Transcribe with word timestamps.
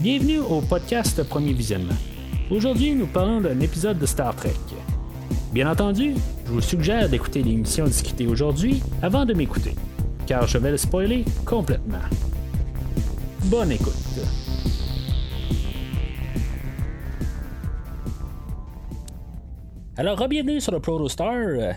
Bienvenue 0.00 0.38
au 0.38 0.60
podcast 0.60 1.20
Premier 1.24 1.52
Visionnement. 1.52 1.96
Aujourd'hui, 2.52 2.94
nous 2.94 3.08
parlons 3.08 3.40
d'un 3.40 3.58
épisode 3.58 3.98
de 3.98 4.06
Star 4.06 4.32
Trek. 4.36 4.54
Bien 5.52 5.68
entendu, 5.68 6.14
je 6.46 6.52
vous 6.52 6.60
suggère 6.60 7.08
d'écouter 7.08 7.42
l'émission 7.42 7.84
discutée 7.84 8.28
aujourd'hui 8.28 8.80
avant 9.02 9.24
de 9.24 9.34
m'écouter, 9.34 9.74
car 10.24 10.46
je 10.46 10.56
vais 10.58 10.70
le 10.70 10.76
spoiler 10.76 11.24
complètement. 11.44 11.98
Bonne 13.46 13.72
écoute. 13.72 13.92
Alors, 19.96 20.28
bienvenue 20.28 20.60
sur 20.60 20.70
le 20.70 20.78
Protostar. 20.78 21.74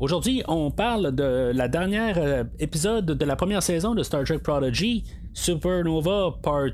Aujourd'hui, 0.00 0.42
on 0.48 0.72
parle 0.72 1.14
de 1.14 1.52
la 1.54 1.68
dernière 1.68 2.18
euh, 2.18 2.42
épisode 2.58 3.06
de 3.06 3.24
la 3.24 3.36
première 3.36 3.62
saison 3.62 3.94
de 3.94 4.02
Star 4.02 4.24
Trek 4.24 4.38
Prodigy, 4.38 5.04
Supernova 5.34 6.34
Part 6.42 6.70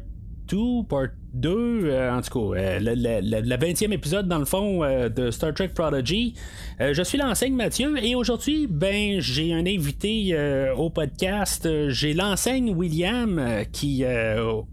2, 0.48 0.84
Part 0.88 1.08
2, 1.34 1.50
euh, 1.50 2.12
en 2.12 2.20
tout 2.22 2.52
cas, 2.52 2.58
euh, 2.58 2.78
le 2.80 3.56
20e 3.56 3.92
épisode 3.92 4.28
dans 4.28 4.38
le 4.38 4.44
fond 4.44 4.80
de 4.80 5.30
Star 5.30 5.54
Trek 5.54 5.68
Prodigy. 5.68 6.34
je 6.80 7.02
suis 7.02 7.18
l'enseigne 7.18 7.54
Mathieu 7.54 7.96
et 8.02 8.14
aujourd'hui, 8.14 8.66
ben, 8.66 9.20
j'ai 9.20 9.52
un 9.52 9.66
invité 9.66 10.36
au 10.76 10.90
podcast. 10.90 11.68
J'ai 11.88 12.14
l'enseigne 12.14 12.74
William 12.74 13.40
qui, 13.72 14.04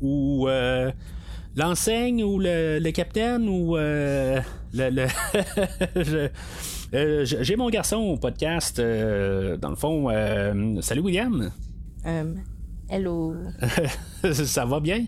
ou 0.02 0.48
l'enseigne 1.56 2.24
ou 2.24 2.40
le, 2.40 2.92
capitaine 2.92 3.48
ou 3.50 3.76
le, 3.78 4.42
le 4.74 5.08
Euh, 6.94 7.26
j'ai 7.26 7.56
mon 7.56 7.70
garçon 7.70 7.98
au 7.98 8.18
podcast, 8.18 8.78
euh, 8.78 9.58
dans 9.58 9.70
le 9.70 9.76
fond. 9.76 10.10
Euh, 10.12 10.80
salut 10.82 11.02
William. 11.02 11.52
hello. 12.88 13.36
Ça 14.34 14.66
va 14.66 14.80
bien? 14.80 15.06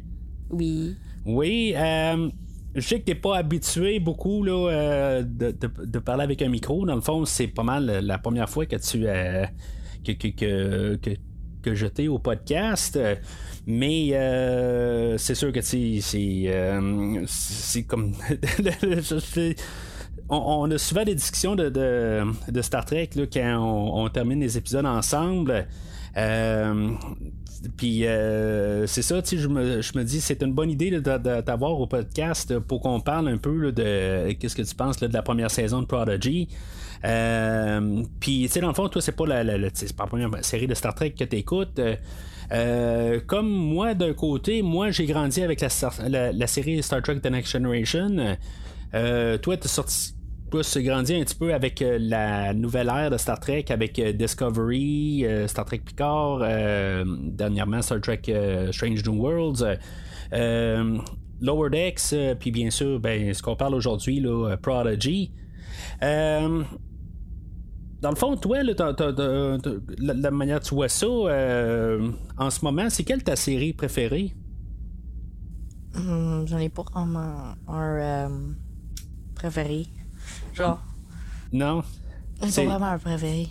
Oui. 0.49 0.95
Oui. 1.26 1.73
je 1.76 2.81
sais 2.81 2.99
que 2.99 3.05
t'es 3.05 3.15
pas 3.15 3.38
habitué 3.38 3.99
beaucoup 3.99 4.43
là, 4.43 5.21
de, 5.24 5.99
parler 5.99 6.24
avec 6.24 6.41
un 6.41 6.49
micro. 6.49 6.85
Dans 6.85 6.96
le 6.96 7.02
fond, 7.02 7.26
c'est 7.26 7.48
pas 7.48 7.63
mal 7.63 7.85
la 8.04 8.18
première 8.18 8.49
fois 8.49 8.65
que 8.65 8.76
tu 8.76 9.05
que, 10.04 10.12
que, 10.12 10.98
que, 10.98 11.10
que 11.62 12.07
au 12.07 12.20
podcast. 12.20 12.99
Mais 13.65 14.10
c'est 15.18 15.35
sûr 15.35 15.52
que 15.52 15.62
c'est 15.62 15.99
c'est 16.02 17.84
comme 17.84 18.13
on, 20.30 20.71
a 20.71 20.77
souvent 20.77 21.04
des 21.04 21.15
discussions 21.15 21.55
de, 21.55 22.62
Star 22.62 22.85
Trek 22.85 23.09
quand 23.32 23.57
on, 23.59 24.09
termine 24.09 24.40
les 24.40 24.57
épisodes 24.57 24.85
ensemble. 24.85 25.68
Euh, 26.18 26.91
puis 27.77 28.05
euh, 28.05 28.88
c'est 28.88 29.02
ça, 29.02 29.21
je 29.26 29.48
me, 29.48 29.82
je 29.82 29.98
me 29.98 30.04
dis, 30.04 30.21
c'est 30.21 30.41
une 30.44 30.54
bonne 30.54 30.70
idée 30.70 30.91
d'avoir 31.02 31.80
au 31.80 31.88
podcast 31.88 32.60
pour 32.60 32.82
qu'on 32.82 33.02
parle 33.02 33.27
un 33.27 33.38
peu 33.38 33.71
de 33.71 34.32
qu'est-ce 34.34 34.55
que 34.55 34.62
tu 34.62 34.76
penses 34.76 34.98
de 34.98 35.12
la 35.12 35.21
première 35.21 35.52
saison 35.52 35.82
de 35.82 35.88
Prodigy. 35.88 36.48
Euh, 37.04 38.04
puis, 38.20 38.43
tu 38.43 38.48
sais, 38.48 38.62
dans 38.62 38.70
le 38.70 38.74
fond, 38.74 38.88
toi, 38.88 39.02
c'est 39.02 39.12
pas 39.12 39.26
la, 39.26 39.43
pas 39.43 39.70
la 39.99 40.08
première 40.08 40.46
série 40.46 40.68
de 40.68 40.74
Star 40.74 40.96
Trek 40.96 41.12
que 41.12 41.24
tu 41.24 41.36
écoutes. 41.38 41.80
comme 43.27 43.49
moi, 43.49 43.93
d'un 43.93 44.13
côté, 44.13 44.62
moi, 44.62 44.91
j'ai 44.91 45.05
grandi 45.05 45.41
avec 45.41 45.62
la, 45.62 46.32
la, 46.32 46.48
série 46.48 46.82
Star 46.82 47.02
Trek 47.02 47.20
The 47.20 47.30
Next 47.30 47.52
Generation. 47.52 48.38
toi, 48.91 49.58
tu 49.58 49.68
sorti 49.68 50.15
plus 50.64 50.84
grandi 50.84 51.16
un 51.16 51.24
petit 51.24 51.36
peu 51.36 51.54
avec 51.54 51.82
euh, 51.82 51.98
la 52.00 52.54
nouvelle 52.54 52.88
ère 52.88 53.10
de 53.10 53.18
Star 53.18 53.40
Trek, 53.40 53.66
avec 53.70 54.00
euh, 54.00 54.14
Discovery, 54.14 55.26
euh, 55.26 55.48
Star 55.48 55.66
Trek 55.66 55.82
Picard, 55.86 56.40
dernièrement 57.06 57.82
Star 57.82 58.00
Trek 58.02 58.22
Strange 58.72 59.04
New 59.06 59.22
Worlds. 59.22 59.64
Lower 61.42 61.70
Decks, 61.70 62.16
puis 62.40 62.52
bien 62.52 62.70
sûr, 62.70 63.00
ben, 63.00 63.34
ce 63.34 63.44
qu'on 63.44 63.58
parle 63.58 63.76
aujourd'hui, 63.76 64.22
là, 64.22 64.56
Prodigy. 64.56 65.31
dans 66.02 66.66
le 68.10 68.16
fond, 68.16 68.38
toi, 68.38 68.60
la, 68.64 70.32
manière 70.32 70.60
dont 70.60 70.66
tu 70.66 70.76
vois 70.76 70.88
ça, 70.88 71.08
en 71.08 72.50
ce 72.50 72.64
moment, 72.64 72.90
c'est 72.90 73.04
quelle 73.04 73.24
ta 73.24 73.36
série 73.36 73.74
préférée? 73.74 74.34
Hmm, 75.94 76.46
j'en 76.46 76.58
ai 76.58 76.70
pas 76.70 76.84
vraiment 76.94 77.56
un 77.68 78.30
préféré. 79.36 79.88
Genre. 80.56 80.82
Non. 81.52 81.84
C'est 82.48 82.66
vraiment 82.66 82.88
un 82.88 83.00
préféré. 83.00 83.48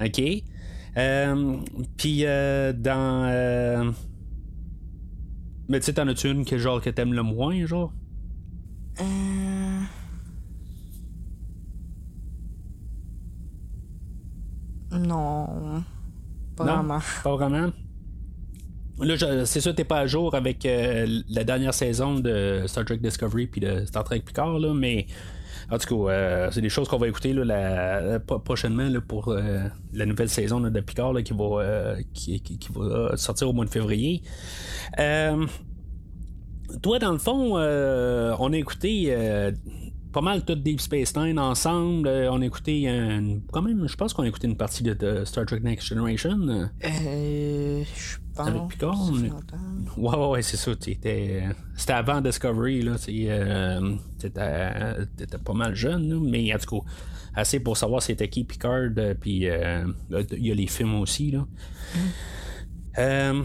Ok. 0.00 0.20
Euh, 0.96 1.56
Puis 1.96 2.24
euh, 2.24 2.72
dans. 2.72 3.28
Euh... 3.28 3.90
Mais 5.68 5.80
tu 5.80 5.86
sais, 5.86 5.94
t'en 5.94 6.06
as-tu 6.08 6.30
une 6.30 6.44
que 6.44 6.58
genre 6.58 6.80
que 6.80 6.90
t'aimes 6.90 7.14
le 7.14 7.22
moins, 7.22 7.64
genre? 7.66 7.92
Euh... 9.00 9.80
Non. 14.92 15.82
Pas 16.56 16.64
vraiment. 16.64 17.00
Pas 17.22 17.36
vraiment? 17.36 17.70
Là, 19.00 19.44
c'est 19.44 19.60
sûr, 19.60 19.74
t'es 19.74 19.82
pas 19.82 19.98
à 19.98 20.06
jour 20.06 20.36
avec 20.36 20.64
euh, 20.64 21.22
la 21.28 21.42
dernière 21.42 21.74
saison 21.74 22.14
de 22.14 22.62
Star 22.66 22.84
Trek 22.84 22.98
Discovery 22.98 23.48
puis 23.48 23.60
de 23.60 23.84
Star 23.86 24.04
Trek 24.04 24.20
Picard, 24.20 24.60
là, 24.60 24.72
mais 24.72 25.06
en 25.70 25.78
tout 25.78 26.06
cas, 26.06 26.12
euh, 26.12 26.48
c'est 26.50 26.60
des 26.60 26.68
choses 26.68 26.88
qu'on 26.88 26.98
va 26.98 27.08
écouter 27.08 27.32
là, 27.32 28.18
prochainement 28.20 28.88
pour 29.06 29.28
euh, 29.28 29.64
la 29.92 30.06
nouvelle 30.06 30.28
saison 30.28 30.60
de 30.60 30.80
Picard 30.80 31.14
euh, 31.14 31.96
qui, 32.12 32.42
va 32.74 33.16
sortir 33.16 33.48
au 33.48 33.52
mois 33.52 33.64
de 33.64 33.70
février. 33.70 34.22
toi, 36.82 36.98
dans 36.98 37.12
le 37.12 37.18
fond, 37.18 37.56
on 37.56 38.52
a 38.52 38.56
écouté 38.56 39.14
pas 40.14 40.22
mal 40.22 40.44
tout 40.44 40.54
Deep 40.54 40.80
Space 40.80 41.14
Nine 41.16 41.38
ensemble. 41.38 42.08
on 42.08 42.40
a 42.40 42.46
écouté 42.46 42.84
quand 43.52 43.62
même, 43.62 43.86
je 43.86 43.96
pense 43.96 44.14
qu'on 44.14 44.22
a 44.22 44.28
écouté 44.28 44.46
une 44.46 44.56
partie 44.56 44.82
de, 44.82 45.24
Star 45.24 45.44
Trek 45.44 45.60
Next 45.60 45.88
Generation. 45.88 46.70
Euh, 46.84 47.84
je 47.84 48.16
avec 48.36 48.68
Picard. 48.68 49.10
Ouais, 49.96 50.16
ouais, 50.16 50.42
c'est 50.42 50.56
ça. 50.56 50.72
C'était 50.80 51.44
avant 51.88 52.20
Discovery. 52.20 52.82
Là, 52.82 52.96
euh, 53.08 53.96
t'étais 54.18 55.38
pas 55.38 55.52
mal 55.52 55.74
jeune, 55.74 56.28
mais 56.28 56.52
en 56.54 56.58
tout 56.58 56.80
cas, 56.80 56.86
assez 57.34 57.60
pour 57.60 57.76
savoir 57.76 58.02
c'était 58.02 58.28
qui 58.28 58.44
Picard. 58.44 58.90
Euh, 58.96 59.14
puis 59.14 59.48
euh, 59.48 59.84
il 60.32 60.46
y 60.46 60.50
a 60.50 60.54
les 60.54 60.66
films 60.66 60.96
aussi. 61.00 61.30
Là. 61.30 61.46
Mm. 62.96 63.44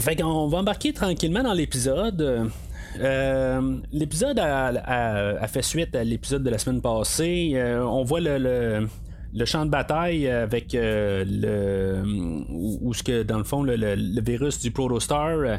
fait 0.00 0.16
qu'on 0.16 0.48
va 0.48 0.58
embarquer 0.58 0.92
tranquillement 0.92 1.42
dans 1.42 1.54
l'épisode. 1.54 2.50
L'épisode 2.98 4.38
a, 4.38 5.46
fait 5.48 5.62
suite 5.62 5.94
à 5.94 6.04
l'épisode 6.04 6.42
de 6.42 6.50
la 6.50 6.58
semaine 6.58 6.80
passée. 6.80 7.60
on 7.80 8.04
voit 8.04 8.20
le, 8.20 8.86
le 9.34 9.44
champ 9.44 9.64
de 9.64 9.70
bataille 9.70 10.28
avec 10.28 10.74
euh, 10.74 11.24
le 11.26 12.02
où, 12.50 12.92
ce 12.92 13.02
que 13.02 13.22
dans 13.22 13.38
le 13.38 13.44
fond 13.44 13.62
le, 13.62 14.20
virus 14.20 14.60
du 14.60 14.70
protostar 14.70 15.28
euh, 15.28 15.56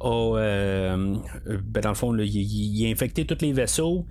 a 0.00 0.38
euh, 0.38 1.16
ben, 1.46 1.80
dans 1.82 1.90
le 1.90 1.94
fond 1.94 2.16
il, 2.16 2.86
a 2.86 2.90
infecté 2.90 3.26
tous 3.26 3.38
les 3.42 3.52
vaisseaux. 3.52 4.06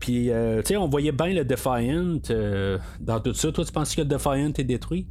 Puis 0.00 0.26
tu 0.26 0.62
sais 0.64 0.76
on 0.76 0.88
voyait 0.88 1.12
bien 1.12 1.28
le 1.28 1.44
Defiant 1.44 2.20
dans 3.00 3.20
tout 3.20 3.34
ça. 3.34 3.52
Toi 3.52 3.64
tu 3.64 3.72
penses 3.72 3.94
que 3.94 4.02
le 4.02 4.06
Defiant 4.06 4.52
est 4.58 4.64
détruit? 4.64 5.06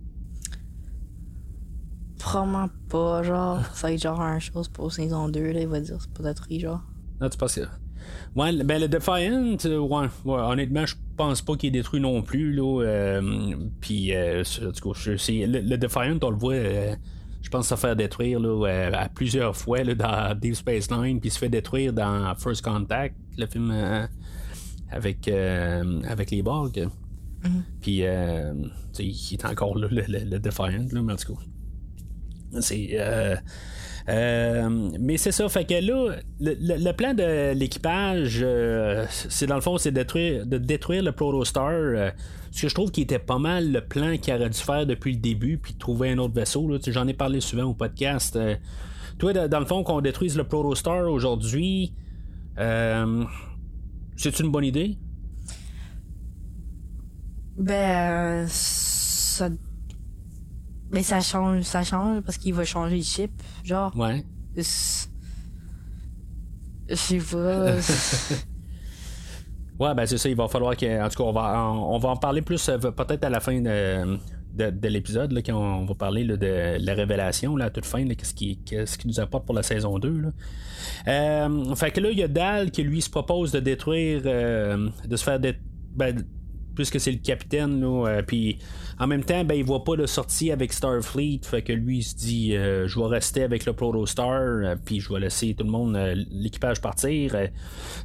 Probablement 2.22 2.70
pas, 2.90 3.24
genre, 3.24 3.66
ça 3.74 3.88
va 3.88 3.94
être 3.94 4.02
genre 4.02 4.22
un 4.22 4.40
chose 4.40 4.68
pour 4.68 4.94
saison 4.94 5.28
2, 5.28 5.52
là, 5.52 5.62
il 5.62 5.68
va 5.68 5.80
dire, 5.80 5.98
c'est 6.00 6.14
pas 6.14 6.24
détruit, 6.24 6.60
genre. 6.60 6.82
Non, 7.20 7.30
tu 7.30 7.38
penses 7.38 7.56
que. 7.56 7.62
Ouais, 8.36 8.64
ben 8.64 8.80
le 8.80 8.88
Defiant, 8.88 9.58
ouais, 9.66 10.08
honnêtement, 10.26 10.86
je 10.86 10.96
pense 11.18 11.42
pas 11.42 11.56
qu'il 11.56 11.68
est 11.68 11.72
détruit 11.72 12.00
non 12.00 12.22
plus. 12.22 12.54
Là, 12.54 12.84
euh, 12.84 13.56
puis, 13.82 14.16
euh, 14.16 14.44
le, 14.62 15.76
Defiant, 15.78 16.18
on 16.22 16.30
le 16.30 16.38
voit, 16.38 16.54
euh, 16.54 16.96
je 17.42 17.50
pense, 17.50 17.68
se 17.68 17.76
faire 17.76 17.96
détruire 17.96 18.40
là, 18.40 18.90
à 18.94 19.10
plusieurs 19.10 19.56
fois 19.56 19.84
là, 19.84 19.96
dans 19.96 20.40
Deep 20.40 20.56
Space 20.56 20.90
Nine, 20.90 21.20
puis 21.20 21.30
se 21.30 21.40
fait 21.40 21.50
détruire 21.50 21.92
dans 21.94 22.34
First 22.36 22.64
Contact, 22.64 23.16
le 23.38 23.46
film 23.48 23.72
avec, 24.90 25.28
avec 25.28 26.32
les 26.32 26.42
Borg. 26.42 26.88
Mm-hmm. 27.44 27.62
Puis, 27.82 28.04
il 29.00 29.34
est 29.34 29.46
encore 29.46 29.78
là, 29.78 29.88
le, 29.92 30.40
Defiant, 30.40 30.88
là, 30.92 31.02
mais 31.02 31.14
en 31.14 31.18
tout 31.18 31.36
cas. 31.36 31.42
C'est. 32.60 32.98
Euh, 34.10 34.90
mais 35.00 35.18
c'est 35.18 35.32
ça, 35.32 35.48
fait 35.50 35.66
que 35.66 35.74
là, 35.76 36.16
le, 36.40 36.92
plan 36.92 37.14
de 37.14 37.54
l'équipage, 37.54 38.40
euh, 38.42 39.06
c'est 39.10 39.46
dans 39.46 39.56
le 39.56 39.62
fond, 39.62 39.78
c'est 39.78 39.92
de 39.92 40.02
détruire, 40.02 40.46
de 40.46 41.06
le 41.06 41.12
Protostar. 41.12 41.70
Euh, 41.72 42.12
ce 42.52 42.64
que 42.64 42.70
je 42.70 42.74
trouve 42.74 42.92
qui 42.92 43.02
était 43.02 43.20
pas 43.20 43.38
mal 43.38 43.72
le 43.72 43.82
plan 43.82 44.18
qu'il 44.18 44.34
aurait 44.34 44.50
dû 44.50 44.60
faire 44.60 44.86
depuis 44.86 45.14
le 45.14 45.20
début, 45.20 45.58
puis 45.58 45.76
trouver 45.76 46.10
un 46.10 46.18
autre 46.18 46.34
vaisseau. 46.34 46.70
J'en 46.88 47.08
ai 47.08 47.14
parlé 47.14 47.40
souvent 47.40 47.64
au 47.64 47.74
podcast. 47.74 48.38
toi, 49.18 49.48
dans 49.48 49.60
le 49.60 49.66
fond, 49.66 49.84
qu'on 49.84 50.02
détruise 50.02 50.36
le 50.36 50.44
Protostar 50.44 51.10
aujourd'hui, 51.10 51.94
c'est 52.58 54.40
une 54.40 54.52
bonne 54.52 54.66
idée? 54.66 54.98
Ben, 57.58 58.46
ça 58.50 59.50
mais 60.92 61.04
ça 61.04 61.22
change, 61.22 61.64
ça 61.64 61.84
change 61.84 62.22
parce 62.22 62.38
qu'il 62.38 62.54
va 62.54 62.66
changer 62.66 62.98
de 62.98 63.04
chip, 63.04 63.32
genre. 63.64 63.96
Ouais. 63.96 64.26
Je 64.56 64.64
sais 66.96 67.18
pas. 67.18 67.76
ouais, 69.80 69.96
ben 69.96 70.06
c'est 70.06 70.18
ça, 70.18 70.30
il 70.30 70.36
va 70.36 70.48
falloir 70.48 70.76
que. 70.76 71.04
En 71.04 71.10
tout 71.10 71.24
cas, 71.24 71.30
on 71.30 71.32
va, 71.32 71.72
on, 71.72 71.98
va 71.98 72.10
en 72.10 72.18
parler 72.18 72.42
plus 72.42 72.70
euh, 72.70 72.78
peut-être 72.78 73.24
à 73.24 73.30
la 73.30 73.40
fin 73.40 73.62
de, 73.62 74.18
de, 74.54 74.88
l'épisode, 74.88 75.34
quand 75.46 75.56
on 75.56 75.86
va 75.86 75.96
parler 75.96 76.26
de 76.26 76.78
la 76.80 76.94
révélation, 76.94 77.56
là, 77.56 77.66
à 77.66 77.70
toute 77.70 77.86
fin, 77.86 78.06
qu'est-ce 78.08 78.34
qui, 78.34 78.58
qui 78.58 79.08
nous 79.08 79.20
apporte 79.20 79.46
pour 79.46 79.56
la 79.56 79.64
saison 79.64 80.00
2. 80.00 80.10
Là. 80.10 80.30
Euh, 81.08 81.76
fait 81.76 81.92
que 81.92 82.02
là, 82.02 82.10
il 82.12 82.18
y 82.18 82.24
a 82.24 82.28
Dal 82.28 82.72
qui 82.72 82.84
lui 82.84 83.02
se 83.02 83.10
propose 83.10 83.52
de 83.52 83.60
détruire, 83.60 84.22
euh, 84.26 84.90
de 85.08 85.16
se 85.16 85.24
faire 85.24 85.40
détruire. 85.40 85.66
Ben, 85.96 86.24
puisque 86.76 87.00
c'est 87.00 87.12
le 87.12 87.18
capitaine, 87.18 87.82
là, 87.82 88.08
euh, 88.08 88.22
puis 88.22 88.60
en 89.00 89.08
même 89.08 89.24
temps, 89.24 89.44
ben, 89.44 89.56
il 89.56 89.64
voit 89.64 89.84
pas 89.84 89.96
de 89.96 90.06
sortie 90.06 90.52
avec 90.52 90.74
Starfleet, 90.74 91.42
fait 91.44 91.62
que 91.62 91.74
lui, 91.74 92.00
il 92.00 92.04
se 92.04 92.16
dit, 92.16 92.56
euh, 92.56 92.88
je 92.88 93.00
vais 93.00 93.08
rester 93.08 93.44
avec 93.44 93.66
le 93.66 93.74
Protostar, 93.74 94.32
euh, 94.32 94.76
puis 94.84 95.00
je 95.00 95.12
vais 95.12 95.20
laisser 95.20 95.54
tout 95.56 95.64
le 95.64 95.72
monde, 95.72 95.98
l'équipage 96.32 96.82
partir. 96.82 97.32
tu 97.32 97.48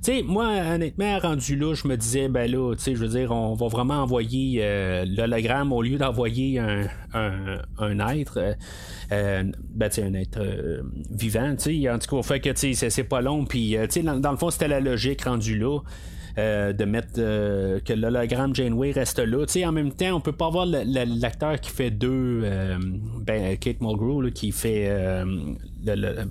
sais, 0.00 0.22
moi, 0.22 0.46
honnêtement, 0.74 1.18
rendu 1.18 1.56
là, 1.56 1.74
je 1.74 1.86
me 1.86 1.96
disais, 1.96 2.28
ben 2.28 2.50
là, 2.50 2.74
tu 2.74 2.82
sais, 2.82 2.94
je 2.94 3.00
veux 3.00 3.08
dire, 3.08 3.30
on 3.30 3.54
va 3.54 3.68
vraiment 3.68 4.02
envoyer 4.02 4.62
l'hologramme 5.06 5.72
au 5.72 5.82
lieu 5.82 5.98
d'envoyer 5.98 6.58
un, 6.58 8.08
être, 8.16 8.56
ben, 9.10 9.88
tu 9.90 10.00
un 10.00 10.14
être 10.14 10.40
vivant, 11.10 11.54
tu 11.56 11.82
sais, 11.82 11.90
en 11.90 11.98
tout 11.98 12.16
cas, 12.16 12.22
fait 12.22 12.40
que, 12.40 12.50
tu 12.50 12.74
sais, 12.74 12.90
c'est 12.90 13.04
pas 13.04 13.20
long, 13.20 13.44
puis, 13.44 13.76
tu 13.82 13.86
sais, 13.90 14.02
dans, 14.02 14.30
le 14.30 14.36
fond, 14.36 14.50
c'était 14.50 14.68
la 14.68 14.80
logique 14.80 15.22
rendu 15.22 15.58
là. 15.58 15.80
Euh, 16.38 16.74
de 16.74 16.84
mettre 16.84 17.14
euh, 17.16 17.80
que 17.80 17.94
l'hologramme 17.94 18.54
Janeway 18.54 18.92
reste 18.92 19.20
là. 19.20 19.46
en 19.66 19.72
même 19.72 19.90
temps, 19.90 20.12
on 20.16 20.20
peut 20.20 20.32
pas 20.32 20.48
avoir 20.48 20.66
l'acteur 20.66 21.58
qui 21.58 21.70
fait 21.70 21.90
deux, 21.90 22.42
euh, 22.44 22.76
ben, 23.22 23.56
Kate 23.56 23.80
Mulgrew 23.80 24.30
qui 24.32 24.52
fait 24.52 24.92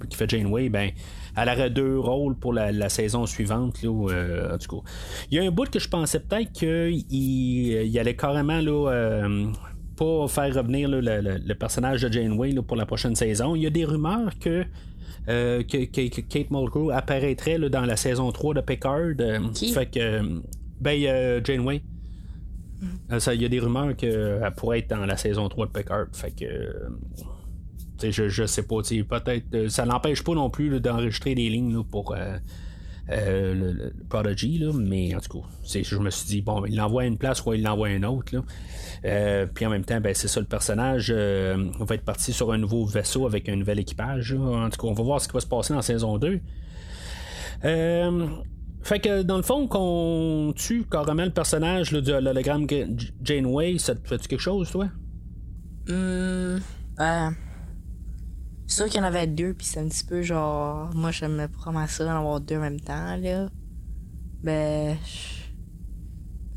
qui 0.07 0.15
fait 0.15 0.29
Janeway, 0.29 0.69
ben 0.69 0.91
elle 1.35 1.49
aurait 1.49 1.71
deux 1.71 1.97
rôles 1.97 2.35
pour 2.35 2.53
la, 2.53 2.87
saison 2.89 3.25
suivante. 3.25 3.81
Là, 3.81 4.53
en 4.53 4.57
tout 4.59 4.79
cas, 4.79 4.89
il 5.31 5.37
y 5.37 5.39
a 5.39 5.43
un 5.43 5.49
bout 5.49 5.67
que 5.71 5.79
je 5.79 5.89
pensais 5.89 6.19
peut-être 6.19 6.51
qu'il 6.51 7.03
il 7.09 7.99
allait 7.99 8.15
carrément 8.15 8.61
là, 8.61 9.27
pas 9.97 10.27
faire 10.27 10.53
revenir 10.53 10.87
le, 10.87 11.53
personnage 11.53 12.03
de 12.03 12.13
Janeway 12.13 12.53
pour 12.61 12.77
la 12.77 12.85
prochaine 12.85 13.15
saison. 13.15 13.55
Il 13.55 13.63
y 13.63 13.65
a 13.65 13.71
des 13.71 13.85
rumeurs 13.85 14.37
que 14.39 14.65
euh, 15.29 15.63
que, 15.63 15.85
Kate 16.21 16.51
Mulgrew 16.51 16.91
apparaîtrait 16.91 17.57
dans 17.69 17.81
la 17.81 17.95
saison 17.95 18.31
3 18.31 18.55
de 18.55 18.61
Picard. 18.61 19.13
Euh, 19.19 19.39
fait 19.53 19.85
que, 19.87 20.21
ben, 20.79 21.43
Janeway. 21.43 21.81
Mm. 22.81 23.17
Il 23.33 23.41
y 23.41 23.45
a 23.45 23.49
des 23.49 23.59
rumeurs 23.59 23.95
qu'elle 23.95 24.53
pourrait 24.57 24.79
être 24.79 24.89
dans 24.89 25.05
la 25.05 25.17
saison 25.17 25.47
3 25.49 25.67
de 25.67 25.71
Picard. 25.71 26.05
Fait 26.13 26.31
que. 26.31 26.45
Je, 28.03 28.27
je 28.27 28.45
sais 28.45 28.63
pas, 28.63 28.81
peut-être. 28.81 29.67
Ça 29.69 29.85
n'empêche 29.85 30.23
pas 30.23 30.33
non 30.33 30.49
plus 30.49 30.79
d'enregistrer 30.79 31.33
des 31.33 31.49
lignes 31.49 31.83
pour 31.83 32.13
euh, 33.09 33.53
le, 33.53 33.93
Prodigy, 34.09 34.57
là, 34.57 34.71
mais 34.73 35.15
en 35.15 35.19
tout 35.19 35.39
cas, 35.39 35.47
je 35.63 35.97
me 35.97 36.09
suis 36.09 36.27
dit, 36.27 36.41
bon, 36.41 36.65
il 36.65 36.75
l'envoie 36.75 37.03
à 37.03 37.05
une 37.05 37.17
place 37.17 37.45
ou 37.45 37.53
il 37.53 37.61
l'envoie 37.61 37.87
à 37.87 37.91
une 37.91 38.05
autre. 38.05 38.33
Euh, 39.05 39.45
puis 39.45 39.65
en 39.65 39.69
même 39.69 39.85
temps, 39.85 40.01
ben, 40.01 40.13
c'est 40.15 40.27
ça, 40.27 40.39
le 40.39 40.47
personnage 40.47 41.13
euh, 41.15 41.69
va 41.79 41.95
être 41.95 42.03
parti 42.05 42.33
sur 42.33 42.51
un 42.51 42.57
nouveau 42.57 42.85
vaisseau 42.85 43.27
avec 43.27 43.47
un 43.47 43.55
nouvel 43.55 43.79
équipage. 43.79 44.33
En 44.33 44.69
tout 44.69 44.81
cas, 44.81 44.87
on 44.87 44.93
va 44.93 45.03
voir 45.03 45.21
ce 45.21 45.27
qui 45.27 45.33
va 45.33 45.39
se 45.39 45.47
passer 45.47 45.73
dans 45.73 45.81
saison 45.81 46.17
2. 46.17 46.39
fait 47.61 48.99
que 48.99 49.21
dans 49.21 49.37
le 49.37 49.43
fond, 49.43 49.67
qu'on 49.67 50.53
tue 50.55 50.85
carrément 50.89 51.25
le 51.25 51.31
personnage 51.31 51.91
là, 51.91 52.01
de 52.01 52.13
l'hologramme 52.13 52.65
Janeway, 53.21 53.77
ça 53.77 53.93
te 53.93 54.07
fait 54.07 54.27
quelque 54.27 54.41
chose, 54.41 54.71
toi? 54.71 54.89
Hum. 55.89 56.59
C'est 58.67 58.77
sûr 58.77 58.85
qu'il 58.85 58.99
y 58.99 59.03
en 59.03 59.07
avait 59.07 59.27
deux, 59.27 59.53
puis 59.53 59.65
c'est 59.65 59.79
un 59.79 59.87
petit 59.87 60.03
peu 60.03 60.21
genre. 60.21 60.89
Moi, 60.95 61.11
j'aimais 61.11 61.47
vraiment 61.47 61.85
ça 61.87 62.03
d'en 62.03 62.17
avoir 62.17 62.41
deux 62.41 62.57
en 62.57 62.61
même 62.61 62.79
temps, 62.79 63.15
là. 63.17 63.47
Ben. 64.43 64.97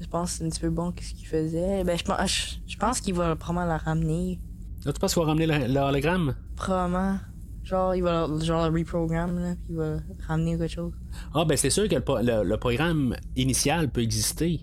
Je, 0.00 0.06
pense 0.06 0.32
que 0.32 0.38
c'est 0.38 0.44
un 0.44 0.48
petit 0.48 0.60
peu 0.60 0.70
bon 0.70 0.92
qu'est-ce 0.92 1.12
qu'il 1.12 1.26
faisait. 1.26 1.84
Ben, 1.84 1.98
je, 1.98 2.04
pense, 2.04 2.60
je, 2.66 2.76
pense 2.76 3.00
qu'il 3.00 3.14
va 3.14 3.36
probablement 3.36 3.66
la 3.66 3.78
ramener. 3.78 4.40
Là, 4.84 4.92
tu 4.92 5.00
penses 5.00 5.12
qu'il 5.12 5.22
va 5.22 5.28
ramener 5.28 5.46
l'hologramme? 5.46 6.34
Probablement. 6.56 7.18
Genre, 7.64 7.94
il 7.94 8.02
va 8.02 8.26
genre, 8.40 8.70
le 8.70 8.78
reprogramme, 8.78 9.38
là, 9.38 9.54
puis 9.56 9.74
il 9.74 9.76
va 9.76 9.96
ramener 10.26 10.56
quelque 10.56 10.72
chose. 10.72 10.92
Ah, 11.34 11.44
ben, 11.44 11.58
c'est 11.58 11.68
sûr 11.68 11.88
que 11.88 11.96
le, 11.96 12.56
programme 12.56 13.16
initial 13.36 13.90
peut 13.90 14.00
exister. 14.00 14.60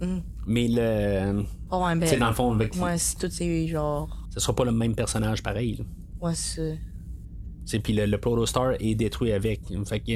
Mm. 0.00 0.18
Mais 0.46 0.68
le. 0.68 1.44
Oh, 1.70 1.84
ouais, 1.84 1.94
ben. 1.96 2.06
C'est 2.06 2.16
dans 2.16 2.28
le 2.28 2.34
fond, 2.34 2.54
avec. 2.54 2.74
Ouais, 2.76 2.96
c'est 2.96 3.18
tout, 3.18 3.30
c'est 3.30 3.66
genre. 3.66 4.26
Ce 4.30 4.40
sera 4.40 4.54
pas 4.54 4.64
le 4.64 4.72
même 4.72 4.94
personnage 4.94 5.42
pareil, 5.42 5.76
là. 5.76 5.84
Ouais, 6.20 6.34
c'est. 6.34 6.78
Puis 7.82 7.92
le, 7.92 8.06
le 8.06 8.18
Protostar 8.18 8.74
est 8.78 8.94
détruit 8.94 9.32
avec. 9.32 9.60
Fait 9.86 10.00
que, 10.00 10.12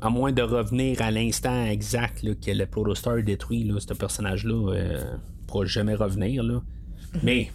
à 0.00 0.08
moins 0.08 0.32
de 0.32 0.42
revenir 0.42 1.02
à 1.02 1.10
l'instant 1.10 1.66
exact 1.66 2.22
que 2.40 2.50
le 2.50 2.66
Protostar 2.66 3.18
est 3.18 3.22
détruit, 3.22 3.64
là, 3.64 3.78
ce 3.80 3.92
personnage-là 3.92 4.72
ne 4.72 4.78
euh, 4.78 5.16
pourra 5.46 5.66
jamais 5.66 5.94
revenir. 5.94 6.42
Là. 6.42 6.54
Mhm. 7.14 7.20
Mais 7.22 7.50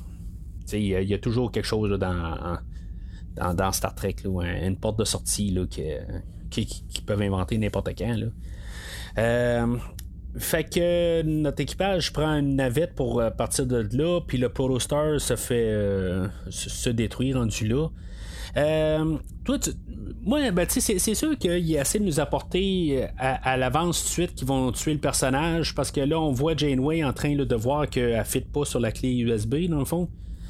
il 0.73 0.81
y, 0.81 1.13
a 1.13 1.17
toujours 1.19 1.51
quelque 1.51 1.65
chose 1.65 1.97
dans, 1.99 2.57
dans, 3.35 3.71
Star 3.71 3.93
Trek, 3.95 4.15
là, 4.23 4.65
une 4.65 4.77
porte 4.77 4.99
de 4.99 5.05
sortie 5.05 5.51
là, 5.51 5.65
qui, 5.67 6.65
qui, 6.65 7.01
peuvent 7.01 7.21
inventer 7.21 7.57
n'importe 7.57 7.89
quand. 7.97 8.15
Là. 8.15 8.27
Euh, 9.17 9.77
fait 10.37 10.63
que 10.63 11.21
notre 11.23 11.61
équipage 11.61 12.11
prend 12.11 12.37
une 12.37 12.55
navette 12.55 12.93
pour 12.93 13.19
euh, 13.19 13.29
partir 13.29 13.65
de 13.65 13.87
là, 13.91 14.19
puis 14.25 14.37
le 14.37 14.49
Protostar 14.49 15.19
se 15.19 15.35
fait 15.35 15.73
se 16.49 16.89
détruire 16.89 17.37
rendu 17.37 17.67
là. 17.67 17.87
Euh, 18.57 19.17
toi, 19.43 19.57
moi, 20.23 20.51
ben, 20.51 20.65
c'est, 20.69 20.99
c'est 20.99 21.15
sûr 21.15 21.37
qu'il 21.37 21.75
essaie 21.75 21.99
de 21.99 22.05
nous 22.05 22.19
apporter 22.19 23.03
euh, 23.03 23.07
à, 23.17 23.57
l'avance 23.57 24.01
tout 24.01 24.07
de 24.07 24.11
suite 24.11 24.35
qu'ils 24.35 24.47
vont 24.47 24.71
tuer 24.71 24.93
le 24.93 24.99
personnage 24.99 25.75
parce 25.75 25.91
que 25.91 26.01
là, 26.01 26.19
on 26.19 26.31
voit 26.31 26.55
Janeway 26.55 27.03
en 27.03 27.13
train 27.13 27.35
de 27.35 27.55
voir 27.55 27.89
qu'elle 27.89 28.17
ne 28.17 28.23
fit 28.23 28.41
pas 28.41 28.65
sur 28.65 28.79
la 28.79 28.91
clé 28.91 29.13
USB, 29.17 29.67
dans 29.69 29.79
le 29.79 29.85
fond. 29.85 30.07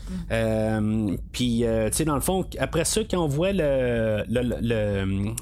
Mm. 0.09 0.13
Euh, 0.31 1.17
puis, 1.31 1.63
tu 1.65 1.91
sais, 1.91 2.05
dans 2.05 2.15
le 2.15 2.21
fond, 2.21 2.45
après 2.59 2.85
ça, 2.85 3.01
quand 3.09 3.23
on 3.23 3.27
voit 3.27 3.53
le, 3.53 4.23
le, 4.29 4.41
le, 4.61 5.33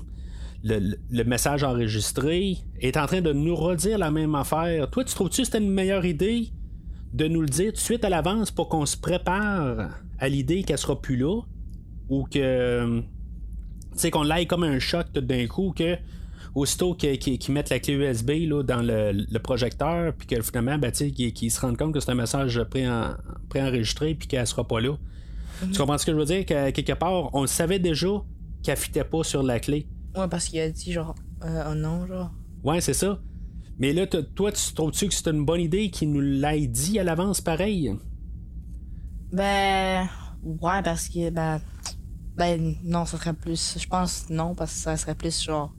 message 0.64 1.64
enregistré, 1.64 2.58
est 2.80 2.98
en 2.98 3.06
train 3.06 3.22
de 3.22 3.34
nous 3.34 3.56
redire 3.56 3.98
la 3.98 4.12
même 4.12 4.36
affaire. 4.36 4.90
Toi, 4.90 5.04
tu 5.04 5.14
trouves-tu 5.14 5.42
que 5.42 5.46
c'était 5.46 5.60
une 5.60 5.72
meilleure 5.72 6.06
idée 6.06 6.50
de 7.14 7.28
nous 7.28 7.42
le 7.42 7.48
dire 7.48 7.68
tout 7.72 7.78
de 7.78 7.82
suite 7.82 8.06
à 8.06 8.10
l'avance 8.10 8.50
pour 8.50 8.70
qu'on 8.70 8.86
se 8.86 8.98
prépare 8.98 9.90
à 10.20 10.30
l'idée 10.30 10.64
qu'elle 10.64 10.78
sera 10.78 11.00
plus 11.00 11.18
là? 11.18 11.42
ou 12.10 12.26
que 12.26 13.02
tu 13.94 14.00
sais 14.00 14.12
qu'on 14.12 14.24
l'aille 14.24 14.48
comme 14.48 14.64
un 14.64 14.80
choc 14.80 15.08
tout 15.14 15.22
d'un 15.22 15.48
coup 15.48 15.74
que 15.76 15.98
aussitôt 16.56 16.94
qu'ils 16.94 17.40
mettent 17.50 17.70
la 17.70 17.80
clé 17.80 17.94
USB 17.94 18.32
là, 18.48 18.62
dans 18.62 18.82
le, 18.82 19.38
projecteur 19.40 20.14
puis 20.14 20.28
que 20.28 20.42
finalement 20.42 20.78
ben, 20.78 20.92
qu'ils 20.92 21.52
se 21.52 21.60
rendent 21.60 21.78
compte 21.78 21.94
que 21.94 22.00
c'est 22.00 22.12
un 22.12 22.16
message 22.16 22.62
préenregistré 23.50 24.16
puis 24.16 24.28
qu'elle 24.28 24.46
sera 24.46 24.68
pas 24.68 24.80
là 24.80 24.98
tu 25.72 25.78
comprends 25.78 25.98
ce 25.98 26.06
que 26.06 26.12
je 26.12 26.18
veux 26.18 26.26
dire? 26.26 26.46
Que 26.46 26.72
quelque 26.72 26.94
part 26.94 27.34
on 27.34 27.48
savait 27.48 27.80
déjà 27.80 28.22
qu'elle 28.64 28.78
fitait 28.78 29.04
pas 29.04 29.24
sur 29.24 29.44
la 29.44 29.60
clé 29.60 29.88
ouais 30.16 30.28
parce 30.30 30.46
qu'il 30.46 30.60
a 30.60 30.70
dit 30.70 30.92
genre 30.92 31.16
euh, 31.44 31.72
un 31.72 31.76
non 31.76 32.06
genre 32.08 32.32
ouais 32.64 32.82
c'est 32.82 32.94
ça 32.94 33.20
mais 33.80 33.94
là 33.94 34.06
toi 34.08 34.52
tu 34.52 34.74
trouves-tu 34.74 35.08
que 35.08 35.14
c'est 35.14 35.28
une 35.28 35.46
bonne 35.46 35.62
idée 35.62 35.90
qu'il 35.90 36.12
nous 36.12 36.22
l'ait 36.22 36.68
dit 36.68 37.00
à 37.00 37.04
l'avance 37.04 37.42
pareil? 37.42 37.96
Ben 39.32 40.08
ouais 40.44 40.84
parce 40.84 41.10
que 41.10 41.30
ben 41.32 41.60
ben 42.36 42.76
non, 42.84 43.06
ça 43.06 43.18
serait 43.18 43.34
plus. 43.34 43.78
Je 43.80 43.88
pense 43.88 44.30
non, 44.30 44.56
parce 44.56 44.74
que 44.74 44.80
ça 44.80 44.98
serait 44.98 45.16
plus 45.16 45.42
genre. 45.42 45.74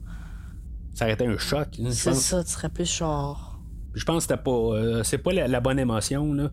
Ça 0.93 1.05
aurait 1.05 1.13
été 1.13 1.25
un 1.25 1.37
choc. 1.37 1.79
C'est 1.91 2.13
ça, 2.13 2.43
tu 2.43 2.51
serais 2.51 2.69
plus 2.69 2.89
genre. 2.89 3.59
Je 3.93 4.05
pense 4.05 4.27
que 4.27 4.33
pas. 4.33 4.51
Euh, 4.51 5.03
c'est 5.03 5.17
pas 5.17 5.33
la, 5.33 5.59
bonne 5.59 5.79
émotion, 5.79 6.33
là. 6.33 6.51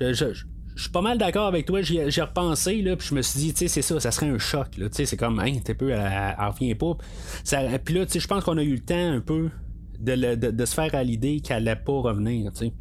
Je, 0.00 0.44
suis 0.82 0.90
pas 0.90 1.00
mal 1.00 1.18
d'accord 1.18 1.46
avec 1.46 1.66
toi. 1.66 1.80
J'ai 1.82 2.22
repensé, 2.22 2.82
là, 2.82 2.96
puis 2.96 3.08
je 3.08 3.14
me 3.14 3.22
suis 3.22 3.40
dit, 3.40 3.52
tu 3.52 3.60
sais, 3.60 3.68
c'est 3.68 3.82
ça, 3.82 3.98
ça 4.00 4.10
serait 4.10 4.28
un 4.28 4.38
choc, 4.38 4.76
là. 4.76 4.88
Tu 4.88 4.96
sais, 4.96 5.06
c'est 5.06 5.16
comme, 5.16 5.40
hein, 5.40 5.54
t'es 5.64 5.74
peu, 5.74 5.90
elle, 5.90 6.36
revient 6.38 6.74
pas. 6.74 6.96
Ça, 7.44 7.60
puis 7.84 7.94
là, 7.94 8.06
tu 8.06 8.12
sais, 8.12 8.20
je 8.20 8.28
pense 8.28 8.44
qu'on 8.44 8.58
a 8.58 8.62
eu 8.62 8.74
le 8.74 8.80
temps 8.80 9.12
un 9.12 9.20
peu 9.20 9.50
de, 9.98 10.34
de, 10.34 10.64
se 10.64 10.74
faire 10.74 10.94
à 10.94 11.02
l'idée 11.02 11.40
qu'elle 11.40 11.68
allait 11.68 11.80
pas 11.80 12.00
revenir, 12.00 12.52
tu 12.52 12.58
sais. 12.66 12.72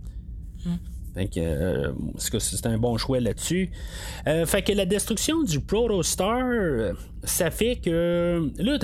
Hum. 0.66 0.78
Fait 1.14 1.30
que 1.30 1.40
euh, 1.40 1.94
c'est 2.18 2.66
un 2.66 2.78
bon 2.78 2.98
choix 2.98 3.22
là-dessus. 3.22 3.72
Euh, 4.28 4.46
fait 4.46 4.62
que 4.64 4.74
la 4.74 4.86
destruction 4.86 5.44
du 5.44 5.62
Protostar, 5.62 6.44
ça 7.24 7.52
fait 7.52 7.78
que 7.78 8.52
là, 8.58 8.78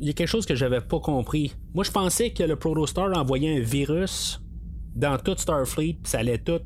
il 0.00 0.06
y 0.06 0.08
a 0.08 0.14
quelque 0.14 0.28
chose 0.28 0.46
que 0.46 0.54
j'avais 0.54 0.80
pas 0.80 0.98
compris. 0.98 1.54
Moi, 1.74 1.84
je 1.84 1.90
pensais 1.90 2.30
que 2.30 2.42
le 2.42 2.56
Protostar 2.56 3.14
envoyait 3.14 3.58
un 3.58 3.60
virus 3.60 4.40
dans 4.96 5.18
toute 5.18 5.40
Starfleet, 5.40 5.98
puis 6.02 6.10
ça 6.10 6.20
allait 6.20 6.38
tout 6.38 6.60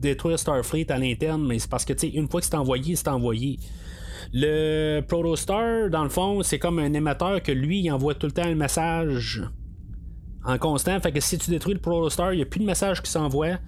détruire 0.00 0.38
Starfleet 0.38 0.90
à 0.90 0.98
l'interne, 0.98 1.46
mais 1.46 1.58
c'est 1.58 1.70
parce 1.70 1.84
que 1.84 1.92
tu 1.92 2.08
sais, 2.08 2.14
une 2.14 2.28
fois 2.28 2.40
que 2.40 2.46
c'est 2.46 2.54
envoyé, 2.54 2.96
c'est 2.96 3.08
envoyé. 3.08 3.58
Le 4.32 5.00
Protostar, 5.00 5.90
dans 5.90 6.02
le 6.02 6.08
fond, 6.08 6.42
c'est 6.42 6.58
comme 6.58 6.78
un 6.78 6.92
émetteur 6.92 7.42
que 7.42 7.52
lui, 7.52 7.80
il 7.80 7.90
envoie 7.90 8.14
tout 8.14 8.26
le 8.26 8.32
temps 8.32 8.44
un 8.44 8.54
message 8.54 9.42
en 10.44 10.58
constant. 10.58 10.98
Fait 11.00 11.12
que 11.12 11.20
si 11.20 11.38
tu 11.38 11.50
détruis 11.50 11.74
le 11.74 11.80
Protostar, 11.80 12.32
il 12.32 12.36
n'y 12.36 12.42
a 12.42 12.46
plus 12.46 12.60
de 12.60 12.66
message 12.66 13.02
qui 13.02 13.10
s'envoie. 13.10 13.58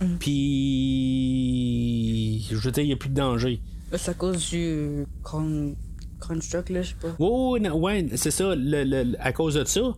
Mm. 0.00 0.16
Puis. 0.18 0.38
Je 2.50 2.56
veux 2.56 2.70
dire, 2.70 2.84
il 2.84 2.88
n'y 2.88 2.92
a 2.92 2.96
plus 2.96 3.10
de 3.10 3.14
danger. 3.14 3.60
C'est 3.92 4.10
à 4.10 4.14
cause 4.14 4.50
du. 4.50 5.04
construct, 6.20 6.70
là, 6.70 6.82
je 6.82 6.88
sais 6.90 6.96
pas. 7.00 7.14
Oui, 7.18 7.60
ouais, 7.60 7.70
ouais, 7.70 8.06
c'est 8.16 8.30
ça, 8.30 8.54
le, 8.54 8.84
le, 8.84 9.16
à 9.18 9.32
cause 9.32 9.54
de 9.54 9.64
ça. 9.64 9.94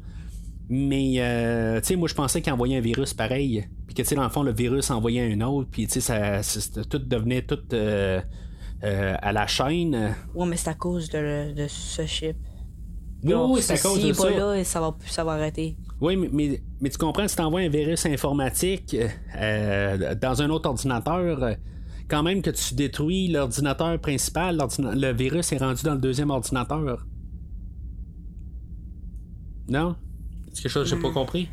Mais, 0.72 1.16
euh, 1.18 1.80
tu 1.80 1.88
sais, 1.88 1.96
moi, 1.96 2.06
je 2.06 2.14
pensais 2.14 2.40
qu'il 2.40 2.52
envoyait 2.52 2.76
un 2.76 2.80
virus 2.80 3.12
pareil. 3.12 3.66
Puis 3.86 3.94
que, 3.96 4.02
tu 4.02 4.08
sais, 4.08 4.14
dans 4.14 4.22
le 4.22 4.28
fond, 4.28 4.44
le 4.44 4.52
virus 4.52 4.88
envoyait 4.92 5.32
un 5.32 5.40
autre. 5.40 5.68
Puis, 5.68 5.88
tu 5.88 6.00
sais, 6.00 6.42
ça, 6.42 6.84
tout 6.88 7.00
devenait 7.00 7.42
tout 7.42 7.58
euh, 7.72 8.20
euh, 8.84 9.14
à 9.20 9.32
la 9.32 9.48
chaîne. 9.48 10.14
Ouais, 10.32 10.46
mais 10.46 10.56
c'est 10.56 10.70
à 10.70 10.74
cause 10.74 11.10
de, 11.10 11.52
de 11.54 11.66
ce 11.66 12.06
chip. 12.06 12.36
Oui, 13.24 13.34
oui 13.34 13.62
c'est 13.62 13.72
à 13.72 13.78
cause 13.78 14.00
de 14.00 14.12
ça. 14.12 14.22
pas 14.22 14.30
là, 14.30 14.64
ça 14.64 14.80
va, 14.80 14.96
ça 15.06 15.24
va 15.24 15.32
arrêter. 15.32 15.76
Oui, 16.00 16.16
mais, 16.16 16.30
mais, 16.32 16.62
mais 16.80 16.88
tu 16.88 16.98
comprends, 16.98 17.26
si 17.26 17.34
tu 17.34 17.42
envoies 17.42 17.62
un 17.62 17.68
virus 17.68 18.06
informatique 18.06 18.96
euh, 19.36 20.14
dans 20.14 20.40
un 20.40 20.50
autre 20.50 20.70
ordinateur, 20.70 21.56
quand 22.08 22.22
même 22.22 22.42
que 22.42 22.50
tu 22.50 22.74
détruis 22.74 23.26
l'ordinateur 23.26 23.98
principal, 24.00 24.56
le 24.78 25.12
virus 25.12 25.52
est 25.52 25.58
rendu 25.58 25.82
dans 25.82 25.94
le 25.94 26.00
deuxième 26.00 26.30
ordinateur. 26.30 27.04
Non? 29.68 29.96
C'est 30.52 30.62
quelque 30.62 30.72
chose 30.72 30.90
que 30.90 30.96
j'ai 30.96 31.02
pas 31.02 31.12
compris. 31.12 31.48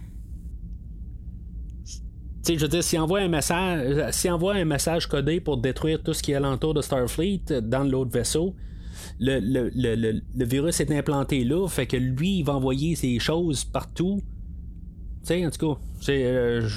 Tu 1.85 2.53
sais, 2.53 2.55
je 2.55 2.61
veux 2.61 2.69
dire, 2.69 2.83
s'il 2.83 2.99
envoie 2.99 3.19
un 3.19 3.27
message, 3.27 4.11
s'il 4.11 4.31
envoie 4.31 4.55
un 4.55 4.65
message 4.65 5.07
codé 5.07 5.39
pour 5.39 5.57
détruire 5.57 6.01
tout 6.01 6.13
ce 6.13 6.23
qui 6.23 6.31
est 6.31 6.35
alentour 6.35 6.73
de 6.73 6.81
Starfleet 6.81 7.61
dans 7.61 7.83
l'autre 7.83 8.11
vaisseau, 8.11 8.55
le, 9.19 9.39
le, 9.39 9.69
le, 9.75 10.21
le, 10.35 10.45
virus 10.45 10.79
est 10.79 10.91
implanté 10.91 11.43
là, 11.43 11.67
fait 11.67 11.85
que 11.85 11.97
lui, 11.97 12.39
il 12.39 12.43
va 12.43 12.53
envoyer 12.53 12.95
ses 12.95 13.19
choses 13.19 13.63
partout. 13.65 14.21
Tu 15.21 15.27
sais, 15.27 15.45
en 15.45 15.51
tout 15.51 15.75
cas, 15.75 15.81
c'est. 16.01 16.23
Euh, 16.25 16.67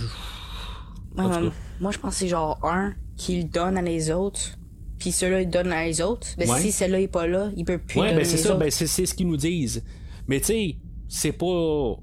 moi, 1.16 1.90
je 1.90 1.98
pense 1.98 2.14
que 2.14 2.20
c'est 2.20 2.28
genre 2.28 2.58
un 2.64 2.94
qu'il 3.16 3.48
donne 3.48 3.76
à 3.76 3.82
les 3.82 4.10
autres, 4.10 4.58
puis 4.98 5.12
ceux-là, 5.12 5.42
ils 5.42 5.50
donnent 5.50 5.72
à 5.72 5.84
les 5.84 6.00
autres. 6.00 6.28
Mais 6.38 6.46
si 6.46 6.72
celui-là 6.72 7.00
est 7.00 7.08
pas 7.08 7.26
là, 7.26 7.50
il 7.56 7.64
peut 7.64 7.78
plus. 7.78 8.00
Ouais, 8.00 8.14
ben 8.14 8.24
c'est 8.24 8.36
ça, 8.36 8.54
ben 8.54 8.70
c'est 8.70 8.86
ce 8.86 9.14
qu'ils 9.14 9.26
nous 9.28 9.36
disent. 9.36 9.84
Mais 10.28 10.40
tu 10.40 10.46
sais, 10.46 10.76
c'est 11.08 11.32
pas. 11.32 11.96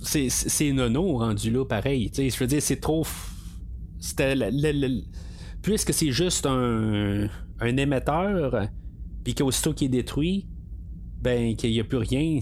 C'est 0.00 0.72
nono 0.72 1.18
rendu 1.18 1.50
là, 1.50 1.64
pareil. 1.64 2.10
Je 2.14 2.38
veux 2.38 2.46
dire, 2.46 2.62
c'est 2.62 2.80
trop. 2.80 3.06
Puisque 5.62 5.92
c'est 5.92 6.10
juste 6.10 6.46
un, 6.46 7.28
un 7.60 7.76
émetteur, 7.76 8.68
puis 9.24 9.34
qu'aussitôt 9.34 9.74
qu'il 9.74 9.88
est 9.88 9.90
détruit, 9.90 10.46
ben, 11.20 11.54
qu'il 11.54 11.70
n'y 11.70 11.80
a 11.80 11.84
plus 11.84 11.98
rien, 11.98 12.40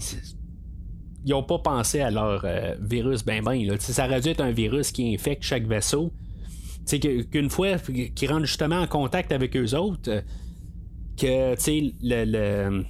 ils 1.25 1.33
ont 1.33 1.43
pas 1.43 1.59
pensé 1.59 1.99
à 1.99 2.11
leur 2.11 2.45
euh, 2.45 2.75
virus 2.81 3.25
ben 3.25 3.43
ben. 3.43 3.77
Ça 3.79 4.05
aurait 4.05 4.21
dû 4.21 4.29
être 4.29 4.41
un 4.41 4.51
virus 4.51 4.91
qui 4.91 5.13
infecte 5.13 5.43
chaque 5.43 5.67
vaisseau. 5.67 6.13
C'est 6.85 6.99
qu'une 6.99 7.49
fois 7.49 7.77
qu'ils 7.77 8.31
rentrent 8.31 8.45
justement 8.45 8.79
en 8.79 8.87
contact 8.87 9.31
avec 9.31 9.55
eux 9.55 9.75
autres, 9.75 10.23
que 11.17 11.55
le, 12.01 12.23
le 12.25 12.85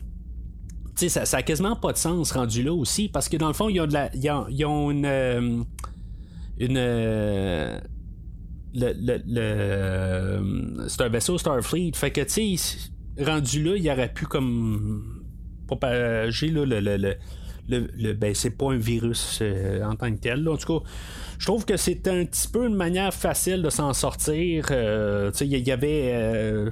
ça, 1.07 1.25
ça 1.25 1.37
a 1.37 1.43
quasiment 1.43 1.77
pas 1.77 1.93
de 1.93 1.97
sens 1.97 2.33
rendu 2.33 2.63
là 2.63 2.73
aussi, 2.73 3.07
parce 3.07 3.29
que 3.29 3.37
dans 3.37 3.47
le 3.47 3.53
fond, 3.53 3.69
ils 3.69 3.79
ont, 3.79 3.87
de 3.87 4.91
une. 4.91 5.65
Une 6.57 6.77
le, 8.73 8.93
le, 9.25 10.87
c'est 10.87 11.01
un 11.01 11.09
vaisseau 11.09 11.37
Starfleet. 11.37 11.93
Fait 11.95 12.11
que, 12.11 12.21
tu 12.21 12.57
sais, 12.57 13.23
rendu 13.23 13.63
là, 13.63 13.75
il 13.75 13.89
aurait 13.89 14.13
pu 14.13 14.25
comme 14.25 15.23
propager 15.67 16.49
là, 16.49 16.65
le, 16.65 16.79
le, 16.79 17.15
le, 17.69 18.13
ben, 18.13 18.33
c'est 18.33 18.57
pas 18.57 18.71
un 18.71 18.77
virus 18.77 19.39
euh, 19.41 19.83
en 19.83 19.95
tant 19.95 20.11
que 20.11 20.19
tel. 20.19 20.47
En 20.47 20.57
tout 20.57 20.79
cas, 20.79 20.85
je 21.37 21.45
trouve 21.45 21.65
que 21.65 21.77
c'est 21.77 22.07
un 22.07 22.25
petit 22.25 22.47
peu 22.47 22.65
une 22.65 22.75
manière 22.75 23.13
facile 23.13 23.61
de 23.61 23.69
s'en 23.69 23.93
sortir. 23.93 24.67
Euh, 24.71 25.31
il 25.41 25.47
y, 25.47 25.71
avait. 25.71 26.11
Euh, 26.13 26.71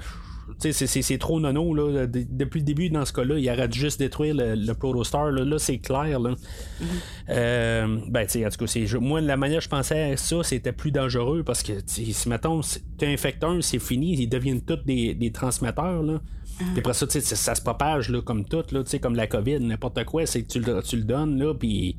c'est 0.59 1.17
trop 1.17 1.39
nono 1.39 1.73
là. 1.73 2.07
depuis 2.07 2.59
le 2.59 2.65
début 2.65 2.89
dans 2.89 3.05
ce 3.05 3.13
cas-là, 3.13 3.37
il 3.37 3.49
aurait 3.49 3.71
juste 3.71 3.99
détruire 3.99 4.35
le, 4.35 4.73
Protostar. 4.73 5.31
Là, 5.31 5.43
là 5.43 5.59
c'est 5.59 5.77
clair. 5.77 6.19
Là. 6.19 6.33
Mm-hmm. 6.81 8.09
ben, 8.09 8.25
en 8.25 8.49
tout 8.49 8.65
cas, 8.65 8.99
moi, 8.99 9.21
la 9.21 9.37
manière 9.37 9.59
que 9.59 9.65
je 9.65 9.69
pensais 9.69 10.13
à 10.13 10.17
ça, 10.17 10.43
c'était 10.43 10.71
plus 10.71 10.91
dangereux 10.91 11.43
parce 11.43 11.63
que 11.63 11.73
si 11.85 12.15
mettons, 12.27 12.61
tu 12.97 13.05
infectes 13.05 13.43
un, 13.43 13.61
c'est 13.61 13.79
fini, 13.79 14.13
ils 14.13 14.27
deviennent 14.27 14.61
tous 14.61 14.83
des, 14.85 15.13
des 15.13 15.31
transmetteurs. 15.31 16.03
Là. 16.03 16.21
Puis 16.57 16.79
après 16.79 16.93
ça, 16.93 17.05
ça 17.09 17.55
se 17.55 17.61
propage 17.61 18.09
là, 18.09 18.21
comme 18.21 18.45
tout, 18.45 18.63
là, 18.71 18.83
comme 19.01 19.15
la 19.15 19.27
COVID, 19.27 19.59
n'importe 19.59 20.03
quoi, 20.05 20.25
c'est 20.25 20.43
que 20.43 20.47
tu 20.47 20.59
le, 20.59 20.81
tu 20.81 20.97
le 20.97 21.03
donnes, 21.03 21.37
là, 21.37 21.53
puis. 21.53 21.97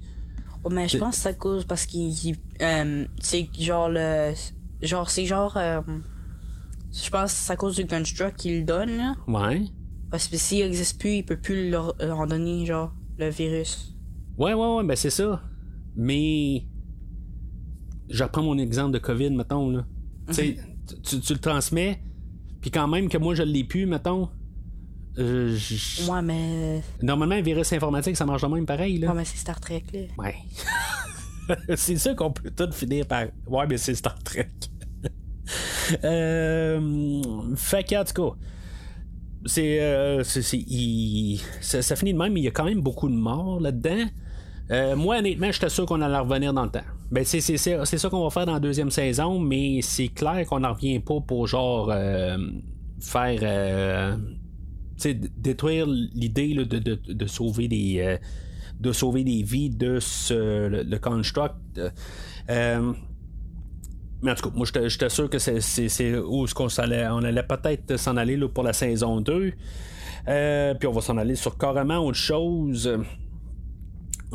Oh, 0.65 0.71
mais 0.71 0.89
je 0.89 0.99
pense 0.99 1.17
que 1.17 1.23
ça 1.23 1.33
cause 1.33 1.65
parce 1.65 1.87
qu'il. 1.87 2.37
Euh, 2.61 3.05
c'est 3.21 3.49
genre 3.59 3.89
le. 3.89 4.33
Genre, 4.83 5.09
c'est 5.09 5.27
genre. 5.27 5.57
Euh, 5.57 5.81
je 6.93 7.11
pense 7.11 7.33
que 7.33 7.39
c'est 7.39 7.53
à 7.53 7.57
cause 7.57 7.77
du 7.77 7.87
construct 7.87 8.37
qu'il 8.39 8.65
donne, 8.65 8.97
là. 8.97 9.15
Ouais. 9.27 9.63
Parce 10.11 10.29
que 10.29 10.37
s'il 10.37 10.65
n'existe 10.65 10.99
plus, 10.99 11.17
il 11.17 11.25
peut 11.25 11.37
plus 11.37 11.71
leur, 11.71 11.95
en 12.01 12.27
donner, 12.27 12.65
genre, 12.65 12.93
le 13.19 13.29
virus. 13.29 13.95
Ouais, 14.39 14.55
ouais, 14.55 14.77
ouais, 14.77 14.85
ben 14.85 14.97
c'est 14.97 15.11
ça. 15.11 15.43
Mais. 15.97 16.65
Je 18.09 18.25
reprends 18.25 18.43
mon 18.43 18.57
exemple 18.57 18.93
de 18.93 18.99
COVID, 18.99 19.31
mettons, 19.31 19.71
là. 19.71 19.87
Tu 20.29 20.35
sais, 20.35 20.57
mhm. 20.57 21.03
tu, 21.03 21.21
tu 21.21 21.33
le 21.35 21.39
transmets, 21.39 22.01
puis 22.61 22.71
quand 22.71 22.89
même 22.89 23.09
que 23.09 23.19
moi 23.19 23.35
je 23.35 23.43
l'ai 23.43 23.65
plus, 23.65 23.85
mettons, 23.85 24.31
euh, 25.19 25.59
ouais, 26.09 26.23
mais. 26.23 26.81
Normalement, 27.03 27.35
un 27.35 27.41
virus 27.41 27.73
informatique, 27.73 28.17
ça 28.17 28.25
marche 28.25 28.43
de 28.43 28.47
même 28.47 28.67
pareil. 28.67 28.99
Là. 28.99 29.09
Ouais, 29.09 29.15
mais 29.15 29.25
c'est 29.25 29.37
Star 29.37 29.61
Trek, 29.61 29.83
là. 29.93 30.01
Ouais. 30.17 30.37
c'est 31.77 31.97
ça 31.97 32.15
qu'on 32.15 32.31
peut 32.31 32.51
tout 32.51 32.71
finir 32.73 33.07
par. 33.07 33.25
Ouais, 33.47 33.67
mais 33.69 33.79
c'est 33.79 33.95
Star 33.95 34.19
Trek. 34.23 34.49
Euh... 36.05 37.23
Fait 37.57 37.85
qu'en. 37.85 38.35
C'est, 39.47 39.81
euh, 39.81 40.25
ça, 40.25 41.97
finit 41.97 42.13
de 42.13 42.19
même, 42.19 42.33
mais 42.33 42.41
il 42.41 42.45
y 42.45 42.49
a 42.49 42.51
quand 42.51 42.65
même 42.65 42.81
beaucoup 42.81 43.09
de 43.09 43.15
morts 43.15 43.61
là-dedans. 43.61 44.05
Euh, 44.71 44.97
moi, 44.97 45.19
honnêtement, 45.19 45.51
j'étais 45.51 45.69
sûr 45.69 45.87
qu'on 45.87 46.03
allait 46.03 46.19
revenir 46.19 46.53
dans 46.53 46.65
le 46.65 46.71
temps. 46.71 46.85
Ben, 47.11 47.25
c'est, 47.25 47.41
ça 47.41 48.11
qu'on 48.11 48.25
va 48.25 48.31
faire 48.31 48.47
dans 48.47 48.55
la 48.55 48.61
deuxième 48.61 48.91
saison, 48.91 49.39
mais 49.39 49.81
c'est 49.81 50.09
clair 50.09 50.45
qu'on 50.47 50.61
n'en 50.61 50.75
revient 50.75 51.01
pas 51.01 51.21
pour 51.21 51.47
genre 51.47 51.91
euh, 51.91 52.37
faire 53.01 54.19
détruire 55.37 55.87
l'idée 55.87 56.55
de, 56.55 56.65
de, 56.65 57.27
sauver 57.27 57.69
des 57.69 58.19
de 58.81 58.93
sauver 58.93 59.25
des 59.25 59.43
vies 59.43 59.71
de 59.71 60.01
ce 60.01 60.69
le, 60.69 60.99
construct. 60.99 61.81
Euh, 64.19 64.23
mais 64.23 64.33
en 64.33 64.35
tout 64.35 64.51
cas, 64.51 64.57
moi 64.57 64.67
j'étais 64.67 65.09
sûr 65.09 65.31
que 65.31 65.39
c'est 65.39 66.19
où 66.19 66.47
ce 66.47 66.55
qu'on 66.55 66.69
allait. 66.79 67.07
On 67.09 67.23
allait 67.23 67.43
peut-être 67.43 67.97
s'en 67.97 68.17
aller 68.17 68.37
là, 68.37 68.49
pour 68.49 68.65
la 68.65 68.73
saison 68.73 69.21
2. 69.21 69.53
Euh, 70.29 70.75
puis 70.75 70.89
on 70.89 70.93
va 70.93 71.01
s'en 71.01 71.17
aller 71.17 71.37
sur 71.37 71.57
carrément 71.57 71.99
autre 71.99 72.19
chose. 72.19 72.99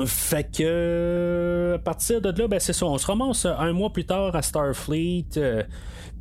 Fait 0.05 0.49
que 0.51 1.73
à 1.75 1.79
partir 1.79 2.19
de 2.19 2.29
là, 2.29 2.47
ben 2.47 2.59
c'est 2.59 2.73
ça, 2.73 2.85
on 2.87 2.97
se 2.97 3.05
ramasse 3.05 3.45
un 3.45 3.73
mois 3.73 3.91
plus 3.91 4.05
tard 4.05 4.35
à 4.35 4.41
Starfleet. 4.41 5.27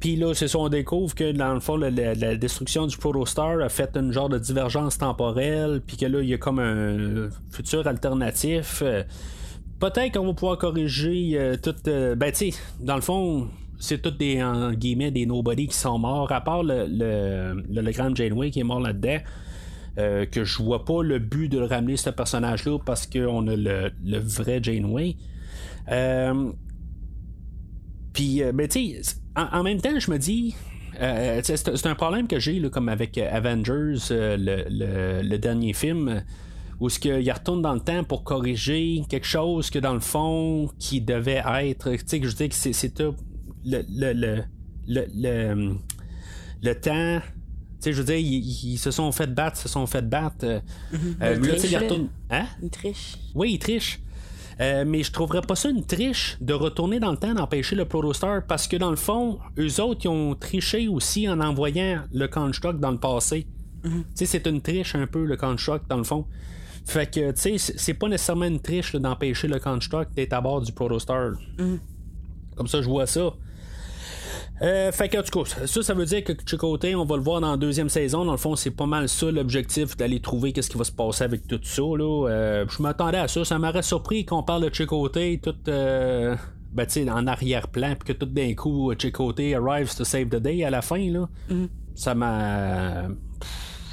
Puis 0.03 0.17
là, 0.17 0.35
c'est 0.35 0.49
ça, 0.49 0.59
on 0.59 0.69
découvre 0.69 1.15
que 1.15 1.31
dans 1.31 1.55
le 1.55 1.61
fond, 1.61 1.77
la, 1.77 1.91
destruction 2.35 2.89
du 2.89 2.97
Protostar 2.97 3.61
a 3.61 3.69
fait 3.69 3.97
une 3.97 4.11
genre 4.11 4.29
de 4.29 4.37
divergence 4.37 4.99
temporelle, 4.99 5.81
puis 5.87 5.97
que 5.97 6.07
là, 6.07 6.21
il 6.21 6.29
y 6.29 6.35
a 6.35 6.39
comme 6.39 6.59
un 6.59 7.29
futur 7.53 7.87
alternatif. 7.87 8.83
Euh, 8.83 9.05
peut-être 9.91 10.19
qu'on 10.19 10.27
va 10.27 10.33
pouvoir 10.35 10.59
corriger 10.59 11.33
euh, 11.35 11.57
tout. 11.57 11.75
Euh, 11.87 12.15
ben, 12.15 12.31
tu 12.33 12.53
sais, 12.53 12.59
dans 12.81 12.95
le 12.95 13.01
fond, 13.01 13.49
c'est 13.79 14.01
tous 14.01 14.11
des, 14.13 14.43
en 14.43 14.73
guillemets, 14.73 15.11
des 15.11 15.27
nobody 15.27 15.67
qui 15.67 15.77
sont 15.77 15.99
morts, 15.99 16.31
à 16.31 16.41
part 16.41 16.63
le, 16.63 16.87
le, 16.89 17.65
le, 17.69 17.93
grand 17.93 18.15
Janeway 18.15 18.51
qui 18.51 18.61
est 18.61 18.65
mort 18.65 18.81
là-dedans. 18.81 19.19
que 19.97 20.45
je 20.45 20.63
vois 20.63 20.85
pas 20.85 21.03
le 21.03 21.19
but 21.19 21.49
de 21.49 21.59
ramener 21.61 21.97
ce 21.97 22.11
personnage-là 22.11 22.79
parce 22.85 23.07
qu'on 23.07 23.47
a 23.49 23.57
le, 23.57 23.91
le 24.05 24.19
vrai 24.19 24.61
Janeway. 24.63 25.17
Puis, 28.13 28.43
ben, 28.55 28.69
tu 28.69 29.03
sais, 29.03 29.17
en, 29.37 29.63
même 29.63 29.81
temps, 29.81 29.99
je 29.99 30.11
me 30.11 30.19
dis. 30.19 30.55
Euh, 31.01 31.41
c'est 31.43 31.87
un 31.87 31.95
problème 31.95 32.29
que 32.29 32.39
j'ai 32.39 32.61
comme 32.71 32.91
avec 32.91 33.17
euh, 33.17 33.27
Avengers, 33.33 33.99
euh, 34.11 34.37
le, 34.39 35.37
dernier 35.39 35.73
film, 35.73 36.23
où 36.83 36.91
ce 36.91 36.99
qu'il 36.99 37.33
retourne 37.33 37.63
dans 37.63 37.75
le 37.75 37.81
temps 37.81 38.03
pour 38.03 38.25
corriger 38.25 39.05
quelque 39.09 39.27
chose 39.27 39.71
que 39.71 39.79
dans 39.79 39.95
le 39.95 40.01
fond 40.01 40.69
qui 40.81 41.01
devait 41.01 41.41
être. 41.61 41.93
Tu 41.93 42.03
sais 42.05 42.19
que 42.19 42.29
je 42.29 42.35
dis 42.35 42.49
que 42.49 42.55
c'est 42.57 42.99
le 42.99 43.15
le, 43.65 44.43
le, 44.89 45.77
le, 46.61 46.75
temps. 46.81 47.21
Tu 47.21 47.77
sais, 47.79 47.93
je 47.93 47.99
veux 47.99 48.05
dire, 48.05 48.17
ils, 48.17 48.79
se 48.79 48.91
sont 48.91 49.13
fait 49.13 49.33
battre, 49.33 49.59
se 49.59 49.69
sont 49.69 49.87
fait 49.87 50.03
battre. 50.03 50.61
Mm-hmm. 50.93 51.71
il 51.71 51.79
retourne. 51.79 52.09
Hein? 52.31 52.47
Il 52.61 52.71
triche. 52.71 53.17
Oui, 53.37 53.53
il 53.53 53.59
triche. 53.61 54.01
Euh, 54.61 54.85
mais 54.85 55.05
je 55.05 55.13
trouverais 55.13 55.43
pas 55.43 55.55
ça 55.55 55.71
une 55.71 55.87
triche 55.87 56.37
de 56.41 56.53
retourner 56.53 56.99
dans 56.99 57.13
le 57.13 57.17
temps 57.17 57.33
d'empêcher 57.33 57.77
le 57.77 57.85
Protostar 57.85 58.45
parce 58.45 58.67
que 58.67 58.77
dans 58.77 58.91
le 58.91 58.97
fond, 58.97 59.39
eux 59.57 59.81
autres, 59.81 60.01
ils 60.05 60.09
ont 60.09 60.35
triché 60.35 60.89
aussi 60.89 61.29
en 61.29 61.41
envoyant 61.41 62.03
le 62.13 62.27
construct 62.27 62.81
dans 62.81 62.91
le 62.91 62.99
passé. 62.99 63.47
Mhm. 63.85 64.03
Tu 64.03 64.07
sais, 64.15 64.27
c'est 64.27 64.47
une 64.49 64.61
triche 64.61 64.97
un 64.97 65.07
peu 65.07 65.25
le 65.25 65.37
construct 65.37 65.89
dans 65.89 65.99
le 65.99 66.05
fond. 66.05 66.27
Fait 66.85 67.11
que, 67.11 67.31
tu 67.31 67.59
sais, 67.59 67.75
c'est 67.77 67.95
pas 67.95 68.09
nécessairement 68.09 68.47
une 68.47 68.61
triche 68.61 68.95
d'empêcher 68.97 69.49
le 69.49 69.61
construct 69.61 70.15
d'être 70.15 70.33
à 70.33 70.41
bord 70.41 70.61
du 70.61 70.73
Protostar. 70.73 71.33
Mhm. 71.59 71.79
Comme 72.57 72.67
ça, 72.67 72.83
je 72.83 72.89
vois 72.89 73.07
ça. 73.07 73.33
Euh, 74.63 74.93
fait 74.93 75.09
que, 75.09 75.21
tout 75.21 75.43
cas, 75.43 75.67
ça, 75.67 75.83
ça 75.83 75.95
veut 75.95 76.05
dire 76.05 76.23
que 76.23 76.33
Chicoté, 76.47 76.95
on 76.95 77.05
va 77.05 77.17
le 77.17 77.23
voir 77.23 77.41
dans 77.41 77.51
la 77.51 77.57
deuxième 77.57 77.89
saison. 77.89 78.25
Dans 78.25 78.33
le 78.33 78.39
fond, 78.39 78.55
c'est 78.55 78.71
pas 78.71 78.87
mal 78.87 79.09
ça 79.09 79.31
l'objectif 79.31 79.97
d'aller 79.97 80.21
trouver 80.21 80.53
qu'est-ce 80.53 80.71
qui 80.71 80.79
va 80.79 80.85
se 80.85 80.93
passer 80.93 81.25
avec 81.25 81.49
tout 81.49 81.61
ça. 81.63 81.83
Là. 81.83 82.29
Euh, 82.29 82.65
je 82.69 82.83
m'attendais 82.83 83.19
à 83.19 83.27
ça. 83.27 83.45
Ça 83.45 83.59
m'aurait 83.59 83.83
surpris 83.83 84.25
qu'on 84.25 84.43
parle 84.43 84.69
de 84.69 84.73
Chicoté 84.73 85.41
tout 85.43 85.55
euh, 85.67 86.37
ben, 86.73 86.87
en 87.11 87.27
arrière-plan, 87.27 87.97
puis 87.99 88.13
que 88.15 88.19
tout 88.19 88.27
d'un 88.27 88.55
coup, 88.55 88.93
Chicoté 88.97 89.57
arrives 89.57 89.95
to 89.97 90.05
save 90.05 90.29
the 90.29 90.37
day 90.37 90.63
à 90.63 90.71
la 90.71 90.83
fin. 90.83 91.11
Là. 91.11 91.29
Ça 91.95 92.15
m'a. 92.15 93.09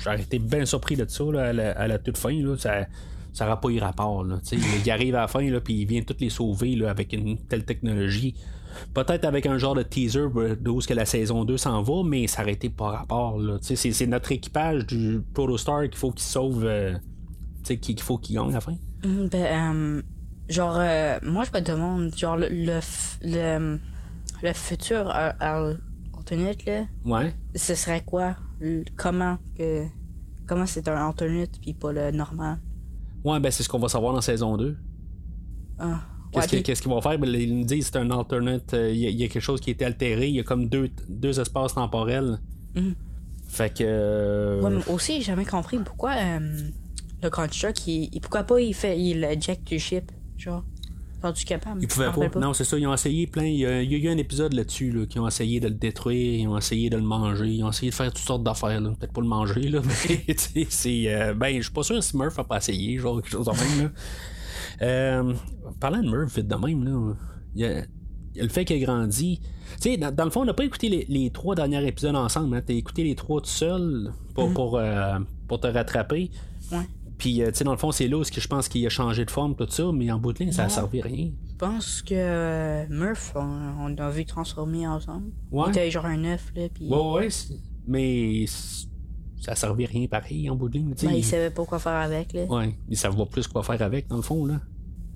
J'aurais 0.03 0.21
été 0.21 0.39
bien 0.39 0.65
surpris 0.65 0.95
de 0.95 1.05
ça 1.07 1.23
là, 1.25 1.73
à, 1.75 1.87
la, 1.87 1.99
toute 1.99 2.17
fin. 2.17 2.31
Là. 2.31 2.55
Ça 2.57 2.85
ça 3.33 3.45
n'aura 3.45 3.61
pas 3.61 3.69
eu 3.69 3.79
rapport. 3.79 4.23
Là, 4.23 4.39
il 4.51 4.91
arrive 4.91 5.15
à 5.15 5.21
la 5.21 5.27
fin, 5.27 5.39
puis 5.59 5.73
il 5.73 5.85
vient 5.85 6.01
toutes 6.01 6.21
les 6.21 6.29
sauver 6.29 6.75
là, 6.75 6.89
avec 6.89 7.13
une 7.13 7.37
telle 7.37 7.63
technologie. 7.63 8.35
Peut-être 8.93 9.25
avec 9.25 9.45
un 9.45 9.57
genre 9.57 9.75
de 9.75 9.83
teaser 9.83 10.25
d'où 10.59 10.79
que 10.79 10.93
la 10.93 11.05
saison 11.05 11.43
2 11.43 11.57
s'en 11.57 11.81
va, 11.81 12.03
mais 12.03 12.27
ça 12.27 12.41
aurait 12.41 12.53
été 12.53 12.69
pas 12.69 12.89
rapport. 12.91 13.39
C'est, 13.61 13.75
c'est 13.75 14.07
notre 14.07 14.31
équipage 14.31 14.85
du 14.87 15.21
Protostar 15.33 15.83
qu'il 15.83 15.95
faut 15.95 16.11
qu'il 16.11 16.25
sauve. 16.25 16.65
Euh, 16.65 16.95
qu'il 17.63 17.99
faut 18.01 18.17
qu'il 18.17 18.35
gagne 18.35 18.49
à 18.49 18.53
la 18.53 18.61
fin. 18.61 18.75
Mm, 19.03 19.27
ben, 19.27 19.35
euh, 19.35 20.01
genre, 20.49 20.77
euh, 20.79 21.19
moi 21.23 21.43
je 21.43 21.57
me 21.57 21.63
demande, 21.63 22.15
genre, 22.15 22.37
le, 22.37 22.47
le, 22.49 23.79
le, 24.41 24.53
futur 24.53 25.11
alternate, 25.11 26.65
là. 26.65 26.85
Ouais. 27.05 27.33
Ce 27.55 27.75
serait 27.75 28.01
quoi? 28.01 28.35
Comment 28.95 29.37
que. 29.57 29.85
Comment 30.47 30.65
c'est 30.65 30.87
un 30.87 31.07
alternate 31.07 31.59
puis 31.61 31.73
pas 31.73 31.91
le 31.91 32.11
normal? 32.11 32.59
Ouais, 33.23 33.39
ben 33.39 33.51
c'est 33.51 33.63
ce 33.63 33.69
qu'on 33.69 33.79
va 33.79 33.89
savoir 33.89 34.13
dans 34.13 34.21
saison 34.21 34.57
2. 34.57 34.75
Ah. 35.77 36.01
Qu'est-ce 36.31 36.81
qu'ils 36.81 36.91
vont 36.91 37.01
faire? 37.01 37.17
Ben, 37.17 37.29
ils 37.29 37.57
nous 37.57 37.65
disent 37.65 37.89
que 37.89 37.93
c'est 37.93 37.99
un 37.99 38.11
alternate. 38.11 38.73
Euh, 38.73 38.91
il 38.91 38.99
y, 38.99 39.23
a 39.23 39.27
quelque 39.27 39.41
chose 39.41 39.59
qui 39.59 39.71
été 39.71 39.85
altéré. 39.85 40.27
Il 40.27 40.35
y 40.35 40.39
a 40.39 40.43
comme 40.43 40.67
deux, 40.67 40.89
deux 41.07 41.39
espaces 41.39 41.73
temporels. 41.73 42.39
Mhm. 42.75 42.95
Fait 43.47 43.73
que. 43.73 43.83
Euh, 43.83 44.61
ouais, 44.61 44.83
aussi, 44.89 45.15
j'ai 45.15 45.21
jamais 45.21 45.45
compris 45.45 45.79
pourquoi 45.79 46.11
euh, 46.11 46.69
le 47.23 47.29
construct, 47.29 47.87
il, 47.87 48.09
pourquoi 48.21 48.43
pas 48.43 48.59
il 48.59 48.73
fait 48.73 48.99
il 48.99 49.23
eject 49.23 49.67
du 49.67 49.79
ship, 49.79 50.11
genre? 50.37 50.63
Capable. 51.45 51.81
Ils 51.81 51.87
pouvaient 51.87 52.29
pas. 52.29 52.39
Non, 52.39 52.53
c'est 52.53 52.63
ça. 52.63 52.77
Ils 52.77 52.87
ont 52.87 52.93
essayé 52.93 53.27
plein. 53.27 53.45
Il 53.45 53.57
y 53.57 53.65
a, 53.65 53.81
il 53.81 53.91
y 53.91 53.95
a 53.95 53.97
eu 53.97 54.13
un 54.13 54.17
épisode 54.17 54.53
là-dessus 54.53 54.91
là, 54.91 55.05
qui 55.05 55.19
ont 55.19 55.27
essayé 55.27 55.59
de 55.59 55.67
le 55.67 55.75
détruire, 55.75 56.39
ils 56.39 56.47
ont 56.47 56.57
essayé 56.57 56.89
de 56.89 56.97
le 56.97 57.03
manger, 57.03 57.47
ils 57.47 57.63
ont 57.63 57.69
essayé 57.69 57.91
de 57.91 57.95
faire 57.95 58.11
toutes 58.11 58.25
sortes 58.25 58.43
d'affaires. 58.43 58.81
Peut-être 58.81 59.13
pas 59.13 59.21
le 59.21 59.27
manger, 59.27 59.61
là, 59.69 59.81
mais 59.85 60.35
c'est. 60.69 61.33
ben, 61.35 61.57
je 61.57 61.61
suis 61.61 61.71
pas 61.71 61.83
sûr 61.83 62.03
si 62.03 62.17
Murph 62.17 62.39
a 62.39 62.43
pas 62.43 62.57
essayé, 62.57 62.97
genre 62.97 63.21
quelque 63.21 63.31
chose 63.31 63.45
de 63.45 63.51
même. 63.51 63.83
Là. 63.85 63.91
Euh, 64.81 65.33
parlant 65.79 66.01
de 66.01 66.09
Murph, 66.09 66.35
vite 66.35 66.47
de 66.47 66.55
même, 66.55 66.83
là, 66.83 67.13
il 67.55 67.61
y 67.61 67.65
a, 67.65 67.83
le 68.35 68.49
fait 68.49 68.65
qu'il 68.65 68.81
a 68.81 68.85
grandi. 68.85 69.41
Tu 69.81 69.91
sais, 69.91 69.97
dans, 69.97 70.23
le 70.23 70.31
fond, 70.31 70.41
on 70.41 70.45
n'a 70.45 70.53
pas 70.53 70.63
écouté 70.63 71.05
les, 71.07 71.29
trois 71.31 71.55
derniers 71.55 71.85
épisodes 71.85 72.15
ensemble. 72.15 72.55
Hein. 72.55 72.61
T'as 72.65 72.73
écouté 72.73 73.03
les 73.03 73.15
trois 73.15 73.41
tout 73.41 73.47
seul 73.47 74.11
pour, 74.33 74.49
mm-hmm. 74.49 74.79
euh, 74.79 75.19
pour, 75.47 75.59
te 75.59 75.67
rattraper. 75.67 76.31
Ouais. 76.71 76.87
Puis, 77.19 77.43
euh, 77.43 77.51
tu 77.51 77.57
sais, 77.59 77.63
dans 77.65 77.71
le 77.71 77.77
fond, 77.77 77.91
c'est 77.91 78.07
là 78.07 78.17
où 78.17 78.23
je 78.23 78.47
pense 78.47 78.69
qu'il 78.69 78.85
a 78.85 78.89
changé 78.89 79.25
de 79.25 79.29
forme, 79.29 79.55
tout 79.55 79.67
ça, 79.69 79.91
mais 79.93 80.09
en 80.09 80.17
bout 80.17 80.33
de 80.33 80.39
ligne, 80.39 80.53
ça 80.53 80.63
n'a 80.63 80.69
servi 80.69 81.01
à 81.01 81.03
rien. 81.03 81.29
Je 81.49 81.55
pense 81.57 82.01
que 82.01 82.87
Murph, 82.87 83.33
on, 83.35 83.95
a 83.97 84.09
vu 84.09 84.25
transformer 84.25 84.87
ensemble. 84.87 85.31
Ouais. 85.51 85.65
Il 85.67 85.69
était 85.71 85.91
genre 85.91 86.05
un 86.05 86.23
œuf, 86.23 86.51
là. 86.55 86.69
Puis... 86.73 86.87
Ouais, 86.87 87.11
ouais, 87.11 87.27
mais 87.85 88.45
ça 89.39 89.55
servait 89.55 89.85
rien 89.85 90.07
pareil 90.07 90.49
en 90.49 90.55
bout 90.55 90.69
de 90.69 90.77
ligne. 90.77 90.93
Ben, 91.01 91.11
il 91.11 91.23
savait 91.23 91.49
pas 91.49 91.65
quoi 91.65 91.79
faire 91.79 91.93
avec. 91.93 92.33
Là. 92.33 92.45
Ouais, 92.45 92.75
il 92.87 92.97
savait 92.97 93.17
pas 93.17 93.25
plus 93.25 93.47
quoi 93.47 93.63
faire 93.63 93.81
avec, 93.81 94.07
dans 94.07 94.17
le 94.17 94.21
fond. 94.21 94.45
Là. 94.45 94.61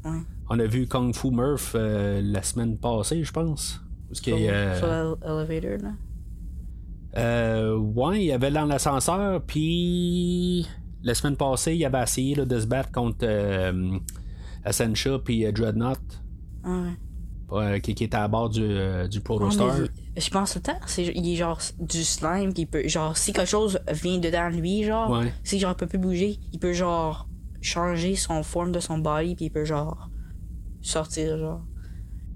Ouais. 0.03 0.19
On 0.49 0.59
a 0.59 0.65
vu 0.65 0.87
Kung 0.87 1.15
Fu 1.15 1.31
Murph 1.31 1.73
euh, 1.75 2.21
la 2.21 2.43
semaine 2.43 2.77
passée, 2.77 3.23
je 3.23 3.31
pense. 3.31 3.81
sur, 4.11 4.35
euh, 4.35 5.15
l'elevator, 5.21 5.77
là. 5.81 5.93
Euh, 7.15 7.77
ouais, 7.77 8.23
il 8.23 8.25
y 8.25 8.31
avait 8.31 8.51
dans 8.51 8.65
l'ascenseur, 8.65 9.41
puis 9.43 10.67
la 11.03 11.13
semaine 11.13 11.35
passée, 11.35 11.75
il 11.75 11.85
avait 11.85 12.01
essayé 12.01 12.35
là, 12.35 12.45
de 12.45 12.59
se 12.59 12.65
battre 12.65 12.91
contre 12.91 13.19
euh, 13.23 13.97
Ascensia 14.63 15.19
puis 15.19 15.51
Dreadnought. 15.51 15.99
Ah 16.63 16.69
ouais. 16.69 16.97
Euh, 17.51 17.79
qui, 17.79 17.93
qui, 17.93 18.05
était 18.05 18.17
à 18.17 18.27
bord 18.27 18.49
du, 18.49 18.63
euh, 18.63 19.07
du 19.07 19.21
Protostar. 19.21 19.75
je 20.17 20.29
pense 20.31 20.55
que 20.55 20.59
c'est 20.87 21.05
il 21.13 21.33
est 21.33 21.35
genre 21.35 21.59
du 21.79 22.03
slime 22.03 22.51
qui 22.51 22.65
peut 22.65 22.87
genre 22.87 23.15
si 23.15 23.31
quelque 23.31 23.47
chose 23.47 23.79
vient 23.91 24.17
dedans 24.17 24.49
lui 24.49 24.83
genre 24.83 25.21
si 25.43 25.59
genre 25.59 25.73
il 25.73 25.75
peut 25.75 25.85
plus 25.85 25.99
bouger 25.99 26.39
il 26.51 26.57
peut 26.57 26.73
genre 26.73 27.27
changer 27.61 28.15
son 28.15 28.41
forme 28.41 28.71
de 28.71 28.79
son 28.79 28.97
body 28.97 29.35
puis 29.35 29.45
il 29.45 29.49
peut 29.51 29.65
genre 29.65 30.09
sortir 30.81 31.37
genre 31.37 31.61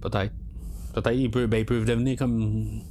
peut-être 0.02 0.34
peut-être 0.94 1.16
il 1.16 1.32
peut 1.32 1.48
ben, 1.48 1.58
il 1.58 1.66
peut 1.66 1.84
devenir 1.84 2.16
comme 2.16 2.84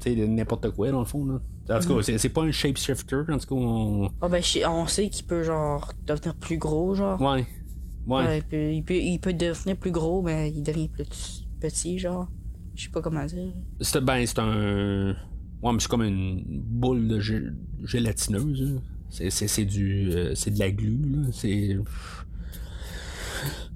tu 0.00 0.14
sais 0.14 0.26
n'importe 0.26 0.70
quoi 0.72 0.90
dans 0.90 0.98
le 0.98 1.06
fond 1.06 1.24
là 1.24 1.40
en 1.70 1.80
tout 1.80 1.96
cas, 1.96 2.18
c'est 2.18 2.28
pas 2.28 2.42
un 2.42 2.50
shapeshifter. 2.50 3.22
En 3.30 3.38
tout 3.38 3.46
cas, 3.46 3.54
on... 3.54 4.10
Ah 4.20 4.28
ben, 4.28 4.42
on 4.68 4.86
sait 4.86 5.08
qu'il 5.08 5.26
peut 5.26 5.42
genre 5.42 5.92
devenir 6.06 6.34
plus 6.34 6.58
gros, 6.58 6.94
genre. 6.94 7.20
Ouais. 7.20 7.46
Ouais. 8.06 8.38
il, 8.38 8.44
peut, 8.44 8.72
il, 8.72 8.84
peut, 8.84 8.94
il, 8.94 9.18
peut, 9.18 9.32
devenir 9.32 9.76
plus 9.76 9.90
gros, 9.90 10.20
mais 10.20 10.50
il 10.50 10.62
devient 10.62 10.88
plus 10.88 11.46
petit, 11.60 11.98
genre. 11.98 12.28
Je 12.74 12.84
sais 12.84 12.90
pas 12.90 13.00
comment 13.00 13.24
dire. 13.24 13.52
C'est 13.80 14.04
ben, 14.04 14.26
c'est 14.26 14.38
un. 14.38 15.16
Ouais, 15.62 15.72
mais 15.72 15.80
c'est 15.80 15.88
comme 15.88 16.02
une 16.02 16.42
boule 16.46 17.08
de 17.08 17.20
gélatineuse. 17.84 18.80
C'est 19.08 19.64
du. 19.64 20.10
Euh, 20.12 20.34
c'est 20.34 20.50
de 20.50 20.58
la 20.58 20.70
glu, 20.70 20.98
là. 21.06 21.28
C'est. 21.32 21.78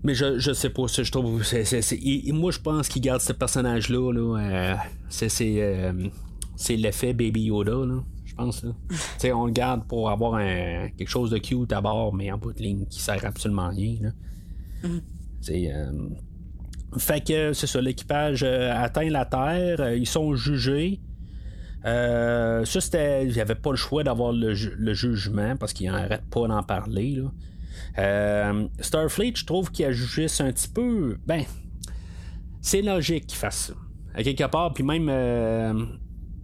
Mais 0.04 0.14
je, 0.14 0.38
je 0.38 0.52
sais 0.52 0.70
pas, 0.70 0.86
je 0.86 1.10
trouve. 1.10 1.42
moi, 2.32 2.50
je 2.52 2.58
pense 2.58 2.88
qu'il 2.88 3.02
garde 3.02 3.20
ce 3.20 3.32
personnage-là. 3.32 4.12
Là, 4.12 4.38
euh, 4.38 4.76
c'est 5.08 5.30
euh, 5.42 5.92
c'est 6.58 6.76
l'effet 6.76 7.14
Baby 7.14 7.44
Yoda, 7.44 7.86
là, 7.86 8.02
je 8.24 8.34
pense. 8.34 8.64
Là. 8.64 8.72
on 9.34 9.46
le 9.46 9.52
garde 9.52 9.86
pour 9.86 10.10
avoir 10.10 10.34
un, 10.34 10.88
quelque 10.90 11.08
chose 11.08 11.30
de 11.30 11.38
cute 11.38 11.72
à 11.72 11.80
bord, 11.80 12.12
mais 12.12 12.30
en 12.30 12.36
bout 12.36 12.52
de 12.52 12.62
ligne 12.62 12.84
qui 12.86 13.00
sert 13.00 13.24
absolument 13.24 13.66
à 13.66 13.68
rien. 13.70 13.96
Là. 14.02 14.10
Mm-hmm. 14.84 15.02
C'est. 15.40 15.72
Fait 16.96 17.24
que 17.24 17.52
c'est 17.52 17.66
ça, 17.66 17.80
l'équipage 17.80 18.42
euh, 18.42 18.72
atteint 18.74 19.10
la 19.10 19.26
Terre, 19.26 19.80
euh, 19.80 19.96
ils 19.96 20.06
sont 20.06 20.34
jugés. 20.34 21.00
Euh, 21.84 22.64
ça, 22.64 22.80
c'était. 22.80 23.26
Il 23.26 23.32
n'y 23.32 23.40
avait 23.40 23.54
pas 23.54 23.70
le 23.70 23.76
choix 23.76 24.02
d'avoir 24.02 24.32
le, 24.32 24.54
jugement 24.54 25.56
parce 25.56 25.72
qu'ils 25.72 25.90
n'arrêtent 25.90 26.28
pas 26.30 26.48
d'en 26.48 26.62
parler. 26.62 27.22
Starfleet, 28.80 29.34
je 29.36 29.44
trouve 29.44 29.70
qu'il 29.70 29.84
agisse 29.84 30.40
un 30.40 30.50
petit 30.50 30.68
peu. 30.68 31.18
Ben, 31.26 31.44
c'est 32.60 32.82
logique 32.82 33.26
qu'ils 33.26 33.38
fassent 33.38 33.68
ça. 33.68 33.74
À 34.14 34.22
quelque 34.22 34.44
part, 34.44 34.72
puis 34.72 34.82
même. 34.82 35.98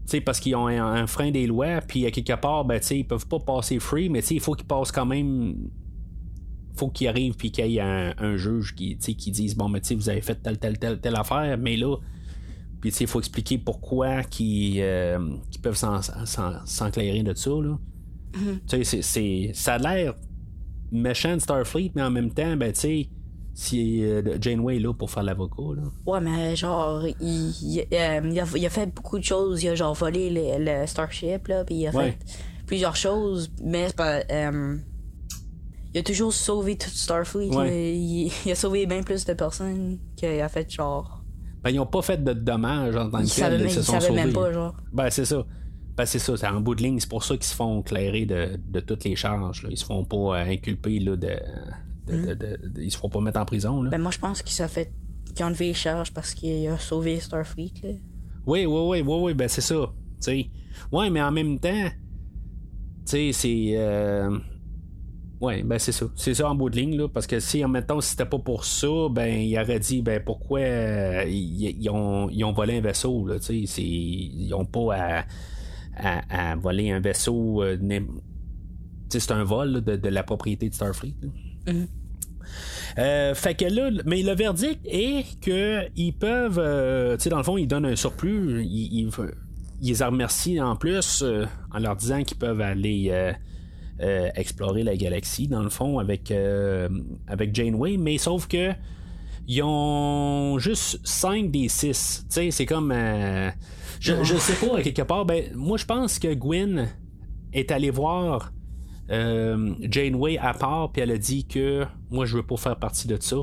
Tu 0.05 0.11
sais, 0.11 0.21
parce 0.21 0.38
qu'ils 0.38 0.55
ont 0.55 0.67
un, 0.67 1.07
frein 1.07 1.31
des 1.31 1.47
lois, 1.47 1.81
puis 1.81 2.05
à 2.07 2.11
quelque 2.11 2.35
part, 2.35 2.64
ben, 2.64 2.79
ils 2.90 3.07
peuvent 3.07 3.27
pas 3.27 3.38
passer 3.38 3.79
free, 3.79 4.09
mais 4.11 4.21
il 4.21 4.40
faut 4.40 4.55
qu'ils 4.55 4.67
passent 4.67 4.93
quand 4.93 5.07
même 5.07 5.55
faut 6.77 6.88
qu'il 6.88 7.07
arrive 7.09 7.35
puis 7.35 7.51
qu'il 7.51 7.67
y 7.67 7.79
ait 7.79 7.81
un, 7.81 8.37
juge 8.37 8.75
qui, 8.75 8.97
qui 8.99 9.31
dise 9.31 9.55
bon 9.57 9.69
mais 9.69 9.81
tu 9.81 9.95
vous 9.95 10.09
avez 10.09 10.21
fait 10.21 10.35
telle 10.35 10.59
telle 10.59 10.79
telle 10.79 11.01
telle 11.01 11.17
affaire 11.17 11.57
mais 11.57 11.77
là 11.77 11.97
puis 12.81 12.90
il 12.90 13.07
faut 13.07 13.21
expliquer 13.21 13.59
pourquoi 13.59 14.25
qu'ils 14.25 14.81
euh, 14.81 15.37
peuvent 15.62 15.81
s'enclairer 16.64 17.23
de 17.23 17.33
ça 17.35 17.51
là 17.51 17.79
mm-hmm. 18.33 19.03
c'est, 19.03 19.53
ça 19.55 19.75
a 19.75 19.79
l'air 19.79 20.14
méchant 20.90 21.37
de 21.37 21.40
Starfleet 21.40 21.93
mais 21.95 22.03
en 22.03 22.11
même 22.11 22.33
temps 22.33 22.57
ben 22.57 22.73
tu 22.73 22.81
sais 22.81 23.09
si 23.55 24.05
euh, 24.05 24.37
Janeway 24.40 24.77
est 24.77 24.81
là 24.81 24.93
pour 24.93 25.11
faire 25.11 25.23
l'avocat 25.23 25.62
là. 25.77 25.83
Ouais 26.07 26.21
mais 26.21 26.57
genre 26.57 27.07
il, 27.21 27.51
il, 27.62 27.87
euh, 27.93 28.43
a, 28.43 28.71
fait 28.71 28.93
beaucoup 28.93 29.19
de 29.19 29.25
choses, 29.25 29.62
il 29.62 29.69
a 29.69 29.75
genre 29.75 29.95
volé 29.95 30.59
le, 30.59 30.87
Starship 30.87 31.47
là, 31.49 31.64
puis 31.64 31.77
il 31.77 31.87
a 31.87 31.93
fait 31.93 32.19
plusieurs 32.67 32.97
choses, 32.97 33.51
mais 33.62 33.87
c'est 33.88 33.97
pas 33.97 34.23
il 35.95 36.01
a 36.01 36.03
toujours 36.03 36.33
sauvé 36.33 36.77
tout 36.77 36.90
Starfleet. 36.90 37.51
Il, 37.51 38.51
a 38.51 38.55
sauvé 38.57 38.85
bien 38.87 39.03
plus 39.03 39.25
de 39.25 39.33
personnes 39.33 39.99
qu'il 40.17 40.40
a 40.40 40.49
fait 40.49 40.69
genre. 40.71 41.23
Ben, 41.62 41.71
ils 41.71 41.79
ont 41.79 41.87
pas 41.87 42.03
fait 42.03 42.23
de 42.23 42.33
dommages 42.33 42.97
en 42.97 43.09
tant 43.09 43.23
que 43.23 43.35
tel. 43.35 43.61
Ils, 43.62 43.71
se 43.71 43.81
sont 43.81 44.01
sauvés. 44.01 44.12
même 44.12 44.33
pas, 44.33 44.53
genre. 44.53 44.75
Ben, 44.93 45.09
c'est 45.09 45.25
ça. 45.25 45.47
Ben, 45.97 46.05
c'est 46.05 46.19
ça, 46.19 46.37
c'est 46.37 46.49
en 46.49 46.61
bout 46.61 46.75
de 46.75 46.83
ligne. 46.83 46.99
C'est 46.99 47.09
pour 47.09 47.23
ça 47.23 47.37
qu'ils 47.37 47.47
se 47.47 47.55
font 47.55 47.81
clairer 47.83 48.27
de, 48.27 48.59
de 48.69 48.81
toutes 48.81 49.05
les 49.05 49.14
charges. 49.14 49.62
Là. 49.62 49.69
Ils 49.71 49.79
se 49.79 49.85
font 49.85 50.05
pas 50.05 50.17
euh, 50.17 50.51
inculper 50.51 50.99
là, 50.99 51.17
de, 51.17 51.38
de, 52.07 52.35
de, 52.35 52.83
Ils 52.83 52.90
se 52.90 52.99
font 52.99 53.09
pas 53.09 53.21
mettre 53.21 53.40
en 53.40 53.45
prison. 53.45 53.83
Là. 53.83 53.90
Ben, 53.90 54.01
moi, 54.01 54.11
je 54.11 54.19
pense 54.19 54.43
qu'ils 54.43 54.64
ont 54.64 54.69
fait. 54.69 54.93
qu'ils 55.35 55.45
ont 55.45 55.49
enlevé 55.49 55.69
les 55.69 55.75
charges 55.75 56.12
parce 56.12 56.35
qu'il 56.35 56.67
a 56.69 56.79
sauvé 56.79 57.21
Starfleet. 57.21 57.73
Là. 57.83 57.90
Oui, 58.47 58.67
oui, 58.67 58.67
oui, 58.67 59.01
oui, 59.01 59.19
oui, 59.23 59.35
ben, 59.35 59.49
c'est 59.49 59.61
ça. 59.61 59.93
T'sais. 60.21 60.47
Ouais, 60.93 61.11
mais 61.11 61.23
en 61.23 61.31
même 61.31 61.59
temps, 61.59 61.88
tu 61.88 61.93
sais, 63.05 63.33
c'est. 63.33 63.75
Euh 63.77 64.38
oui, 65.45 65.62
ben 65.62 65.79
c'est 65.79 65.93
ça. 65.93 66.07
C'est 66.14 66.33
ça 66.33 66.49
en 66.49 66.55
bout 66.55 66.71
de 66.71 66.77
ligne, 66.77 66.97
là, 66.97 67.09
parce 67.09 67.27
que 67.27 67.38
si, 67.38 67.62
en 67.64 67.69
même 67.69 67.85
temps, 67.85 68.01
si 68.01 68.11
c'était 68.11 68.25
pas 68.25 68.38
pour 68.38 68.64
ça, 68.64 69.09
ben, 69.11 69.27
il 69.27 69.59
aurait 69.59 69.79
dit, 69.79 70.01
ben, 70.01 70.23
pourquoi 70.25 70.61
euh, 70.61 71.25
ils, 71.27 71.88
ont, 71.90 72.31
ils, 72.31 72.45
ont, 72.45 72.53
volé 72.53 72.79
un 72.79 72.81
vaisseau, 72.81 73.27
là, 73.27 73.38
tu 73.38 73.67
sais, 73.67 73.83
ils 73.83 74.55
ont 74.55 74.64
pas 74.64 75.25
à, 75.99 76.53
à, 76.53 76.57
voler 76.57 76.93
un 76.93 77.01
vaisseau, 77.01 77.62
euh, 77.62 77.77
c'est 79.11 79.31
un 79.33 79.45
vol 79.45 79.83
de, 79.83 80.09
la 80.09 80.23
propriété 80.23 80.69
de 80.69 80.75
Starfleet. 80.75 81.14
Euh, 82.98 83.35
fait 83.35 83.55
que 83.55 83.64
là, 83.64 83.90
mais 84.05 84.22
le 84.22 84.35
verdict 84.35 84.81
est 84.85 85.24
que 85.40 85.88
ils 85.96 86.12
peuvent, 86.12 86.61
tu 87.16 87.22
sais, 87.22 87.31
dans 87.31 87.38
le 87.38 87.42
fond, 87.42 87.57
ils 87.57 87.66
donnent 87.66 87.87
un 87.87 87.96
surplus. 87.96 88.62
Ils, 88.64 89.11
les 89.85 90.05
remercient 90.05 90.61
en 90.61 90.77
plus 90.77 91.22
euh, 91.22 91.46
en 91.72 91.79
leur 91.79 91.96
disant 91.96 92.22
qu'ils 92.22 92.38
peuvent 92.38 92.61
aller 92.61 93.09
euh, 93.11 93.33
euh, 94.00 94.29
explorer 94.35 94.83
la 94.83 94.96
galaxie, 94.96 95.48
dans 95.48 95.62
le 95.62 95.70
fond, 95.70 95.98
avec, 95.98 96.31
euh, 96.31 96.88
avec 97.27 97.55
Janeway, 97.55 97.96
mais 97.96 98.18
sauf 98.18 98.46
que 98.48 98.72
ils 99.46 99.62
ont 99.62 100.59
juste 100.59 101.00
5 101.05 101.50
des 101.50 101.68
6. 101.68 102.24
Tu 102.29 102.35
sais, 102.35 102.50
c'est 102.50 102.66
comme. 102.66 102.90
euh, 102.92 103.50
je, 104.00 104.37
sais 104.37 104.66
pas, 104.66 104.81
quelque 104.83 105.03
part, 105.03 105.27
ben, 105.27 105.44
moi 105.55 105.77
je 105.77 105.85
pense 105.85 106.18
que 106.18 106.33
Gwen 106.33 106.88
est 107.53 107.70
allée 107.70 107.90
voir 107.90 108.53
euh, 109.11 109.75
Janeway 109.83 110.38
à 110.38 110.55
part, 110.55 110.93
puis 110.93 111.03
elle 111.03 111.11
a 111.11 111.19
dit 111.19 111.45
que 111.47 111.85
moi 112.11 112.25
je 112.27 112.37
veux 112.37 112.43
pas 112.47 112.57
faire 112.57 112.77
partie 112.79 113.07
de 113.09 113.17
ça. 113.21 113.37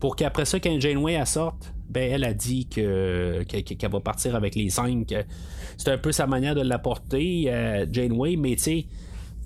Pour 0.00 0.16
qu'après 0.16 0.44
ça, 0.44 0.60
quand 0.60 0.78
Janeway 0.80 1.14
elle 1.14 1.26
sorte, 1.26 1.72
ben 1.88 2.10
elle 2.12 2.24
a 2.24 2.34
dit 2.34 2.68
que, 2.68 3.42
que- 3.44 3.60
que- 3.62 3.74
qu'elle 3.74 3.90
va 3.90 4.00
partir 4.00 4.34
avec 4.36 4.54
les 4.54 4.68
5. 4.70 5.12
C'est 5.76 5.90
un 5.90 5.98
peu 5.98 6.12
sa 6.12 6.26
manière 6.26 6.54
de 6.54 6.60
l'apporter, 6.60 7.44
euh, 7.48 7.86
Janeway, 7.90 8.36
mais 8.36 8.56
tu 8.56 8.62
sais. 8.62 8.86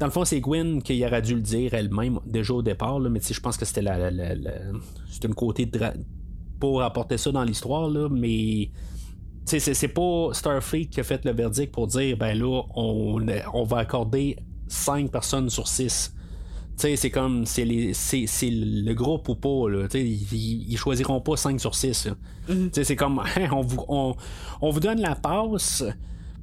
Dans 0.01 0.07
le 0.07 0.13
fond, 0.13 0.25
c'est 0.25 0.41
Gwen 0.41 0.83
qui 0.83 1.05
aurait 1.07 1.23
dû 1.23 1.35
le 1.37 1.41
dire 1.43 1.75
elle-même 1.75 2.19
déjà 2.27 2.55
au 2.55 2.63
départ, 2.63 2.99
là, 2.99 3.09
mais 3.09 3.21
je 3.21 3.39
pense 3.39 3.57
que 3.57 3.65
c'était 3.65 3.83
la, 3.83 4.11
la- 4.11 4.35
la- 4.35 4.51
c'est 5.09 5.25
une 5.25 5.35
côté 5.35 5.71
pour 6.59 6.83
apporter 6.83 7.19
ça 7.19 7.31
dans 7.31 7.45
l'histoire, 7.45 7.89
mais 8.11 8.71
c'est, 9.45 9.61
c'est 9.61 9.89
pas 9.89 10.31
Starfleet 10.33 10.87
qui 10.87 10.99
a 11.01 11.05
fait 11.05 11.25
le 11.25 11.33
verdict 11.33 11.73
pour 11.73 11.87
dire 11.87 12.17
ben 12.17 12.37
là, 12.37 12.63
on, 12.75 13.25
on 13.55 13.65
va 13.65 13.79
accorder 13.79 14.37
5 14.73 15.11
personnes 15.11 15.51
sur 15.51 15.69
6. 15.69 16.15
Tu 16.15 16.19
sais, 16.77 16.97
c'est 16.97 17.11
comme 17.11 17.45
c'est, 17.45 17.65
les, 17.67 17.93
c'est, 17.93 18.27
c'est 18.27 18.51
le 18.51 18.95
groupe 18.95 19.29
ou 19.29 19.35
pas, 19.35 19.69
là. 19.69 19.87
Tu 19.89 19.99
sais, 19.99 20.05
ils, 20.05 20.71
ils 20.73 20.77
choisiront 20.79 21.21
pas 21.21 21.37
5 21.37 21.61
sur 21.61 21.75
6. 21.75 22.07
là. 22.07 22.13
Tu 22.49 22.71
sais, 22.73 22.85
c'est 22.85 22.97
comme 22.97 23.21
on 23.53 23.61
vous, 23.61 23.85
on, 23.89 24.15
on 24.61 24.71
vous 24.71 24.81
donne 24.81 25.01
la 25.01 25.15
passe 25.15 25.85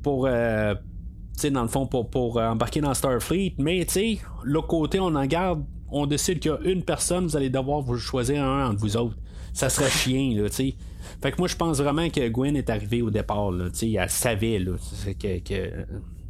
pour 0.04 0.28
euh, 0.28 0.76
tu 0.76 1.42
sais, 1.42 1.52
dans 1.52 1.64
le 1.64 1.68
fond, 1.68 1.88
pour, 1.88 2.10
pour 2.10 2.38
euh, 2.38 2.48
embarquer 2.48 2.80
dans 2.82 2.94
Starfleet, 2.94 3.56
mais 3.58 3.84
tu 3.86 3.94
sais, 3.94 4.20
l'autre 4.44 4.68
côté, 4.68 5.00
on 5.00 5.08
en 5.16 5.26
garde, 5.26 5.64
on 5.92 6.06
décide 6.06 6.40
qu'il 6.40 6.52
y 6.52 6.54
a 6.54 6.60
une 6.72 6.84
personne, 6.84 7.26
vous 7.26 7.36
allez 7.36 7.50
devoir 7.50 7.82
vous 7.82 7.98
choisir 7.98 8.44
un 8.44 8.70
entre 8.70 8.80
vous 8.80 8.96
autres. 8.98 9.16
Ça 9.54 9.70
serait 9.70 9.90
chien, 9.90 10.36
là, 10.40 10.48
tu 10.50 10.56
sais. 10.56 10.76
Fait 11.24 11.32
que 11.32 11.38
moi, 11.40 11.48
je 11.48 11.56
pense 11.56 11.80
vraiment 11.82 12.08
que 12.10 12.28
Gwen 12.30 12.56
est 12.56 12.70
arrivée 12.70 13.02
au 13.02 13.10
départ, 13.10 13.52
là, 13.52 13.70
tu 13.72 13.78
sais, 13.80 13.92
elle 13.94 14.10
savait, 14.10 14.60
là, 14.60 14.74
que- 15.20 15.86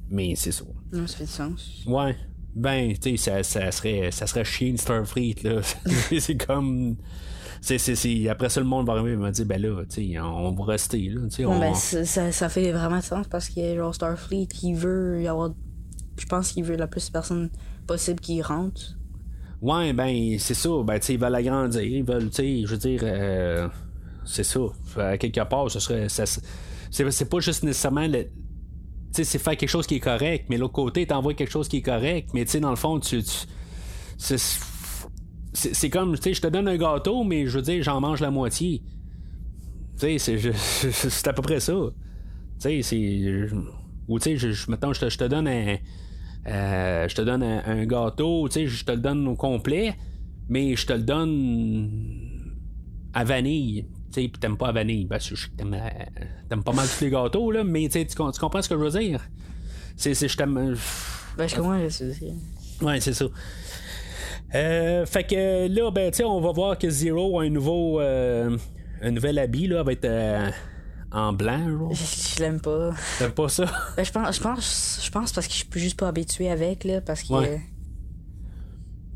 mais 0.10 0.36
c'est 0.36 0.52
ça. 0.52 0.66
Non, 0.92 1.08
ça 1.08 1.18
fait 1.18 1.26
du 1.26 1.32
sens. 1.32 1.84
Ouais. 1.86 2.16
Ben, 2.56 2.94
tu 2.98 3.18
sais, 3.18 3.18
ça, 3.18 3.44
ça 3.44 3.72
serait, 3.72 4.12
ça 4.12 4.26
serait 4.28 4.44
chien 4.44 4.74
de 4.74 4.78
Starfleet, 4.78 5.36
là. 5.44 5.62
c'est 6.20 6.36
comme. 6.36 6.98
Après 8.30 8.50
ça, 8.50 8.60
le 8.62 8.66
monde 8.66 8.88
va 8.88 8.94
arriver 8.94 9.12
et 9.12 9.16
va 9.16 9.32
dire, 9.32 9.46
ben 9.46 9.62
là, 9.62 9.84
tu 9.90 10.14
sais, 10.14 10.20
on 10.20 10.52
va 10.52 10.64
rester, 10.64 11.10
là. 11.10 11.22
on- 11.46 11.60
ben, 11.60 11.76
ça, 11.76 12.50
fait 12.50 12.72
vraiment 12.72 12.98
de 12.98 13.04
sens 13.04 13.28
parce 13.28 13.50
que 13.50 13.76
genre 13.76 13.94
Starfleet, 13.94 14.48
il 14.64 14.76
veut 14.76 15.22
y 15.22 15.28
avoir. 15.28 15.52
Je 16.18 16.26
pense 16.26 16.52
qu'il 16.52 16.64
veut 16.64 16.76
la 16.76 16.88
plus 16.88 17.06
de 17.08 17.12
personnes 17.12 17.50
possible 17.86 18.20
qui 18.20 18.42
rentrent. 18.42 18.98
Ouais, 19.62 19.94
ben, 19.94 20.38
c'est 20.40 20.54
ça. 20.54 20.70
Ben, 20.84 21.00
tu 21.00 21.08
sais, 21.08 21.14
ils 21.16 21.20
veulent 21.20 21.36
agrandir. 21.36 21.82
Ils 21.84 22.04
veulent, 22.04 22.30
tu 22.30 22.36
sais, 22.36 22.62
je 22.66 22.68
veux 22.68 22.78
dire, 22.78 23.02
euh, 23.04 23.68
c'est 24.26 24.44
ça. 24.44 24.60
À 24.98 25.18
quelque 25.18 25.44
part, 25.48 25.70
ce 25.70 25.80
serait. 25.80 26.08
c'est, 26.10 26.26
c'est 26.92 27.30
pas 27.30 27.40
juste 27.40 27.64
nécessairement 27.64 28.08
le. 28.08 28.26
Sais, 29.12 29.24
c'est 29.24 29.40
faire 29.40 29.58
quelque 29.58 29.70
chose 29.70 29.88
qui 29.88 29.96
est 29.96 30.00
correct, 30.00 30.46
mais 30.50 30.58
l'autre 30.58 30.74
côté, 30.74 31.06
t'envoies 31.08 31.34
quelque 31.34 31.52
chose 31.52 31.68
qui 31.68 31.78
est 31.78 31.82
correct, 31.82 32.30
mais 32.34 32.46
tu 32.46 32.52
sais, 32.52 32.60
dans 32.60 32.70
le 32.70 32.76
fond, 32.76 33.00
tu. 33.00 33.22
c'est, 34.18 35.90
comme, 35.90 36.16
tu 36.16 36.22
sais, 36.24 36.34
je 36.34 36.42
te 36.42 36.48
donne 36.48 36.68
un 36.68 36.78
gâteau, 36.78 37.24
mais 37.24 37.48
je 37.48 37.58
veux 37.58 37.62
dire, 37.64 37.84
j'en 37.84 38.00
mange 38.02 38.22
la 38.22 38.32
moitié. 38.32 38.84
Tu 40.00 40.20
sais, 40.20 40.38
c'est, 40.40 41.28
à 41.28 41.34
peu 41.34 41.42
près 41.42 41.60
ça. 41.60 41.74
Tu 41.74 41.92
sais, 42.60 42.82
c'est. 42.84 43.48
Ou 44.08 44.20
tu 44.20 44.24
sais, 44.32 44.38
je, 44.38 44.52
je 44.52 44.66
te, 44.66 45.10
je 45.10 45.18
te 45.18 45.24
donne 45.26 45.48
un. 45.48 45.78
euh, 46.48 47.08
je 47.08 47.16
te 47.16 47.22
donne 47.22 47.44
un, 47.44 47.64
un 47.66 47.86
gâteau, 47.86 48.48
tu 48.50 48.54
sais, 48.54 48.68
je 48.68 48.86
te 48.86 48.92
le 48.92 49.00
donne 49.00 49.28
au 49.28 49.36
complet, 49.36 49.96
mais 50.48 50.76
je 50.76 50.86
te 50.86 50.94
le 50.94 51.04
donne 51.04 51.90
à 53.14 53.24
vanille. 53.24 53.86
Tu 54.12 54.22
sais, 54.24 54.28
pis 54.28 54.40
t'aimes 54.40 54.58
pas 54.58 54.68
la 54.68 54.74
vanille. 54.74 55.06
Ben, 55.06 55.20
je, 55.20 55.36
t'aimes, 55.56 55.74
euh, 55.74 55.90
t'aimes 56.50 56.64
pas 56.64 56.74
mal 56.74 56.88
tous 56.88 57.04
les 57.06 57.12
gâteaux, 57.12 57.52
là, 57.52 57.64
mais 57.64 57.86
tu 57.88 58.00
sais, 58.00 58.06
tu 58.06 58.16
com- 58.16 58.32
tu 58.34 58.40
comprends 58.40 58.62
ce 58.62 58.70
que 58.70 58.76
je 58.76 58.80
veux 58.84 59.00
dire? 59.00 59.22
C'est, 59.96 60.14
c'est, 60.14 60.28
je 60.28 60.38
t'aime. 60.38 60.58
euh, 60.58 60.76
Ben, 61.38 61.48
je 61.48 61.56
comprends, 61.56 61.90
sais 61.90 62.10
aussi. 62.10 62.34
Ouais, 62.82 63.00
c'est 63.02 63.14
ça. 63.14 63.26
Euh, 64.56 65.06
fait 65.06 65.24
que 65.26 65.68
là, 65.68 65.92
ben, 65.92 66.10
tu 66.12 66.18
sais, 66.18 66.24
on 66.24 66.42
va 66.42 66.52
voir 66.52 66.78
que 66.78 66.90
Zero 66.90 67.40
a 67.40 67.44
un 67.44 67.50
nouveau. 67.50 68.00
euh, 68.00 68.58
un 69.02 69.12
nouvel 69.12 69.38
habit, 69.40 69.68
là, 69.68 69.84
va 69.84 69.92
être 69.94 70.52
en 71.12 71.34
blanc, 71.34 71.70
genre. 71.70 71.94
Je, 71.94 72.36
je 72.36 72.40
l'aime 72.40 72.60
pas. 72.60 72.92
T'aimes 73.20 73.32
pas 73.32 73.48
ça? 73.50 73.66
Ben, 73.96 74.04
je 74.04 74.12
pense, 74.12 74.36
je 74.36 74.42
pense, 74.42 75.02
je 75.04 75.12
pense 75.12 75.32
parce 75.34 75.48
que 75.48 75.54
je 75.54 75.58
suis 75.60 75.68
juste 75.80 76.00
pas 76.00 76.08
habitué 76.08 76.50
avec, 76.50 76.84
là, 76.84 77.02
parce 77.02 77.24
que. 77.24 77.34
Ouais. 77.34 77.62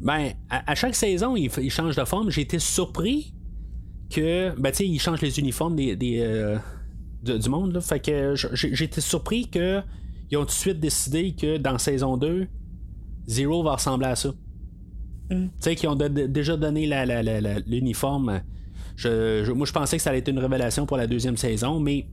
Ben, 0.02 0.34
à, 0.50 0.72
à 0.72 0.76
chaque 0.76 0.96
saison, 0.96 1.36
il, 1.36 1.50
il 1.62 1.72
change 1.72 1.96
de 1.96 2.06
forme. 2.06 2.30
J'ai 2.30 2.42
été 2.42 2.60
surpris 2.60 3.34
que. 4.14 4.54
Ben, 4.60 4.72
tu 4.72 4.78
sais, 4.78 4.88
il 4.88 5.00
change 5.00 5.22
les 5.22 5.40
uniformes 5.40 5.76
des, 5.76 5.96
des, 5.96 6.20
euh, 6.22 6.58
de- 7.24 7.38
du 7.38 7.50
monde, 7.50 7.74
là. 7.74 7.82
Fait 7.82 8.00
que 8.00 8.36
j- 8.36 8.48
j'ai 8.54 8.76
j'ai 8.76 8.86
été 8.86 9.02
surpris 9.02 9.50
que. 9.50 9.82
Ils 10.32 10.38
ont 10.38 10.42
tout 10.42 10.48
de 10.48 10.52
suite 10.52 10.80
décidé 10.80 11.34
que 11.36 11.58
dans 11.58 11.78
saison 11.78 12.18
2, 12.18 12.48
Zero 13.28 13.62
va 13.64 13.74
ressembler 13.76 14.08
à 14.08 14.16
ça. 14.16 14.30
Mm. 15.30 15.46
Tu 15.46 15.50
sais, 15.60 15.76
qu'ils 15.76 15.90
ont 15.90 15.96
de- 15.96 16.08
de- 16.08 16.26
déjà 16.26 16.58
donné 16.58 16.88
l'uniforme. 17.68 18.42
Je, 18.96 19.44
je- 19.46 19.52
moi, 19.52 19.66
je 19.68 19.72
pensais 19.74 19.98
que 19.98 20.04
ça 20.04 20.10
allait 20.10 20.20
être 20.20 20.30
une 20.30 20.40
révélation 20.40 20.86
pour 20.86 20.98
la 20.98 21.08
deuxième 21.08 21.38
saison, 21.38 21.80
mais 21.80 22.08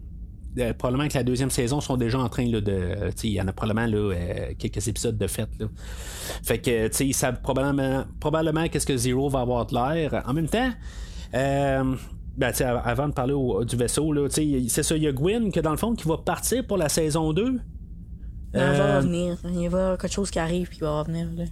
euh, 0.58 0.72
probablement 0.74 1.08
que 1.08 1.14
la 1.16 1.22
deuxième 1.22 1.50
saison 1.50 1.80
sont 1.80 1.96
déjà 1.96 2.18
en 2.18 2.28
train 2.28 2.44
là, 2.46 2.60
de. 2.60 3.10
sais, 3.16 3.28
Il 3.28 3.32
y 3.34 3.40
en 3.40 3.48
a 3.48 3.52
probablement 3.52 3.86
là, 3.86 4.14
euh, 4.14 4.52
quelques 4.58 4.86
épisodes 4.88 5.16
de. 5.16 5.26
Là. 5.26 5.66
Fait 6.42 6.58
que, 6.58 6.88
tu 6.88 6.94
sais, 6.96 7.06
ils 7.06 7.14
savent 7.14 7.40
probablement, 7.40 8.04
probablement 8.18 8.68
qu'est-ce 8.68 8.86
que 8.86 8.96
Zero 8.96 9.28
va 9.30 9.40
avoir 9.40 9.66
de 9.66 9.74
l'air. 9.74 10.22
En 10.26 10.32
même 10.34 10.48
temps, 10.48 10.70
euh, 11.34 11.94
ben, 12.36 12.50
tu 12.50 12.56
sais, 12.58 12.64
av- 12.64 12.82
avant 12.84 13.08
de 13.08 13.12
parler 13.12 13.32
au- 13.34 13.64
du 13.64 13.76
vaisseau, 13.76 14.12
là, 14.12 14.28
tu 14.28 14.34
sais, 14.62 14.68
c'est 14.68 14.82
ça, 14.82 14.96
il 14.96 15.02
y 15.02 15.06
a 15.08 15.12
Gwyn 15.12 15.50
que 15.52 15.60
dans 15.60 15.70
le 15.72 15.76
fond 15.76 15.94
qui 15.94 16.06
va 16.08 16.18
partir 16.18 16.66
pour 16.66 16.76
la 16.76 16.88
saison 16.88 17.32
2. 17.32 17.50
Non, 17.52 17.58
il 18.54 18.58
va 18.58 18.66
Euh, 18.66 18.96
revenir. 18.98 19.36
Il 19.44 19.50
va 19.50 19.60
y 19.60 19.66
avoir 19.66 19.98
quelque 19.98 20.12
chose 20.12 20.30
qui 20.30 20.38
arrive, 20.38 20.68
puis 20.68 20.78
il 20.78 20.84
va 20.84 21.00
revenir, 21.00 21.28
là. 21.36 21.44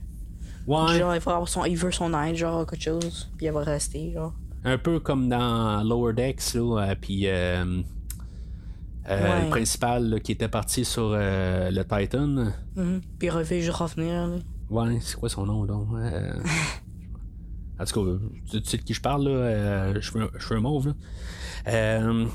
Ouais, 0.67 0.99
Genre, 0.99 1.15
il, 1.15 1.21
va 1.21 1.33
avoir 1.33 1.49
son, 1.49 1.65
il 1.65 1.77
veut 1.77 1.93
son 1.93 2.13
aide, 2.23 2.37
genre, 2.37 2.67
quelque 2.67 2.83
chose, 2.83 3.31
puis 3.37 3.47
il 3.47 3.53
va 3.53 3.61
rester, 3.63 4.13
genre. 4.13 4.35
un 4.65 4.77
peu 4.79 4.99
comme 5.01 5.29
dans 5.29 5.83
Lower 5.85 6.13
Decks, 6.13 6.55
là, 6.55 6.61
euh, 6.91 6.95
puis 7.01 7.27
euh, 7.29 7.65
euh, 9.09 9.23
Ouais. 9.23 9.45
le 9.45 9.49
principal 9.51 10.11
là, 10.11 10.21
qui 10.21 10.33
était 10.33 10.49
parti 10.49 10.85
sur 10.85 11.11
le 11.15 11.83
Titan. 11.85 12.27
Mhm. 12.77 13.01
Puis 13.19 13.29
il 13.29 13.31
revient 13.31 13.61
juste 13.63 13.77
revenir, 13.77 14.27
là. 14.27 14.37
Ouais, 14.69 14.99
c'est 15.01 15.17
quoi 15.19 15.29
son 15.31 15.47
nom 15.47 15.65
donc? 15.65 15.87
Euh, 17.79 17.83
en 17.83 17.87
tout 17.87 18.05
cas, 18.05 18.11
tu, 18.51 18.65
sais 18.65 18.77
de 18.77 18.83
qui 18.83 18.95
je 18.95 19.01
parle 19.01 19.25
là, 19.25 19.31
euh, 19.31 20.01
cheveux, 20.01 20.31
cheveux 20.39 20.61
mauves 20.61 20.89
là. 20.89 20.95
Euh, 21.69 22.27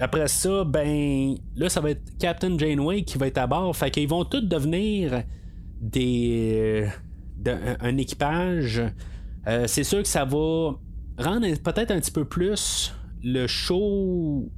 après 0.00 0.28
ça, 0.28 0.64
ben 0.64 1.34
là, 1.56 1.68
ça 1.68 1.80
va 1.80 1.90
être 1.90 2.16
Captain 2.18 2.56
Janeway 2.56 3.02
qui 3.02 3.18
va 3.18 3.26
être 3.26 3.38
à 3.38 3.46
bord. 3.46 3.74
Fait 3.76 3.90
qu'ils 3.90 4.08
vont 4.08 4.24
tous 4.24 4.42
devenir 4.42 5.22
des 5.80 6.88
d'un- 7.36 7.76
un, 7.80 7.96
équipage. 7.96 8.82
Euh, 9.46 9.66
c'est 9.66 9.84
sûr 9.84 10.02
que 10.02 10.08
ça 10.08 10.24
va 10.24 10.74
rendre 11.18 11.46
peut-être 11.62 11.90
un 11.90 12.00
petit 12.00 12.10
peu 12.10 12.24
plus 12.24 12.92
le 13.22 13.46
show 13.46 14.48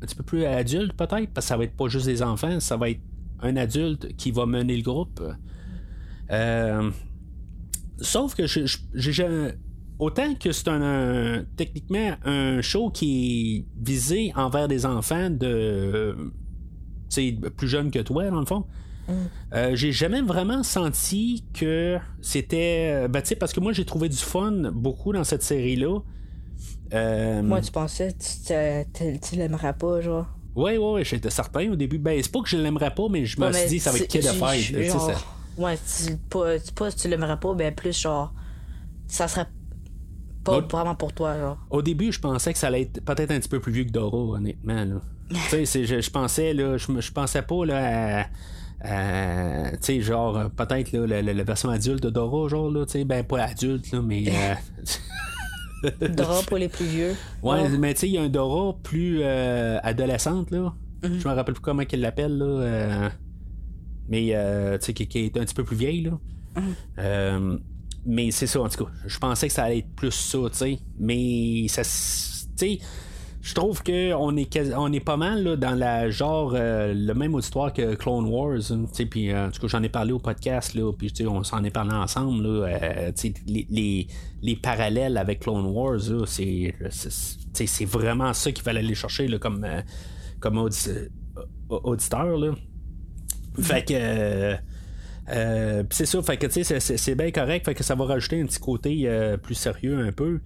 un 0.00 0.06
petit 0.06 0.14
peu 0.14 0.22
plus 0.22 0.44
adulte 0.44 0.92
peut-être 0.94 1.30
parce 1.34 1.46
que 1.46 1.48
ça 1.48 1.56
va 1.56 1.64
être 1.64 1.76
pas 1.76 1.88
juste 1.88 2.06
des 2.06 2.22
enfants, 2.22 2.60
ça 2.60 2.76
va 2.76 2.90
être 2.90 3.00
un 3.40 3.56
adulte 3.56 4.16
qui 4.16 4.30
va 4.30 4.46
mener 4.46 4.76
le 4.76 4.82
groupe. 4.82 5.22
Euh, 6.30 6.90
sauf 8.00 8.34
que 8.34 8.46
je, 8.46 8.60
je- 8.94 9.52
autant 9.98 10.34
que 10.34 10.52
c'est 10.52 10.68
un, 10.68 10.82
un- 10.82 11.44
techniquement 11.56 12.12
un 12.24 12.60
show 12.62 12.90
qui 12.90 13.66
est 13.68 13.82
visé 13.84 14.32
envers 14.36 14.68
des 14.68 14.86
enfants 14.86 15.30
de 15.30 16.16
tu 17.10 17.14
sais, 17.14 17.50
plus 17.56 17.68
jeunes 17.68 17.90
que 17.90 17.98
toi 18.00 18.28
dans 18.30 18.40
le 18.40 18.46
fond. 18.46 18.64
Euh, 19.54 19.74
j'ai 19.74 19.90
jamais 19.90 20.20
vraiment 20.20 20.62
senti 20.62 21.42
que 21.54 21.96
c'était. 22.20 23.08
Ben, 23.08 23.22
tu 23.22 23.28
sais, 23.28 23.36
parce 23.36 23.54
que 23.54 23.60
moi, 23.60 23.72
j'ai 23.72 23.86
trouvé 23.86 24.10
du 24.10 24.16
fun 24.18 24.70
beaucoup 24.70 25.14
dans 25.14 25.24
cette 25.24 25.42
série-là. 25.42 26.00
Euh, 26.92 27.42
Moi, 27.42 27.60
tu 27.62 27.72
pensais, 27.72 28.12
tu, 28.12 28.52
tu, 28.92 29.18
tu- 29.20 29.36
l'aimerais 29.36 29.72
pas, 29.74 30.02
genre. 30.02 30.26
Ouais, 30.54 30.76
ouais, 30.76 30.92
ouais, 30.92 31.04
j'étais 31.04 31.30
certain 31.30 31.70
au 31.72 31.76
début. 31.76 31.98
Ben, 31.98 32.20
c'est 32.22 32.30
pas 32.30 32.42
que 32.42 32.48
je 32.50 32.58
l'aimerais 32.58 32.94
pas, 32.94 33.08
mais 33.10 33.24
je 33.24 33.40
me 33.40 33.46
suis 33.60 33.68
dit, 33.68 33.78
ça 33.80 33.90
va 33.92 33.96
être 34.04 34.10
kid 34.10 34.20
de 34.22 34.26
tu- 34.92 35.14
Ouais, 35.58 35.76
tu, 35.76 36.16
pas, 36.30 36.58
tu- 36.58 36.72
pas 36.72 36.90
tu 36.92 37.08
l'aimerais 37.08 37.38
pas, 37.38 37.52
ben 37.54 37.74
plus 37.74 37.98
genre. 38.00 38.32
Ça 39.08 39.26
serait 39.28 39.46
pas 40.44 40.60
vraiment 40.60 40.94
pour 40.94 41.12
toi, 41.12 41.38
genre. 41.38 41.58
Au 41.70 41.82
début, 41.82 42.12
je 42.12 42.20
pensais 42.20 42.52
que 42.52 42.58
ça 42.58 42.68
allait 42.68 42.82
être 42.82 43.04
peut-être 43.04 43.30
un 43.30 43.38
petit 43.38 43.48
peu 43.48 43.60
plus 43.60 43.72
vieux 43.72 43.84
que 43.84 43.90
Dora, 43.90 44.16
honnêtement. 44.16 44.84
Là. 44.84 45.00
tu 45.50 45.66
sais, 45.66 45.84
je, 45.84 46.00
je 46.00 46.10
pensais, 46.10 46.54
là, 46.54 46.76
je, 46.78 46.86
je 47.00 47.12
pensais 47.12 47.42
pas 47.42 47.66
là, 47.66 48.24
à. 48.82 49.70
tu 49.72 49.78
sais, 49.80 50.00
genre, 50.00 50.38
euh, 50.38 50.48
peut-être 50.48 50.92
là, 50.92 51.22
la, 51.22 51.42
version 51.42 51.70
adulte 51.70 52.02
de 52.02 52.10
Dora, 52.10 52.48
genre, 52.48 52.70
là, 52.70 52.86
tu 52.86 52.92
sais, 52.92 53.04
ben 53.04 53.24
pas 53.24 53.42
adulte, 53.42 53.90
là, 53.92 54.00
mais. 54.00 54.24
euh, 54.28 55.88
Dora 56.08 56.42
pour 56.42 56.58
les 56.58 56.68
plus 56.68 56.86
vieux. 56.86 57.16
ouais, 57.42 57.68
mais 57.68 57.94
tu 57.94 58.00
sais, 58.00 58.08
il 58.08 58.14
y 58.14 58.18
a 58.18 58.22
un 58.22 58.28
Dora 58.28 58.76
plus 58.82 59.20
euh, 59.22 59.78
adolescente, 59.82 60.50
là. 60.50 60.72
Je 61.02 61.28
me 61.28 61.34
rappelle 61.34 61.54
plus 61.54 61.62
comment 61.62 61.84
qu'il 61.84 62.00
l'appelle, 62.00 62.38
là. 62.38 63.10
Mais, 64.08 64.30
euh, 64.34 64.78
tu 64.78 64.86
sais, 64.86 64.92
qui, 64.94 65.06
qui 65.06 65.18
est 65.20 65.36
un 65.36 65.44
petit 65.44 65.54
peu 65.54 65.64
plus 65.64 65.76
vieille, 65.76 66.02
là. 66.02 66.18
Euh, 66.98 67.58
mais 68.06 68.30
c'est 68.30 68.46
ça, 68.46 68.60
en 68.60 68.68
tout 68.68 68.84
cas. 68.84 68.90
Je 69.06 69.18
pensais 69.18 69.48
que 69.48 69.52
ça 69.52 69.64
allait 69.64 69.78
être 69.78 69.94
plus 69.94 70.10
ça, 70.12 70.38
tu 70.50 70.56
sais. 70.56 70.78
Mais 70.98 71.66
ça. 71.68 71.82
Tu 71.82 71.88
sais. 72.56 72.78
Je 73.40 73.54
trouve 73.54 73.82
que 73.84 74.12
on 74.14 74.36
est, 74.36 74.74
on 74.76 74.92
est 74.92 75.00
pas 75.00 75.16
mal 75.16 75.44
là, 75.44 75.56
dans 75.56 75.74
la 75.74 76.10
genre 76.10 76.52
euh, 76.54 76.92
le 76.92 77.14
même 77.14 77.34
auditoire 77.34 77.72
que 77.72 77.94
Clone 77.94 78.26
Wars. 78.26 78.58
hein, 78.72 78.84
tu 78.88 78.94
sais, 78.94 79.06
puis 79.06 79.30
euh, 79.30 79.46
en 79.46 79.50
tout 79.52 79.60
cas 79.60 79.68
j'en 79.68 79.82
ai 79.84 79.88
parlé 79.88 80.12
au 80.12 80.18
podcast 80.18 80.74
là, 80.74 80.92
puis 80.92 81.12
tu 81.12 81.22
sais, 81.22 81.26
on 81.28 81.44
s'en 81.44 81.62
est 81.62 81.70
parlé 81.70 81.94
ensemble 81.94 82.42
là, 82.42 82.66
euh, 82.66 83.12
tu 83.12 83.28
sais, 83.28 83.34
les, 83.46 83.66
les, 83.70 84.08
les 84.42 84.56
parallèles 84.56 85.16
avec 85.16 85.40
Clone 85.40 85.66
Wars 85.66 86.00
c'est 86.90 87.84
vraiment 87.84 88.34
ça 88.34 88.50
qu'il 88.50 88.64
fallait 88.64 88.80
aller 88.80 88.96
chercher 88.96 89.28
là, 89.28 89.38
comme 89.38 89.64
comme 90.40 90.58
audi- 90.58 91.08
auditeur 91.70 92.36
là. 92.36 92.54
Fait 93.60 93.84
que 93.84 93.94
euh, 93.94 94.54
euh, 95.30 95.82
c'est 95.90 96.06
ça, 96.06 96.22
fait 96.22 96.36
que 96.36 96.46
tu 96.46 96.64
c'est- 96.64 97.14
bien 97.14 97.30
correct, 97.30 97.64
fait 97.64 97.74
que 97.74 97.82
ça 97.84 97.94
va 97.94 98.04
rajouter 98.04 98.40
un 98.40 98.46
petit 98.46 98.60
côté 98.60 99.02
euh, 99.04 99.36
plus 99.36 99.54
sérieux 99.54 99.98
un 100.06 100.12
peu. 100.12 100.40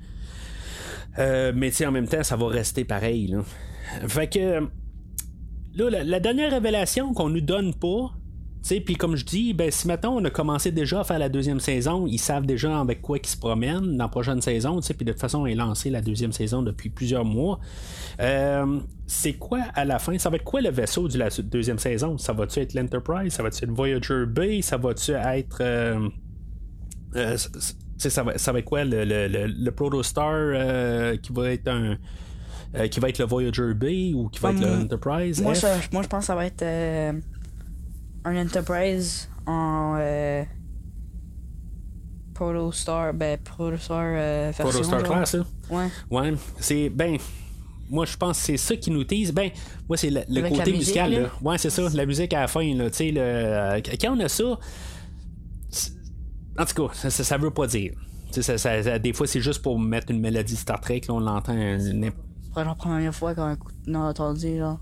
Mais 1.19 1.71
en 1.87 1.93
même 1.93 2.09
temps, 2.09 2.23
ça 2.23 2.37
va 2.37 2.49
rester 2.49 2.85
pareil. 2.85 3.37
Fait 4.09 4.29
que 4.29 4.61
là, 5.75 5.91
la, 5.91 6.05
la 6.05 6.21
dernière 6.21 6.51
révélation 6.51 7.13
qu'on 7.13 7.29
nous 7.29 7.41
donne 7.43 7.75
pas, 7.75 8.13
puis 8.63 8.95
comme 8.95 9.17
je 9.17 9.25
dis, 9.25 9.55
ben 9.55 9.71
si 9.71 9.89
maintenant 9.89 10.15
on 10.17 10.25
a 10.25 10.31
commencé 10.31 10.71
déjà 10.71 11.01
à 11.01 11.05
faire 11.05 11.19
la 11.19 11.29
deuxième 11.29 11.59
saison, 11.61 12.07
ils 12.07 12.19
savent 12.19 12.47
déjà 12.47 12.79
avec 12.79 13.03
quoi 13.03 13.19
ils 13.23 13.27
se 13.27 13.37
promènent 13.37 13.97
dans 13.97 14.05
la 14.05 14.09
prochaine 14.09 14.41
saison, 14.41 14.79
puis 14.81 15.05
de 15.05 15.11
toute 15.13 15.21
façon, 15.21 15.41
on 15.41 15.47
est 15.47 15.55
lancé 15.57 15.91
la 15.91 16.01
deuxième 16.01 16.33
saison 16.33 16.63
depuis 16.63 16.89
plusieurs 16.89 17.25
mois. 17.25 17.59
Euh, 18.21 18.79
c'est 19.07 19.33
quoi 19.35 19.61
à 19.75 19.85
la 19.85 19.99
fin 19.99 20.17
Ça 20.19 20.31
va 20.31 20.37
être 20.37 20.45
quoi 20.45 20.61
le 20.61 20.71
vaisseau 20.71 21.09
de 21.09 21.19
la 21.19 21.29
deuxième 21.43 21.79
saison? 21.79 22.17
Ça 22.19 22.33
va-tu 22.33 22.61
être 22.61 22.75
l'Enterprise? 22.75 23.33
Ça 23.33 23.43
va-tu 23.43 23.65
être 23.65 23.71
Voyager 23.73 24.27
B? 24.27 24.61
Ça 24.63 24.77
va-tu 24.77 25.11
être. 25.13 25.59
euh, 25.61 26.09
euh, 27.17 27.37
ça, 27.99 28.23
va, 28.23 28.39
ça 28.39 28.53
va 28.53 28.61
être 28.61 28.65
quoi 28.65 28.85
le, 28.85 29.05
le, 29.05 29.27
le, 29.29 29.47
le 29.47 29.71
Protostar 29.73 31.17
qui 31.21 31.33
va 31.33 31.51
être 31.53 31.69
un. 31.69 31.97
qui 32.89 33.01
va 33.01 33.09
être 33.09 33.19
le 33.19 33.25
Voyager 33.27 33.75
B 33.75 34.15
ou 34.15 34.29
qui 34.29 34.41
va 34.41 34.51
Ouais, 34.51 34.57
être 34.57 34.63
l'Enterprise 34.63 35.43
Moi, 35.43 35.55
moi, 35.93 36.03
je 36.03 36.09
pense 36.09 36.21
que 36.21 36.27
ça 36.27 36.35
va 36.37 36.47
être 36.47 36.63
un 38.25 38.37
Enterprise 38.37 39.29
en 39.47 39.97
euh, 39.99 40.45
Protostar, 42.35 43.13
ben 43.15 43.39
Protostar 43.39 44.03
euh, 44.05 44.53
version. 44.57 44.65
Protostar. 44.65 45.03
Class, 45.03 45.35
là? 45.35 45.45
Ouais. 45.71 45.89
Ouais, 46.11 46.35
c'est 46.59 46.89
ben. 46.89 47.19
Moi, 47.91 48.07
je 48.07 48.17
pense 48.17 48.39
que 48.39 48.45
c'est 48.45 48.57
ça 48.57 48.75
qui 48.77 48.91
nous 48.91 49.05
tease. 49.05 49.33
Ben, 49.33 49.51
moi, 49.87 49.99
c'est 49.99 50.09
le, 50.09 50.23
le 50.27 50.41
côté 50.49 50.57
musique, 50.73 50.77
musical. 50.77 51.13
là. 51.13 51.21
Là. 51.21 51.31
Ouais, 51.43 51.59
c'est 51.59 51.69
ça, 51.69 51.83
la 51.93 52.07
musique 52.07 52.33
à 52.33 52.41
la 52.41 52.49
fin. 52.49 52.75
Là, 52.75 52.89
tu 52.91 52.97
sais, 52.97 53.11
le, 53.11 53.21
euh, 53.21 53.81
quand 54.01 54.17
on 54.17 54.21
a 54.21 54.29
ça, 54.29 54.45
en 56.59 56.65
tout 56.65 56.87
cas, 56.89 56.95
ça, 56.95 57.11
ça, 57.11 57.23
ça 57.25 57.37
veut 57.37 57.51
pas 57.51 57.67
dire. 57.67 57.93
Tu 58.33 58.43
sais, 58.43 58.57
Ça, 58.57 58.83
ça- 58.83 58.99
des 58.99 59.13
fois, 59.13 59.27
c'est 59.27 59.43
juste 59.43 59.61
pour 59.61 59.79
mettre 59.79 60.11
une 60.11 60.21
mélodie 60.21 60.57
Star 60.57 60.81
Trek. 60.81 61.03
Là, 61.07 61.15
on 61.15 61.21
l'entend. 61.21 61.55
euh, 61.55 61.77
n'imp- 61.93 62.15
C'est 62.55 62.65
la 62.65 62.75
première 62.75 63.15
fois 63.15 63.35
qu'on 63.35 63.57
on 63.89 63.95
a 63.95 63.99
entendu, 63.99 64.59
là. 64.59 64.79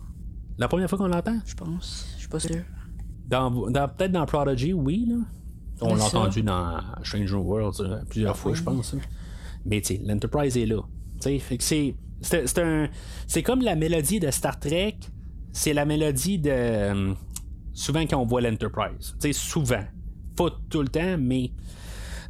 La 0.58 0.68
première 0.68 0.88
fois 0.88 0.98
qu'on 0.98 1.08
l'entend? 1.08 1.38
Je 1.46 1.54
pense. 1.54 2.06
Je 2.14 2.20
suis 2.20 2.28
pas 2.28 2.38
sûr. 2.38 2.62
Dans, 3.30 3.50
dans- 3.70 3.88
Peut-être 3.88 4.12
dans 4.12 4.26
Prodigy, 4.26 4.72
oui. 4.72 5.06
Là. 5.08 5.16
On 5.82 5.94
l'a 5.94 6.04
entendu 6.04 6.42
dans 6.42 6.78
Stranger 7.02 7.36
Worlds 7.36 7.80
euh, 7.80 8.00
plusieurs 8.08 8.36
fois, 8.36 8.52
je 8.54 8.62
pense. 8.62 8.94
hein. 8.94 8.98
Mais 9.64 9.80
tu 9.80 9.94
sais, 9.96 10.00
l'Enterprise 10.04 10.56
est 10.56 10.66
là. 10.66 10.82
C'est. 11.20 11.40
C'est 11.60 11.94
c'est 12.22 12.58
un. 12.58 12.88
C'est 13.26 13.42
comme 13.42 13.62
la 13.62 13.76
mélodie 13.76 14.20
de 14.20 14.30
Star 14.30 14.58
Trek. 14.60 14.96
C'est 15.52 15.72
la 15.72 15.84
mélodie 15.86 16.38
de. 16.38 16.50
euh, 16.52 17.14
souvent 17.72 18.02
quand 18.06 18.18
on 18.18 18.26
voit 18.26 18.40
l'Enterprise. 18.42 19.14
Souvent. 19.32 19.84
Pas 20.36 20.50
tout 20.68 20.82
le 20.82 20.88
temps, 20.88 21.16
mais. 21.18 21.50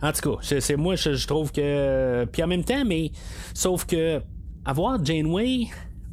En 0.03 0.13
tout 0.13 0.31
cas, 0.37 0.39
c'est 0.61 0.77
moi, 0.77 0.95
je, 0.97 1.15
je 1.15 1.27
trouve 1.27 1.51
que. 1.53 2.25
Puis 2.27 2.43
en 2.43 2.47
même 2.47 2.65
temps, 2.65 2.85
mais. 2.87 3.11
Sauf 3.55 3.85
que. 3.85 4.21
Avoir 4.65 5.05
Janeway 5.05 5.67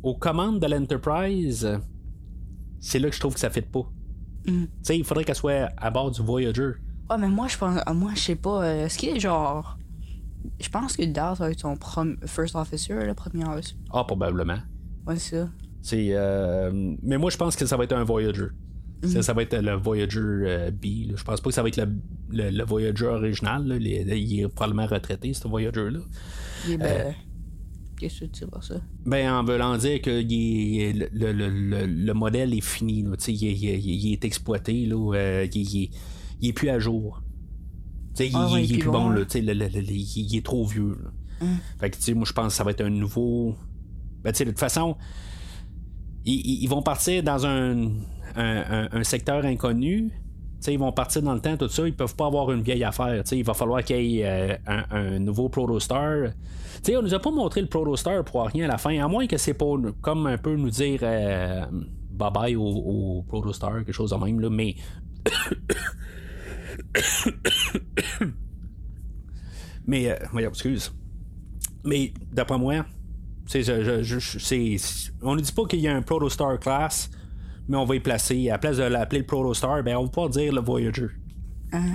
aux 0.03 0.15
commandes 0.15 0.59
de 0.59 0.67
l'Enterprise. 0.67 1.67
C'est 2.79 2.99
là 2.99 3.09
que 3.09 3.15
je 3.15 3.19
trouve 3.19 3.33
que 3.33 3.39
ça 3.39 3.49
fait 3.49 3.61
pas. 3.61 3.87
Mm. 4.47 4.63
Tu 4.63 4.67
sais, 4.83 4.97
il 4.97 5.03
faudrait 5.03 5.23
qu'elle 5.23 5.35
soit 5.35 5.69
à 5.77 5.89
bord 5.91 6.11
du 6.11 6.21
Voyager. 6.21 6.71
Ouais, 7.09 7.17
mais 7.19 7.27
moi, 7.29 7.47
je 7.47 7.57
pense. 7.57 7.79
ah, 7.85 7.93
Moi, 7.93 8.11
je 8.15 8.19
sais 8.21 8.35
pas. 8.35 8.63
euh, 8.63 8.85
Est-ce 8.85 8.97
qu'il 8.97 9.09
est 9.09 9.19
genre. 9.19 9.77
Je 10.59 10.69
pense 10.69 10.95
que 10.95 11.03
Daz 11.03 11.39
va 11.39 11.51
être 11.51 11.59
son 11.59 11.75
prom- 11.75 12.17
first 12.25 12.55
officer, 12.55 12.93
le 13.05 13.13
premier 13.13 13.45
officer. 13.45 13.75
Ah, 13.91 14.03
probablement. 14.05 14.59
Ouais, 15.05 15.17
c'est 15.17 15.37
ça. 15.37 15.49
C'est, 15.81 16.07
euh, 16.11 16.95
mais 17.03 17.17
moi, 17.17 17.29
je 17.29 17.37
pense 17.37 17.55
que 17.55 17.65
ça 17.65 17.75
va 17.77 17.83
être 17.83 17.93
un 17.93 18.03
Voyager. 18.03 18.47
Ça, 19.03 19.21
ça 19.21 19.33
va 19.33 19.43
être 19.43 19.55
le 19.55 19.73
Voyager 19.75 20.19
euh, 20.19 20.71
B. 20.71 21.07
là. 21.09 21.13
Je 21.17 21.23
pense 21.23 21.39
pas 21.39 21.49
que 21.49 21.53
ça 21.53 21.61
va 21.61 21.67
être 21.67 21.77
le, 21.77 21.85
le- 22.31 22.49
le 22.49 22.63
Voyager 22.65 23.05
original. 23.05 23.67
là. 23.67 23.77
Les- 23.77 24.19
il 24.19 24.41
est 24.41 24.47
probablement 24.47 24.87
retraité, 24.87 25.33
ce 25.33 25.47
Voyager-là. 25.47 25.99
Il 26.65 26.73
est, 26.73 26.75
Euh. 26.75 26.77
ben, 27.03 27.15
Qu'est-ce 27.99 28.21
que 28.21 28.25
tu 28.25 28.45
ça? 28.61 28.75
Ben, 29.05 29.31
en 29.31 29.43
voulant 29.43 29.75
dire 29.77 30.01
que 30.01 30.21
il 30.21 30.79
est- 30.81 30.93
le, 30.93 31.09
le- 31.11 31.31
le- 31.33 31.49
le- 31.49 31.85
le 31.87 32.13
modèle 32.13 32.53
est 32.53 32.61
fini. 32.61 33.01
là. 33.03 33.15
Il, 33.27 33.33
est- 33.45 33.53
il 33.57 33.69
est- 33.69 33.79
il 33.81 34.13
est 34.13 34.23
exploité. 34.25 34.85
Là, 34.85 35.13
euh, 35.15 35.47
il, 35.51 35.61
il 35.61 35.83
est- 36.49 36.53
plus 36.53 36.69
à 36.69 36.77
jour. 36.79 37.23
Sais, 38.13 38.27
il, 38.27 38.35
Ah 38.35 38.51
ouais, 38.51 38.63
il 38.63 38.75
est 38.75 38.77
plus 38.79 38.89
bon, 38.91 39.09
là. 39.09 39.21
Il, 39.39 40.35
est 40.35 40.45
trop 40.45 40.65
vieux. 40.65 40.97
là. 41.03 41.11
Hum. 41.41 41.57
Fait 41.79 41.89
que, 41.91 42.13
moi, 42.13 42.25
je 42.27 42.33
pense 42.33 42.47
que 42.47 42.53
ça 42.53 42.63
va 42.63 42.71
être 42.71 42.81
un 42.81 42.89
nouveau. 42.89 43.55
Ben, 44.23 44.31
de 44.31 44.43
toute 44.43 44.59
façon, 44.59 44.95
ils, 46.25 46.33
ils- 46.35 46.63
ils 46.63 46.67
vont 46.69 46.81
partir 46.81 47.23
dans 47.23 47.45
un, 47.45 47.87
un, 47.87 47.91
un- 48.35 48.89
un 48.91 49.03
secteur 49.03 49.45
inconnu. 49.45 50.11
Tu 50.59 50.65
sais, 50.65 50.73
ils 50.73 50.79
vont 50.79 50.91
partir 50.91 51.21
dans 51.21 51.35
le 51.35 51.39
temps, 51.39 51.55
tout 51.55 51.69
ça. 51.69 51.87
Ils 51.87 51.95
peuvent 51.95 52.15
pas 52.15 52.25
avoir 52.25 52.51
une 52.51 52.63
vieille 52.63 52.83
affaire. 52.83 53.21
Tu 53.23 53.29
sais, 53.29 53.37
il 53.37 53.43
va 53.43 53.53
falloir 53.53 53.83
qu'il 53.83 54.01
y 54.03 54.21
ait 54.21 54.25
euh, 54.25 54.55
un, 54.65 54.85
un 54.89 55.19
nouveau 55.19 55.49
Protostar. 55.49 56.31
Tu 56.77 56.81
sais, 56.91 56.97
on 56.97 57.01
nous 57.03 57.13
a 57.13 57.19
pas 57.19 57.29
montré 57.31 57.61
le 57.61 57.67
Protostar 57.67 58.23
pour 58.23 58.45
rien 58.47 58.65
à 58.65 58.69
la 58.69 58.77
fin, 58.77 58.97
à 59.03 59.07
moins 59.07 59.27
que 59.27 59.37
c'est 59.37 59.53
pour 59.53 59.79
comme 60.01 60.25
un 60.27 60.37
peu 60.37 60.55
nous 60.55 60.69
dire 60.71 60.99
euh, 61.03 61.65
bye 62.11 62.31
bye 62.31 62.55
au, 62.55 62.63
au 62.65 63.23
Protostar, 63.27 63.75
quelque 63.77 63.91
chose 63.93 64.09
de 64.11 64.15
même. 64.15 64.39
Là. 64.39 64.49
Mais. 64.49 64.75
Mais, 69.85 70.09
euh, 70.09 70.47
excuse. 70.49 70.93
Mais 71.85 72.13
d'après 72.31 72.57
moi, 72.57 72.85
je, 73.45 73.61
je- 73.61 74.03
je- 74.03 75.11
on 75.21 75.35
ne 75.35 75.41
dit 75.41 75.51
pas 75.53 75.65
qu'il 75.65 75.79
y 75.79 75.87
a 75.87 75.95
un 75.95 76.01
Protostar 76.01 76.59
class, 76.59 77.09
mais 77.67 77.77
on 77.77 77.85
va 77.85 77.95
y 77.95 77.99
placer. 77.99 78.49
À 78.49 78.53
la 78.53 78.57
place 78.59 78.77
de 78.77 78.83
l'appeler 78.83 79.19
le 79.21 79.25
Protostar, 79.27 79.83
ben 79.83 79.95
on 79.97 80.03
va 80.03 80.09
pas 80.09 80.29
dire 80.29 80.53
le 80.53 80.61
Voyager. 80.61 81.07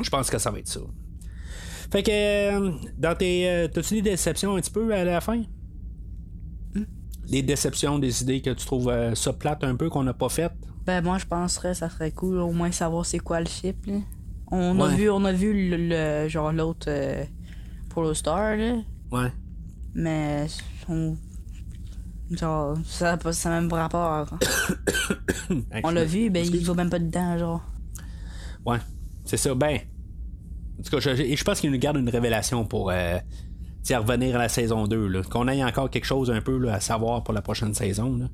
Je 0.02 0.11
pense 0.11 0.30
que 0.30 0.38
ça 0.38 0.50
va 0.50 0.58
être 0.58 0.68
ça. 0.68 0.80
Fait 1.90 2.02
que, 2.02 2.11
euh, 2.11 2.70
dans 2.98 3.14
tes. 3.16 3.48
euh, 3.48 3.68
T'as-tu 3.68 3.94
des 3.94 4.02
déceptions 4.02 4.56
un 4.56 4.61
petit 4.61 4.70
peu 4.70 4.92
à 4.94 5.04
la 5.04 5.20
fin? 5.20 5.42
Des 7.28 7.42
déceptions, 7.42 7.98
des 7.98 8.22
idées 8.22 8.42
que 8.42 8.50
tu 8.50 8.66
trouves 8.66 8.88
euh, 8.88 9.14
ça 9.14 9.32
plate 9.32 9.62
un 9.64 9.76
peu 9.76 9.88
qu'on 9.88 10.02
n'a 10.02 10.12
pas 10.12 10.28
faites? 10.28 10.52
Ben, 10.85 11.02
moi, 11.02 11.18
je 11.18 11.24
penserais 11.26 11.74
ça 11.74 11.88
serait 11.88 12.11
cool 12.11 12.38
au 12.38 12.50
moins 12.52 12.72
savoir 12.72 13.06
c'est 13.06 13.20
quoi 13.20 13.40
le 13.40 13.46
ship, 13.46 13.87
là. 13.87 13.94
On 14.50 14.78
a 14.80 14.88
vu, 14.88 15.08
on 15.08 15.24
a 15.24 15.32
vu 15.32 15.70
le, 15.70 15.76
le- 16.24 16.28
genre 16.28 16.52
l'autre 16.52 16.87
euh, 16.88 17.24
Protostar, 17.88 18.56
là. 18.56 18.74
Ouais. 19.11 19.32
Mais 19.94 20.46
on... 20.88 21.16
genre 22.38 22.77
ça 22.85 23.12
n'a 23.12 23.16
pas 23.16 23.33
ça 23.33 23.51
même 23.51 23.68
pas 23.68 23.83
rapport. 23.88 24.27
On 25.85 25.90
l'a 25.90 26.05
vu, 26.05 26.31
ben 26.31 26.45
il 26.45 26.64
va 26.64 26.75
même 26.75 26.90
pas 26.90 26.99
dedans, 26.99 27.38
genre. 27.38 27.62
Ouais, 28.66 28.79
c'est 29.25 29.37
ça. 29.37 29.55
Ben, 29.55 29.79
en 30.79 30.83
tout 30.83 30.90
cas, 30.90 31.01
je, 31.01 31.35
je- 31.37 31.45
pense 31.45 31.61
qu'il 31.61 31.71
nous 31.71 31.79
garde 31.79 31.97
une 31.97 32.09
révélation 32.09 32.64
pour 32.64 32.90
euh, 32.90 33.18
revenir 33.90 34.37
à 34.37 34.38
la 34.38 34.49
saison 34.49 34.87
2. 34.87 35.07
là. 35.09 35.23
Qu'on 35.23 35.49
ait 35.49 35.62
encore 35.64 35.90
quelque 35.90 36.05
chose 36.07 36.31
un 36.31 36.40
peu 36.40 36.57
là, 36.59 36.75
à 36.75 36.81
savoir 36.81 37.23
pour 37.25 37.35
la 37.35 37.42
prochaine 37.42 37.75
saison. 37.75 38.16
là. 38.16 38.27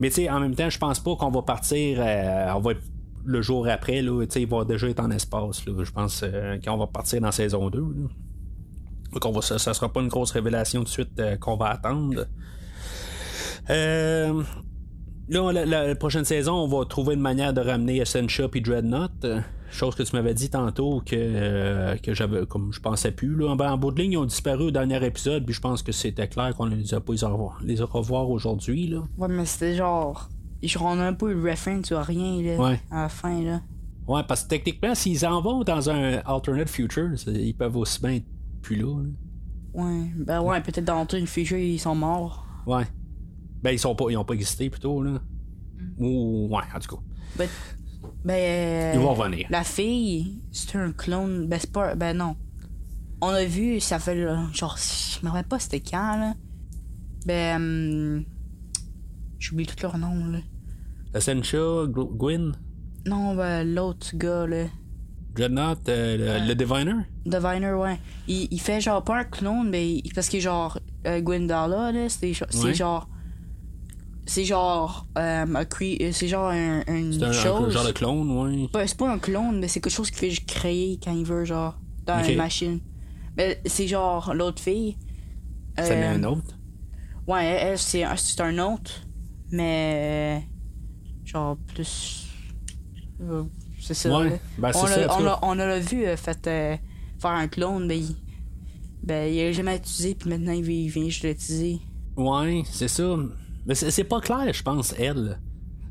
Mais 0.00 0.08
tu 0.08 0.16
sais, 0.16 0.30
en 0.30 0.40
même 0.40 0.54
temps, 0.54 0.70
je 0.70 0.78
pense 0.78 0.98
pas 1.00 1.14
qu'on 1.16 1.30
va 1.30 1.42
partir. 1.42 1.98
euh, 2.00 2.52
on 2.56 2.60
va 2.60 2.72
être 2.72 2.82
le 3.26 3.40
jour 3.42 3.66
après, 3.68 4.02
là, 4.02 4.24
il 4.36 4.46
va 4.46 4.64
déjà 4.64 4.88
être 4.88 5.00
en 5.00 5.10
espace. 5.10 5.62
Je 5.64 5.90
pense 5.92 6.22
euh, 6.24 6.58
qu'on 6.64 6.76
va 6.76 6.86
partir 6.86 7.20
dans 7.20 7.30
saison 7.32 7.70
2. 7.70 7.78
là. 7.78 8.08
Donc, 9.12 9.24
on 9.26 9.30
va, 9.32 9.42
ça, 9.42 9.58
ça 9.58 9.72
sera 9.74 9.92
pas 9.92 10.00
une 10.00 10.08
grosse 10.08 10.32
révélation 10.32 10.80
tout 10.80 10.84
de 10.86 10.90
suite 10.90 11.20
euh, 11.20 11.36
qu'on 11.36 11.56
va 11.56 11.66
attendre. 11.68 12.26
Euh, 13.70 14.42
Là, 15.28 15.52
la, 15.52 15.94
prochaine 15.94 16.24
saison, 16.24 16.52
on 16.52 16.68
va 16.68 16.84
trouver 16.84 17.14
une 17.14 17.20
manière 17.20 17.54
de 17.54 17.60
ramener 17.60 17.98
Essentia 17.98 18.48
puis 18.48 18.60
Dreadnought. 18.60 19.24
euh, 19.24 19.40
chose 19.70 19.94
que 19.94 20.02
tu 20.02 20.14
m'avais 20.14 20.34
dit 20.34 20.50
tantôt 20.50 21.00
que, 21.04 21.16
euh, 21.16 21.96
que 21.96 22.14
j'avais, 22.14 22.46
comme 22.46 22.72
je 22.72 22.80
pensais 22.80 23.10
plus. 23.10 23.34
Là. 23.34 23.56
Ben, 23.56 23.72
en 23.72 23.78
bout 23.78 23.90
de 23.90 24.02
ligne, 24.02 24.12
ils 24.12 24.16
ont 24.18 24.26
disparu 24.26 24.64
au 24.64 24.70
dernier 24.70 25.04
épisode, 25.04 25.44
puis 25.44 25.54
je 25.54 25.60
pense 25.60 25.82
que 25.82 25.92
c'était 25.92 26.28
clair 26.28 26.54
qu'on 26.54 26.66
les 26.66 26.92
a 26.94 27.00
pas 27.00 27.14
les 27.14 27.24
revoir, 27.24 27.58
les 27.64 27.80
revoir 27.80 28.28
aujourd'hui. 28.30 28.86
Là. 28.86 29.02
Ouais, 29.16 29.28
mais 29.28 29.46
c'était 29.46 29.74
genre. 29.74 30.28
Genre, 30.62 30.82
on 30.84 30.98
a 30.98 31.06
un 31.06 31.12
peu 31.12 31.32
le 31.32 31.50
reference 31.50 31.90
à 31.92 32.02
rien, 32.02 32.40
là. 32.42 32.56
Ouais. 32.56 32.80
À 32.90 33.02
la 33.02 33.08
fin, 33.08 33.42
là. 33.42 33.60
Ouais, 34.06 34.22
parce 34.28 34.44
que 34.44 34.48
techniquement, 34.50 34.94
s'ils 34.94 35.26
en 35.26 35.40
vont 35.40 35.62
dans 35.64 35.88
un 35.88 36.18
alternate 36.26 36.68
future, 36.68 37.10
ils 37.26 37.54
peuvent 37.54 37.76
aussi 37.76 38.00
bien 38.00 38.12
être 38.16 38.26
plus 38.62 38.76
là. 38.76 39.02
là. 39.02 39.82
Ouais. 39.82 40.10
Ben 40.16 40.42
ouais, 40.42 40.60
peut-être 40.60 40.84
dans 40.84 41.06
une 41.08 41.26
future, 41.26 41.56
ils 41.56 41.80
sont 41.80 41.94
morts. 41.94 42.46
Ouais. 42.66 42.84
Ben, 43.64 43.70
ils 43.70 43.78
sont 43.78 43.94
pas, 43.96 44.04
ils 44.10 44.16
ont 44.18 44.24
pas 44.24 44.34
existé 44.34 44.68
plutôt, 44.70 45.02
là. 45.02 45.20
Ou, 45.98 46.48
ouais, 46.50 46.62
en 46.74 46.78
tout 46.78 46.96
cas. 46.96 47.02
Ben, 47.36 47.48
ben, 48.24 48.94
Ils 48.94 49.00
vont 49.00 49.14
revenir. 49.14 49.46
La 49.50 49.64
fille, 49.64 50.42
c'est 50.52 50.76
un 50.76 50.92
clone. 50.92 51.46
Ben, 51.48 51.58
c'est 51.58 51.72
pas. 51.72 51.94
Ben, 51.94 52.16
non. 52.16 52.36
On 53.22 53.28
a 53.28 53.44
vu, 53.44 53.80
ça 53.80 53.98
fait. 53.98 54.14
là, 54.16 54.46
Genre, 54.52 54.76
je 54.78 55.24
me 55.24 55.30
rappelle 55.30 55.48
pas 55.48 55.58
c'était 55.58 55.80
quand, 55.80 56.16
là. 56.18 56.34
Ben. 57.26 57.56
hum, 57.56 58.24
J'oublie 59.38 59.66
tout 59.66 59.76
leur 59.82 59.96
nom, 59.98 60.14
là. 60.26 60.38
Essentia, 61.14 61.58
Gw- 61.86 62.16
Gwyn, 62.16 62.52
Non, 63.06 63.34
ben, 63.34 63.64
l'autre 63.74 64.14
gars, 64.16 64.46
là. 64.46 64.66
Dreadnought, 65.34 65.88
euh, 65.88 66.40
le, 66.42 66.48
le 66.48 66.54
Diviner? 66.54 66.94
Diviner, 67.26 67.72
ouais. 67.72 67.98
Il, 68.28 68.46
il 68.50 68.60
fait 68.60 68.80
genre 68.80 69.02
pas 69.02 69.18
un 69.20 69.24
clone, 69.24 69.68
mais 69.70 69.94
il- 69.96 70.12
parce 70.14 70.28
que 70.28 70.38
genre 70.38 70.78
euh, 71.06 71.20
Gwendala, 71.20 71.92
là, 71.92 72.08
c'est 72.08 72.32
Ouais. 72.62 72.74
genre. 72.74 73.08
C'est 74.26 74.44
genre. 74.44 75.06
euh, 75.18 75.44
euh, 75.46 76.12
c'est 76.12 76.28
genre 76.28 76.48
un, 76.48 76.82
une 76.88 77.12
C'est 77.12 77.24
un, 77.24 77.28
un 77.28 77.32
chose. 77.32 77.72
genre 77.72 77.86
de 77.86 77.92
clone, 77.92 78.30
ouais. 78.30 78.68
Ben, 78.72 78.86
c'est 78.86 78.96
pas 78.96 79.10
un 79.12 79.18
clone, 79.18 79.60
mais 79.60 79.68
c'est 79.68 79.80
quelque 79.80 79.92
chose 79.92 80.10
qu'il 80.10 80.18
fait 80.18 80.30
juste 80.30 80.46
créer 80.46 80.98
quand 81.02 81.12
il 81.12 81.24
veut, 81.24 81.44
genre, 81.44 81.78
dans 82.06 82.22
une 82.24 82.36
machine. 82.36 82.80
Mais 83.36 83.60
c'est 83.66 83.86
genre 83.86 84.32
l'autre 84.34 84.62
fille. 84.62 84.96
Ça 85.76 85.94
met 85.94 86.04
euh, 86.04 86.14
un 86.14 86.24
autre? 86.24 86.56
Ouais, 87.26 87.44
elle, 87.44 87.68
elle, 87.72 87.78
c'est 87.78 88.04
un, 88.04 88.16
c'est 88.16 88.40
un 88.40 88.58
autre, 88.58 89.02
mais. 89.50 90.46
Genre 91.24 91.56
plus. 91.74 92.26
euh, 93.20 93.44
C'est 93.80 93.94
ça. 93.94 94.16
Ouais, 94.18 94.40
ben, 94.58 94.70
on, 94.74 94.86
ça, 94.86 95.00
l'a, 95.00 95.12
en 95.14 95.18
tout 95.18 95.38
on, 95.42 95.54
l'a 95.54 95.78
vu 95.80 96.04
fait 96.16 96.44
faire 96.44 97.30
un 97.30 97.48
clone, 97.48 97.86
mais 97.86 97.98
il. 97.98 98.16
Ben, 99.02 99.30
il 99.32 99.38
a 99.40 99.52
jamais 99.52 99.76
utilisé, 99.76 100.14
puis 100.14 100.30
maintenant 100.30 100.52
il 100.52 100.62
vient, 100.62 100.76
il 100.76 100.88
vient 100.88 101.04
juste 101.04 101.24
l'utiliser. 101.24 101.80
Ouais, 102.16 102.62
c'est 102.70 102.88
ça. 102.88 103.16
Mais 103.66 103.74
c'est 103.74 104.04
pas 104.04 104.20
clair, 104.20 104.52
je 104.52 104.62
pense, 104.62 104.94
elle. 104.98 105.40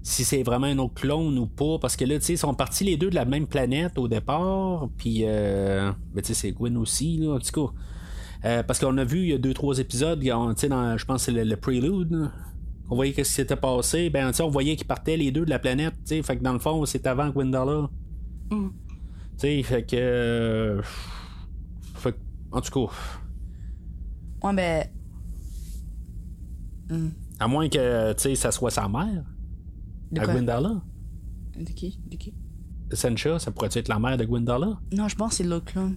Si 0.04 0.26
c'est 0.26 0.44
vraiment 0.44 0.68
un 0.68 0.78
autre 0.80 0.96
clone 0.96 1.38
ou 1.40 1.48
pas. 1.48 1.80
Parce 1.80 1.96
que 1.96 2.06
là, 2.06 2.20
tu 2.20 2.26
sais, 2.26 2.34
ils 2.34 2.38
sont 2.38 2.54
partis 2.54 2.84
les 2.84 2.98
deux 2.98 3.10
de 3.10 3.16
la 3.16 3.26
même 3.26 3.48
planète 3.48 3.98
au 3.98 4.08
départ. 4.08 4.90
Puis, 4.98 5.22
euh, 5.24 5.92
ben, 6.14 6.22
tu 6.22 6.28
sais, 6.28 6.34
c'est 6.34 6.52
Gwen 6.52 6.76
aussi, 6.78 7.18
là, 7.18 7.36
en 7.36 7.40
tout 7.40 7.68
cas. 7.68 7.74
Euh, 8.46 8.64
parce 8.64 8.80
qu'on 8.80 8.98
a 8.98 9.06
vu 9.06 9.20
il 9.22 9.30
y 9.30 9.34
a 9.34 9.38
deux, 9.38 9.54
trois 9.54 9.80
épisodes, 9.80 10.22
dans, 10.22 10.54
je 10.98 11.06
pense 11.06 11.26
que 11.26 11.32
c'est 11.32 11.32
le, 11.32 11.44
le 11.50 11.56
Prelude. 11.56 12.12
là. 12.12 12.32
On 12.90 12.96
voyait 12.96 13.14
ce 13.14 13.22
qui 13.22 13.26
s'était 13.26 13.56
passé. 13.56 14.10
Ben, 14.10 14.28
tu 14.32 14.38
sais, 14.38 14.44
on 14.44 14.50
voyait 14.50 14.76
qu'ils 14.76 14.86
partaient 14.88 15.16
les 15.18 15.32
deux 15.32 15.46
de 15.46 15.50
la 15.50 15.60
planète. 15.60 15.94
Tu 16.06 16.16
sais, 16.16 16.22
fait 16.22 16.38
que 16.38 16.44
dans 16.44 16.54
le 16.54 16.60
fond, 16.60 16.86
c'est 16.86 17.08
avant 17.08 17.30
Gwendala. 17.30 17.90
Mm. 18.52 18.68
Tu 18.68 18.74
sais, 19.38 19.64
fait 19.64 19.84
que. 19.84 19.96
euh, 19.96 20.82
fait 21.96 22.12
que, 22.12 22.18
en 22.52 22.60
tout 22.62 22.88
cas. 22.88 22.94
Ouais, 24.48 24.54
ben. 24.54 24.86
hmm, 26.90 27.10
À 27.40 27.48
moins 27.48 27.68
que, 27.70 28.14
tu 28.14 28.22
sais, 28.24 28.36
ça 28.36 28.52
soit 28.52 28.72
sa 28.72 28.88
mère. 28.88 29.24
De 30.12 30.22
à 30.22 30.26
Gwendala. 30.26 30.82
De 31.58 31.72
qui? 31.72 32.00
De 32.10 32.16
qui? 32.18 32.34
Sencha, 32.92 33.40
ça 33.40 33.52
pourrait 33.52 33.70
être 33.74 33.88
la 33.88 34.00
mère 34.00 34.18
de 34.18 34.26
Gwendala? 34.26 34.80
Non, 34.92 35.08
je 35.08 35.16
pense 35.16 35.32
que 35.32 35.36
c'est 35.38 35.44
l'autre 35.44 35.66
clone. 35.66 35.96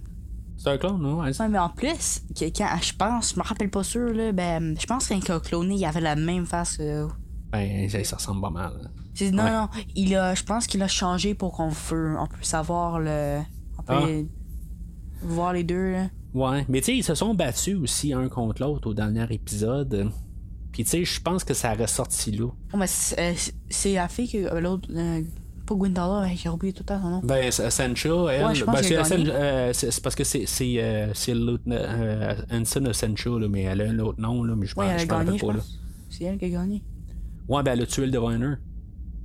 C'est 0.57 0.69
un 0.71 0.77
clone, 0.77 0.99
non? 1.01 1.19
Ouais, 1.21 1.31
mais 1.49 1.59
en 1.59 1.69
plus, 1.69 2.23
quand 2.35 2.77
je 2.81 2.95
pense, 2.95 3.33
je 3.35 3.39
me 3.39 3.43
rappelle 3.45 3.69
pas 3.69 3.83
sûr, 3.83 4.11
là, 4.13 4.31
ben, 4.31 4.75
je 4.79 4.85
pense 4.87 5.07
qu'un 5.07 5.19
a 5.19 5.39
cloné, 5.39 5.75
il 5.75 5.85
avait 5.85 6.01
la 6.01 6.15
même 6.15 6.45
face 6.47 6.77
que. 6.77 7.07
Ben, 7.51 7.87
ça, 7.89 8.15
ressemble 8.15 8.41
pas 8.41 8.49
mal. 8.49 8.73
Non, 9.31 9.43
Ouais. 9.43 9.51
non, 9.51 9.67
il 9.95 10.15
a, 10.15 10.33
je 10.35 10.43
pense 10.43 10.65
qu'il 10.67 10.81
a 10.81 10.87
changé 10.87 11.33
pour 11.35 11.51
qu'on 11.53 11.69
peut, 11.89 12.15
on 12.19 12.25
peut 12.27 12.35
savoir 12.41 12.99
le. 12.99 13.39
On 13.77 13.83
peut 13.83 13.93
Ah. 13.93 15.23
voir 15.23 15.53
les 15.53 15.63
deux, 15.63 15.91
là. 15.91 16.09
Ouais, 16.33 16.65
mais 16.69 16.79
tu 16.81 16.85
sais, 16.87 16.97
ils 16.97 17.03
se 17.03 17.15
sont 17.15 17.33
battus 17.33 17.75
aussi 17.77 18.13
un 18.13 18.27
contre 18.27 18.61
l'autre 18.61 18.89
au 18.89 18.93
dernier 18.93 19.25
épisode. 19.31 20.11
Puis 20.77 20.83
tu 20.83 20.91
sais, 20.91 21.03
je 21.05 21.19
pense 21.21 21.43
que 21.43 21.55
ça 21.55 21.71
a 21.71 21.73
ressorti 21.73 22.29
là. 22.33 22.45
Oh, 22.71 22.77
mais 22.77 22.85
c'est 22.85 23.19
euh, 23.19 23.33
c'est- 23.67 23.95
la 23.95 24.07
fille 24.07 24.29
que 24.29 24.37
euh, 24.37 24.59
l'autre. 24.59 24.87
euh, 24.95 25.23
pas 25.65 25.73
Gwendala, 25.73 26.27
j'ai 26.35 26.49
oublié 26.49 26.71
tout 26.71 26.83
le 26.83 26.85
temps 26.85 27.01
son 27.01 27.09
nom. 27.09 27.21
Ben, 27.23 27.37
S- 27.45 27.67
Sencha, 27.69 28.09
elle. 28.31 28.45
Ouais, 28.45 28.53
je 28.53 28.63
pense 28.63 28.75
ben, 28.75 28.83
c'est, 28.83 28.95
euh, 29.31 29.73
c'est- 29.73 30.01
parce 30.03 30.13
que 30.15 30.23
c'est, 30.23 30.45
c'est, 30.45 30.75
euh, 30.77 31.11
Ensign 32.51 32.93
Sencha, 32.93 33.29
là, 33.31 33.47
mais 33.49 33.63
elle 33.63 33.81
a 33.81 33.85
un 33.89 33.97
autre 33.99 34.21
nom, 34.21 34.43
là, 34.43 34.55
mais 34.55 34.67
je 34.67 34.75
Ouais, 34.75 34.85
m'en- 34.85 34.91
elle 34.91 34.99
a 35.01 35.05
gagné, 35.05 35.37
je 35.39 35.45
pas, 35.45 35.51
là. 35.53 35.59
pense. 35.59 35.79
C'est 36.11 36.23
elle 36.25 36.37
qui 36.37 36.45
a 36.45 36.49
gagné. 36.49 36.83
Ouais, 37.49 37.63
ben, 37.63 37.73
elle 37.73 37.81
a 37.81 37.85
tué 37.87 38.05
le 38.05 38.11
Diviner. 38.11 38.53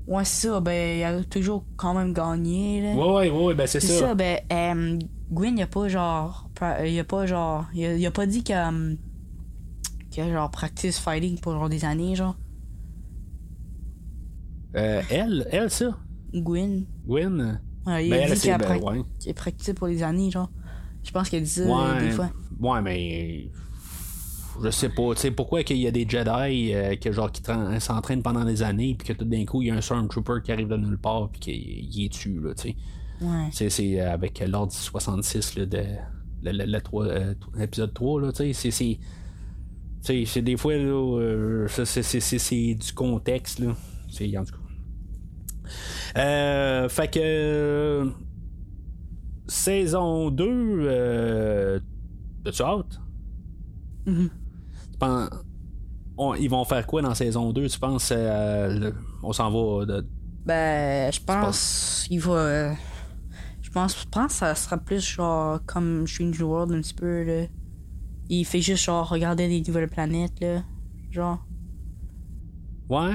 Ouais, 0.07 0.25
c'est 0.25 0.49
ça, 0.49 0.61
ben, 0.61 0.73
elle 1.01 1.21
a 1.21 1.25
toujours 1.25 1.65
quand 1.77 1.93
même 1.95 2.12
gagné, 2.15 2.81
là. 2.83 2.95
Ouais, 2.95 3.31
ouais, 3.31 3.45
ouais, 3.45 3.55
ben, 3.55 3.67
c'est 3.67 3.81
C'est 3.81 3.99
ça. 3.99 4.09
ça, 4.09 4.15
ben, 4.15 4.99
Gwyn, 5.31 5.55
il 5.59 5.62
a 5.62 5.67
pas 5.67 5.87
genre. 5.88 6.49
Il 6.85 6.99
a 6.99 7.05
pas 7.05 7.27
genre. 7.27 7.67
Il 7.75 8.05
a, 8.05 8.09
a 8.09 8.11
pas 8.11 8.27
dit 8.27 8.43
a, 8.53 8.73
qu'il 10.12 10.22
a 10.22 10.31
genre 10.33 10.51
practice 10.51 10.98
fighting 10.98 11.38
pour 11.40 11.53
genre 11.55 11.68
des 11.68 11.85
années, 11.85 12.14
genre. 12.14 12.37
Euh, 14.77 15.03
elle, 15.11 15.46
elle, 15.51 15.70
ça? 15.70 15.96
Gwyn. 16.35 16.85
Gwen. 17.07 17.40
euh, 17.40 17.55
Ouais, 17.90 18.07
il 18.07 18.11
Ben, 18.11 18.20
a 18.20 18.22
elle, 18.29 18.38
dit 18.38 18.51
a, 18.51 18.59
Ben, 18.59 18.81
ouais. 18.81 19.75
pour 19.75 19.88
des 19.88 20.03
années, 20.03 20.31
genre. 20.31 20.51
Je 21.03 21.11
pense 21.11 21.29
qu'il 21.29 21.38
a 21.38 21.42
dit 21.42 21.48
ça 21.48 21.62
euh, 21.62 21.94
Ouais, 21.98 22.01
des 22.05 22.11
fois. 22.12 22.31
ouais, 22.61 22.81
mais 22.83 23.48
je 24.62 24.70
sais 24.70 24.88
pas, 24.90 25.14
tu 25.14 25.20
sais 25.22 25.31
pourquoi 25.31 25.64
qu'il 25.64 25.79
y 25.79 25.87
a 25.87 25.90
des 25.90 26.07
Jedi 26.09 26.75
euh, 26.75 26.94
que 26.96 27.11
genre 27.11 27.33
qui 27.33 27.42
tra- 27.42 27.81
s'entraînent 27.81 28.22
pendant 28.22 28.44
des 28.44 28.62
années 28.62 28.94
puis 28.96 29.09
que 29.09 29.12
tout 29.14 29.25
d'un 29.25 29.44
coup 29.46 29.62
il 29.62 29.68
y 29.68 29.70
a 29.70 29.75
un 29.75 29.81
Stormtrooper 29.81 30.35
qui 30.44 30.53
arrive 30.53 30.68
de 30.68 30.77
nulle 30.77 30.98
part 30.98 31.31
puis 31.31 31.40
qu'il 31.40 31.55
il 31.94 32.05
est 32.05 32.12
tue 32.12 32.38
là, 32.40 32.55
tu 32.55 32.68
sais. 32.68 32.77
Ouais. 33.20 33.48
C'est 33.70 34.01
euh, 34.01 34.12
avec 34.12 34.38
l'ordre 34.46 34.70
66 34.72 35.57
là, 35.57 35.66
de 35.66 36.79
trois- 36.81 37.07
euh, 37.07 37.35
épisode 37.59 37.94
3 37.94 38.20
là, 38.20 38.33
tu 38.33 38.53
sais, 38.55 38.70
c'est 38.70 38.98
c'est 40.03 40.12
tu 40.15 40.27
sais, 40.27 40.33
c'est 40.35 40.43
des 40.43 40.57
fois 40.57 40.75
là, 40.77 41.19
euh, 41.21 41.69
ça, 41.69 41.85
c'est, 41.87 42.03
du 42.75 42.93
contexte 42.93 43.59
là. 43.61 43.75
C'est 44.11 44.37
en 44.37 44.45
tout 44.45 44.53
cas. 44.53 46.21
Euh, 46.21 46.88
fait 46.91 47.09
que 47.09 47.21
euh, 47.23 48.11
saison 49.47 50.31
2 50.31 50.45
euh, 50.49 51.81
T'as-tu 52.45 52.62
hâte? 52.62 53.01
Mhm. 54.07 54.29
Tu 54.93 54.99
penses- 54.99 55.31
on- 56.17 56.35
ils 56.35 56.51
vont 56.51 56.65
faire 56.65 56.87
quoi 56.87 57.01
dans 57.03 57.15
saison 57.15 57.53
2, 57.53 57.69
tu 57.69 57.79
penses? 57.79 58.12
euh, 58.15 58.79
le- 58.79 58.95
on 59.23 59.33
s'en 59.33 59.51
va 59.51 59.87
de. 59.87 60.07
Ben, 60.45 61.12
je 61.12 61.21
pense 61.25 62.05
qu'il 62.09 62.21
va. 62.21 62.33
euh, 62.33 62.73
je 63.62 63.71
pense, 63.71 63.99
je 64.03 64.09
pense 64.11 64.27
que 64.33 64.38
ça 64.38 64.55
sera 64.57 64.77
plus 64.77 65.01
genre 65.01 65.61
comme 65.67 66.07
Strange 66.07 66.41
New 66.41 66.49
World 66.49 66.73
un 66.73 66.81
petit 66.81 66.95
peu, 66.95 67.23
là. 67.23 67.47
Il 68.28 68.44
fait 68.44 68.61
juste 68.61 68.85
genre 68.85 69.08
regarder 69.08 69.48
des 69.48 69.62
nouvelles 69.68 69.88
planètes, 69.88 70.40
là. 70.40 70.62
Genre. 71.11 71.44
Ouais? 72.88 73.14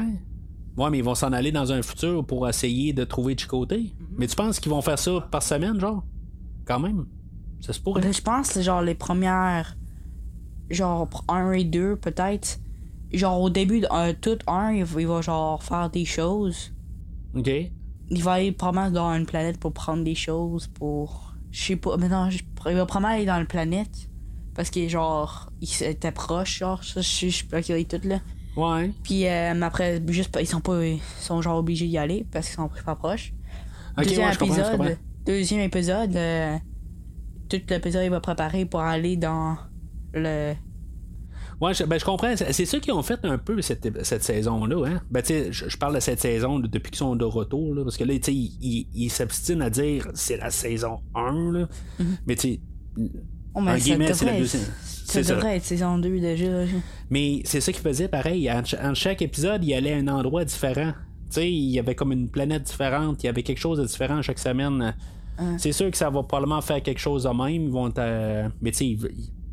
Ouais, 0.77 0.89
mais 0.91 0.99
ils 0.99 1.03
vont 1.03 1.15
s'en 1.15 1.31
aller 1.33 1.51
dans 1.51 1.71
un 1.71 1.81
futur 1.81 2.25
pour 2.25 2.47
essayer 2.47 2.93
de 2.93 3.03
trouver 3.03 3.35
Chicoté. 3.37 3.93
Mais 4.17 4.27
tu 4.27 4.35
penses 4.35 4.59
qu'ils 4.59 4.71
vont 4.71 4.81
faire 4.81 4.99
ça 4.99 5.21
par 5.31 5.41
semaine, 5.41 5.79
genre? 5.79 6.03
Quand 6.65 6.79
même? 6.79 7.05
Ça 7.61 7.73
se 7.73 7.79
pourrait. 7.79 8.01
Ben, 8.01 8.13
je 8.13 8.21
pense 8.21 8.59
genre 8.59 8.81
les 8.83 8.93
premières. 8.95 9.75
Genre 10.69 11.09
1 11.27 11.51
et 11.53 11.63
2 11.63 11.95
peut-être. 11.95 12.59
Genre 13.11 13.41
au 13.41 13.49
début 13.49 13.79
de 13.79 13.87
un, 13.89 14.13
tout 14.13 14.37
1, 14.47 14.71
il, 14.73 14.83
va- 14.83 15.01
il 15.01 15.07
va 15.07 15.21
genre 15.21 15.63
faire 15.63 15.89
des 15.89 16.05
choses. 16.05 16.73
Ok. 17.35 17.49
Il 18.09 18.23
va 18.23 18.33
aller 18.33 18.51
probablement 18.51 18.91
dans 18.91 19.13
une 19.15 19.25
planète 19.25 19.59
pour 19.59 19.73
prendre 19.73 20.03
des 20.03 20.15
choses, 20.15 20.67
pour. 20.67 21.33
Je 21.51 21.63
sais 21.63 21.75
pas, 21.77 21.97
mais 21.97 22.09
non, 22.09 22.29
je- 22.29 22.39
il 22.69 22.75
va 22.75 22.85
probablement 22.85 23.15
aller 23.15 23.25
dans 23.25 23.39
une 23.39 23.47
planète. 23.47 24.09
Parce 24.57 24.71
que 24.71 24.87
genre, 24.89 25.51
il 25.61 25.83
était 25.83 26.11
proche, 26.11 26.57
genre, 26.57 26.83
ça, 26.83 26.99
je 26.99 27.27
suis 27.27 27.45
bloqué 27.47 27.85
tout 27.85 28.01
là. 28.03 28.19
Ouais. 28.55 28.91
Puis 29.03 29.27
euh, 29.27 29.53
mais 29.55 29.65
après, 29.67 30.01
juste, 30.07 30.35
ils 30.41 30.47
sont 30.47 30.61
pas. 30.61 30.83
Ils 30.83 30.99
sont 31.19 31.43
genre 31.43 31.59
obligés 31.59 31.85
d'y 31.87 31.99
aller 31.99 32.25
parce 32.31 32.47
qu'ils 32.47 32.55
sont 32.55 32.69
pas 32.83 32.95
proches. 32.95 33.33
Deuxième 33.97 34.27
ouais, 34.29 34.33
épisode, 34.33 34.97
deuxième 35.25 35.61
épisode, 35.61 36.15
euh, 36.15 36.57
tout 37.49 37.61
l'épisode 37.69 38.03
il 38.03 38.09
va 38.09 38.19
préparer 38.19 38.65
pour 38.65 38.81
aller 38.81 39.15
dans 39.15 39.57
le. 40.13 40.55
Ouais, 41.61 41.75
je, 41.75 41.83
ben, 41.83 41.99
je 41.99 42.05
comprends. 42.05 42.35
C'est 42.35 42.65
ça 42.65 42.79
qu'ils 42.79 42.93
ont 42.93 43.03
fait 43.03 43.19
un 43.25 43.37
peu 43.37 43.61
cette, 43.61 44.03
cette 44.03 44.23
saison-là. 44.23 44.87
Hein? 44.87 45.01
Ben, 45.11 45.21
tu 45.21 45.27
sais, 45.33 45.51
je, 45.51 45.69
je 45.69 45.77
parle 45.77 45.93
de 45.93 45.99
cette 45.99 46.19
saison 46.19 46.58
depuis 46.58 46.89
qu'ils 46.89 46.97
sont 46.97 47.15
de 47.15 47.25
retour. 47.25 47.75
Là, 47.75 47.83
parce 47.83 47.97
que 47.97 48.03
là, 48.03 48.13
tu 48.15 48.23
sais, 48.23 48.33
ils 48.33 49.10
s'obstinent 49.12 49.62
à 49.62 49.69
dire 49.69 50.08
c'est 50.15 50.37
la 50.37 50.49
saison 50.49 50.99
1. 51.13 51.51
Là. 51.51 51.67
Mais 52.25 52.35
tu 52.35 52.60
Oh, 53.58 53.62
mais 53.62 53.71
en 53.71 53.73
ça 53.77 53.79
guillemets, 53.83 54.13
c'est 54.13 54.25
la 54.25 54.45
ça 54.45 55.21
devrait 55.35 55.58
être 55.58 55.63
saison 55.63 55.97
2 55.97 56.19
déjà. 56.19 56.45
Mais 57.10 57.41
c'est 57.45 57.62
ça 57.62 57.71
qu'ils 57.71 57.81
faisaient 57.81 58.08
pareil. 58.10 58.51
En, 58.51 58.63
ch- 58.63 58.81
en 58.83 58.93
chaque 58.93 59.21
épisode, 59.21 59.63
il 59.63 59.73
allait 59.73 59.93
à 59.93 59.97
un 59.97 60.08
endroit 60.08 60.43
différent. 60.45 60.91
Il 61.37 61.43
y 61.71 61.79
avait 61.79 61.95
comme 61.95 62.12
une 62.12 62.29
planète 62.29 62.63
différente, 62.63 63.23
il 63.23 63.27
y 63.27 63.29
avait 63.29 63.43
quelque 63.43 63.58
chose 63.60 63.79
de 63.79 63.85
différent 63.85 64.21
chaque 64.21 64.39
semaine. 64.39 64.95
C'est 65.58 65.71
sûr 65.71 65.91
que 65.91 65.97
ça 65.97 66.10
va 66.10 66.23
probablement 66.23 66.62
faire 66.62 66.81
quelque 66.81 66.99
chose 66.99 67.23
de 67.23 67.29
même. 67.29 67.63
Ils 67.63 67.69
vont 67.69 67.89
te- 67.91 68.49
Mais 68.62 68.71
tu 68.71 68.97
sais, 68.97 69.10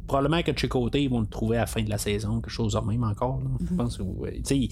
probablement 0.07 0.43
que 0.43 0.51
de 0.51 0.59
chez 0.59 0.69
côté, 0.69 1.03
ils 1.03 1.11
vont 1.11 1.21
le 1.21 1.27
trouver 1.27 1.57
à 1.57 1.61
la 1.61 1.67
fin 1.67 1.83
de 1.83 1.91
la 1.91 1.99
saison, 1.99 2.41
quelque 2.41 2.51
chose 2.51 2.73
de 2.75 2.81
même 2.91 3.05
encore. 3.05 3.41
là. 3.43 3.51
Je 3.71 3.75
pense 3.75 3.97
que 3.99 4.03
ouais. 4.03 4.35
Tu 4.37 4.43
sais, 4.45 4.59
ils 4.59 4.71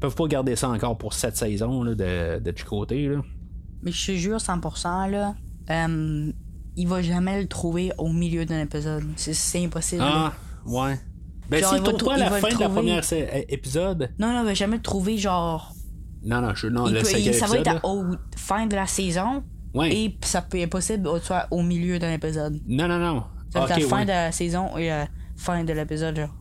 peuvent 0.00 0.14
pas 0.14 0.26
garder 0.26 0.56
ça 0.56 0.68
encore 0.68 0.96
pour 0.98 1.12
cette 1.14 1.36
saison 1.36 1.82
là, 1.84 1.94
de, 1.94 2.40
de. 2.40 3.14
Là. 3.14 3.22
Mais 3.82 3.92
je 3.92 4.06
te 4.06 4.12
jure 4.16 4.36
100% 4.38 5.10
là, 5.10 5.34
euh, 5.70 6.32
il 6.78 6.88
va 6.88 7.02
jamais 7.02 7.40
le 7.42 7.48
trouver 7.48 7.92
au 7.98 8.08
milieu 8.10 8.44
d'un 8.46 8.60
épisode. 8.60 9.04
C'est- 9.16 9.62
impossible. 9.64 10.02
Ah, 10.04 10.32
ouais. 10.66 10.98
Ben, 11.50 11.60
Genre, 11.60 11.70
s'ils 11.70 11.78
il 11.78 11.82
va 11.82 11.88
trouvent 11.88 11.98
trou- 11.98 12.06
pas 12.08 12.14
à 12.14 12.18
la 12.18 12.30
fin 12.30 12.54
de 12.54 12.60
la 12.60 12.68
première 12.68 13.02
épisode, 13.48 14.10
Non, 14.18 14.32
non, 14.32 14.40
il 14.42 14.46
va 14.46 14.54
jamais 14.54 14.76
le 14.76 14.82
trouver 14.82 15.16
genre 15.18 15.72
Non, 16.22 16.40
non, 16.40 16.54
je, 16.54 16.66
non 16.66 16.86
Il 16.88 16.94
le 16.94 17.00
peut- 17.00 17.06
cinquième 17.06 17.32
ça 17.34 17.46
va 17.46 17.58
être 17.58 17.68
à- 17.68 17.86
au 17.86 18.04
fin 18.36 18.66
de 18.66 18.74
la 18.76 18.86
saison. 18.86 19.42
Ouais. 19.74 19.94
Et 19.94 20.18
ça 20.22 20.42
peut 20.42 20.58
être 20.58 20.70
possible 20.70 21.08
soit 21.22 21.46
au 21.50 21.62
milieu 21.62 21.98
d'un 21.98 22.12
épisode. 22.12 22.60
Non, 22.66 22.88
non, 22.88 22.98
non. 22.98 23.24
Ça 23.52 23.60
va 23.60 23.66
être 23.66 23.80
la 23.80 23.86
fin 23.86 23.96
ouais. 23.98 24.04
de 24.04 24.10
la 24.10 24.32
saison 24.32 24.76
et 24.76 24.88
la 24.88 25.08
fin 25.36 25.64
de 25.64 25.72
l'épisode. 25.72 26.16
genre. 26.16 26.34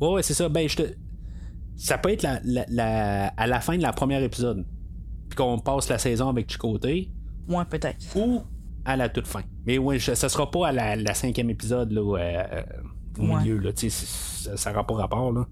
Ouais, 0.00 0.08
ouais, 0.14 0.22
c'est 0.22 0.34
ça. 0.34 0.48
Ben, 0.48 0.68
je 0.68 0.76
te. 0.76 0.82
Ça 1.76 1.98
peut 1.98 2.10
être 2.10 2.22
la, 2.22 2.40
la- 2.44 2.66
la- 2.68 3.26
à 3.36 3.46
la 3.46 3.60
fin 3.60 3.76
de 3.76 3.82
la 3.82 3.92
première 3.92 4.22
épisode. 4.22 4.64
Puis 5.28 5.36
qu'on 5.36 5.58
passe 5.58 5.88
la 5.88 5.98
saison 5.98 6.28
avec 6.28 6.50
Chicoté. 6.50 7.10
Ouais, 7.48 7.64
peut-être. 7.64 7.98
Ou 8.16 8.42
à 8.84 8.96
la 8.96 9.08
toute 9.08 9.26
fin. 9.26 9.42
Mais 9.66 9.78
oui, 9.78 9.98
je- 9.98 10.14
ça 10.14 10.28
sera 10.28 10.50
pas 10.50 10.68
à 10.68 10.72
la, 10.72 10.96
la 10.96 11.14
cinquième 11.14 11.50
épisode, 11.50 11.92
là, 11.92 12.02
où, 12.02 12.16
euh, 12.16 12.42
au 13.18 13.22
Ouais. 13.22 13.40
milieu, 13.40 13.58
là. 13.58 13.70
Ça 13.76 14.70
n'aura 14.70 14.86
pas 14.86 14.94
rapport, 14.94 15.32
là. 15.32 15.46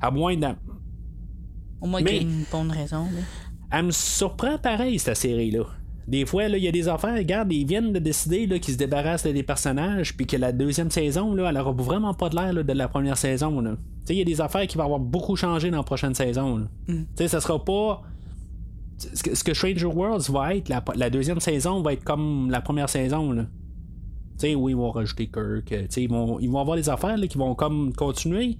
À 0.00 0.10
moins 0.10 0.36
d'un. 0.36 0.56
Au 1.80 1.86
moins 1.86 2.02
qu'il 2.02 2.14
y 2.14 2.18
ait 2.18 2.22
une 2.22 2.44
bonne 2.50 2.70
raison. 2.70 3.04
là. 3.04 3.20
Elle 3.72 3.86
me 3.86 3.90
surprend 3.90 4.58
pareil, 4.58 4.98
cette 4.98 5.16
série-là. 5.16 5.64
Des 6.08 6.24
fois, 6.24 6.44
il 6.44 6.62
y 6.62 6.68
a 6.68 6.72
des 6.72 6.88
affaires, 6.88 7.14
regarde, 7.16 7.52
ils 7.52 7.66
viennent 7.66 7.92
de 7.92 7.98
décider 7.98 8.46
qu'ils 8.60 8.74
se 8.74 8.78
débarrassent 8.78 9.24
des 9.26 9.42
personnages, 9.42 10.16
puis 10.16 10.24
que 10.24 10.36
la 10.36 10.52
deuxième 10.52 10.90
saison, 10.90 11.34
là, 11.34 11.48
elle 11.50 11.58
aura 11.58 11.72
vraiment 11.72 12.14
pas 12.14 12.28
de 12.28 12.36
l'air 12.36 12.54
de 12.64 12.72
la 12.72 12.86
première 12.88 13.16
saison. 13.18 13.60
il 14.08 14.14
y 14.16 14.20
a 14.20 14.24
des 14.24 14.40
affaires 14.40 14.66
qui 14.68 14.78
vont 14.78 14.84
avoir 14.84 15.00
beaucoup 15.00 15.34
changé 15.34 15.68
dans 15.70 15.78
la 15.78 15.82
prochaine 15.82 16.14
saison. 16.14 16.68
sais, 17.16 17.26
ça 17.28 17.40
sera 17.40 17.62
pas. 17.64 18.02
Ce 18.98 19.22
que, 19.22 19.34
ce 19.34 19.44
que 19.44 19.52
Stranger 19.54 19.86
Worlds 19.86 20.30
va 20.30 20.54
être, 20.54 20.68
la, 20.68 20.82
la 20.94 21.10
deuxième 21.10 21.40
saison 21.40 21.82
va 21.82 21.92
être 21.92 22.04
comme 22.04 22.50
la 22.50 22.60
première 22.60 22.88
saison. 22.88 23.30
là. 23.32 23.42
Tu 24.38 24.48
sais, 24.48 24.54
oui, 24.54 24.72
ils 24.72 24.76
vont 24.76 24.90
rajouter 24.90 25.26
Kirk. 25.28 25.72
euh, 25.72 25.86
ils, 25.96 26.08
vont, 26.08 26.38
ils 26.40 26.50
vont 26.50 26.60
avoir 26.60 26.76
des 26.76 26.88
affaires 26.88 27.16
là, 27.16 27.26
qui 27.26 27.38
vont 27.38 27.54
comme 27.54 27.92
continuer, 27.94 28.58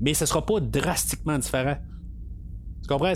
mais 0.00 0.14
ça 0.14 0.26
sera 0.26 0.44
pas 0.44 0.60
drastiquement 0.60 1.38
différent. 1.38 1.76
Tu 2.82 2.88
comprends? 2.88 3.12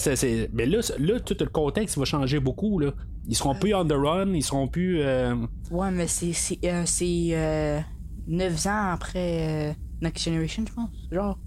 Mais 0.52 0.66
là, 0.66 0.80
là, 0.98 1.20
tout 1.20 1.36
le 1.40 1.46
contexte 1.46 1.98
va 1.98 2.04
changer 2.04 2.38
beaucoup. 2.38 2.78
Là. 2.78 2.92
Ils 3.26 3.34
seront 3.36 3.54
plus 3.54 3.74
on 3.74 3.84
the 3.84 3.92
run, 3.92 4.32
ils 4.34 4.42
seront 4.44 4.68
plus. 4.68 5.00
euh, 5.00 5.34
Ouais, 5.70 5.90
mais 5.90 6.06
c'est 6.06 6.32
c'est 6.32 6.58
euh, 6.64 6.84
c'est, 6.86 7.84
9 8.28 8.66
ans 8.66 8.90
après 8.92 9.76
Next 10.00 10.24
Generation, 10.24 10.64
je 10.68 10.72
pense. 10.72 10.90
Genre. 11.10 11.38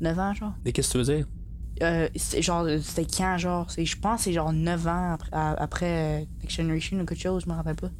9 0.00 0.18
ans, 0.18 0.34
genre. 0.34 0.52
Mais 0.64 0.72
Qu'est-ce 0.72 0.88
que 0.92 0.92
tu 0.92 1.04
veux 1.04 1.16
dire? 1.16 1.26
Euh, 1.82 2.08
c'est 2.16 2.40
genre, 2.42 2.66
c'était 2.80 3.06
quand, 3.06 3.36
genre? 3.38 3.70
C'est- 3.70 3.84
Je 3.84 3.98
pense 3.98 4.18
que 4.18 4.24
c'est 4.24 4.32
genre 4.32 4.52
9 4.52 4.86
ans 4.86 5.12
après, 5.14 5.30
après 5.32 6.20
euh, 6.22 6.24
Next 6.42 6.56
Generation 6.56 6.98
ou 7.00 7.04
quelque 7.04 7.20
chose, 7.20 7.42
je 7.44 7.50
me 7.50 7.54
rappelle 7.56 7.76
pas. 7.76 7.90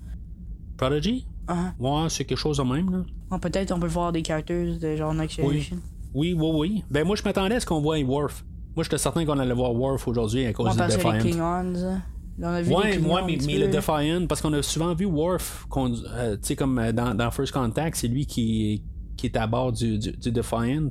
Prodigy? 0.77 1.27
Ah, 1.49 1.73
Ouais, 1.79 2.07
c'est 2.09 2.25
quelque 2.25 2.39
chose 2.39 2.59
de 2.59 2.63
même. 2.63 2.91
Là. 2.91 2.99
ouais, 3.31 3.39
Peut-être 3.39 3.73
on 3.73 3.79
peut 3.81 3.87
voir 3.87 4.13
des 4.13 4.23
characters 4.25 4.79
de 4.79 4.97
genre 4.97 5.15
Next. 5.15 5.37
Generation. 5.37 5.77
Oui, 6.15 6.35
oui, 6.39 6.51
oui. 6.55 6.85
Ben, 6.91 7.07
moi, 7.07 7.17
je 7.17 7.23
m'attendais 7.23 7.57
à 7.57 7.61
ce 7.61 7.67
qu'on 7.67 7.81
voit 7.81 7.99
Worf. 8.03 8.45
Moi, 8.75 8.83
j'étais 8.85 8.99
certain 8.99 9.25
qu'on 9.25 9.39
allait 9.39 9.55
voir 9.55 9.73
Worf 9.75 10.07
aujourd'hui 10.09 10.45
à 10.47 10.53
cause 10.53 10.75
que 10.77 10.83
les 10.83 10.95
Defiant. 10.97 11.19
Klingons. 11.19 11.43
hein. 11.45 12.03
On 12.39 12.45
a 12.45 12.61
vu 12.63 12.69
Ouais, 12.75 12.99
ouais, 12.99 13.21
un 13.23 13.27
mais, 13.27 13.39
mais 13.47 13.59
le. 13.59 13.69
Defiant, 13.69 14.27
parce 14.27 14.43
qu'on 14.43 14.53
a 14.53 14.63
souvent 14.63 14.95
vu 14.95 15.07
Worf, 15.07 15.67
euh, 15.77 16.37
tu 16.37 16.39
sais, 16.43 16.57
comme 16.57 16.79
euh, 16.79 16.93
dans, 16.93 17.15
dans 17.15 17.31
First 17.31 17.53
Contact, 17.53 17.97
c'est 17.97 18.09
lui 18.09 18.27
qui, 18.27 18.83
qui 19.17 19.27
est 19.27 19.37
à 19.39 19.47
bord 19.47 19.73
du, 19.73 19.99
du, 19.99 20.13
du 20.13 20.33
Defiant. 20.33 20.89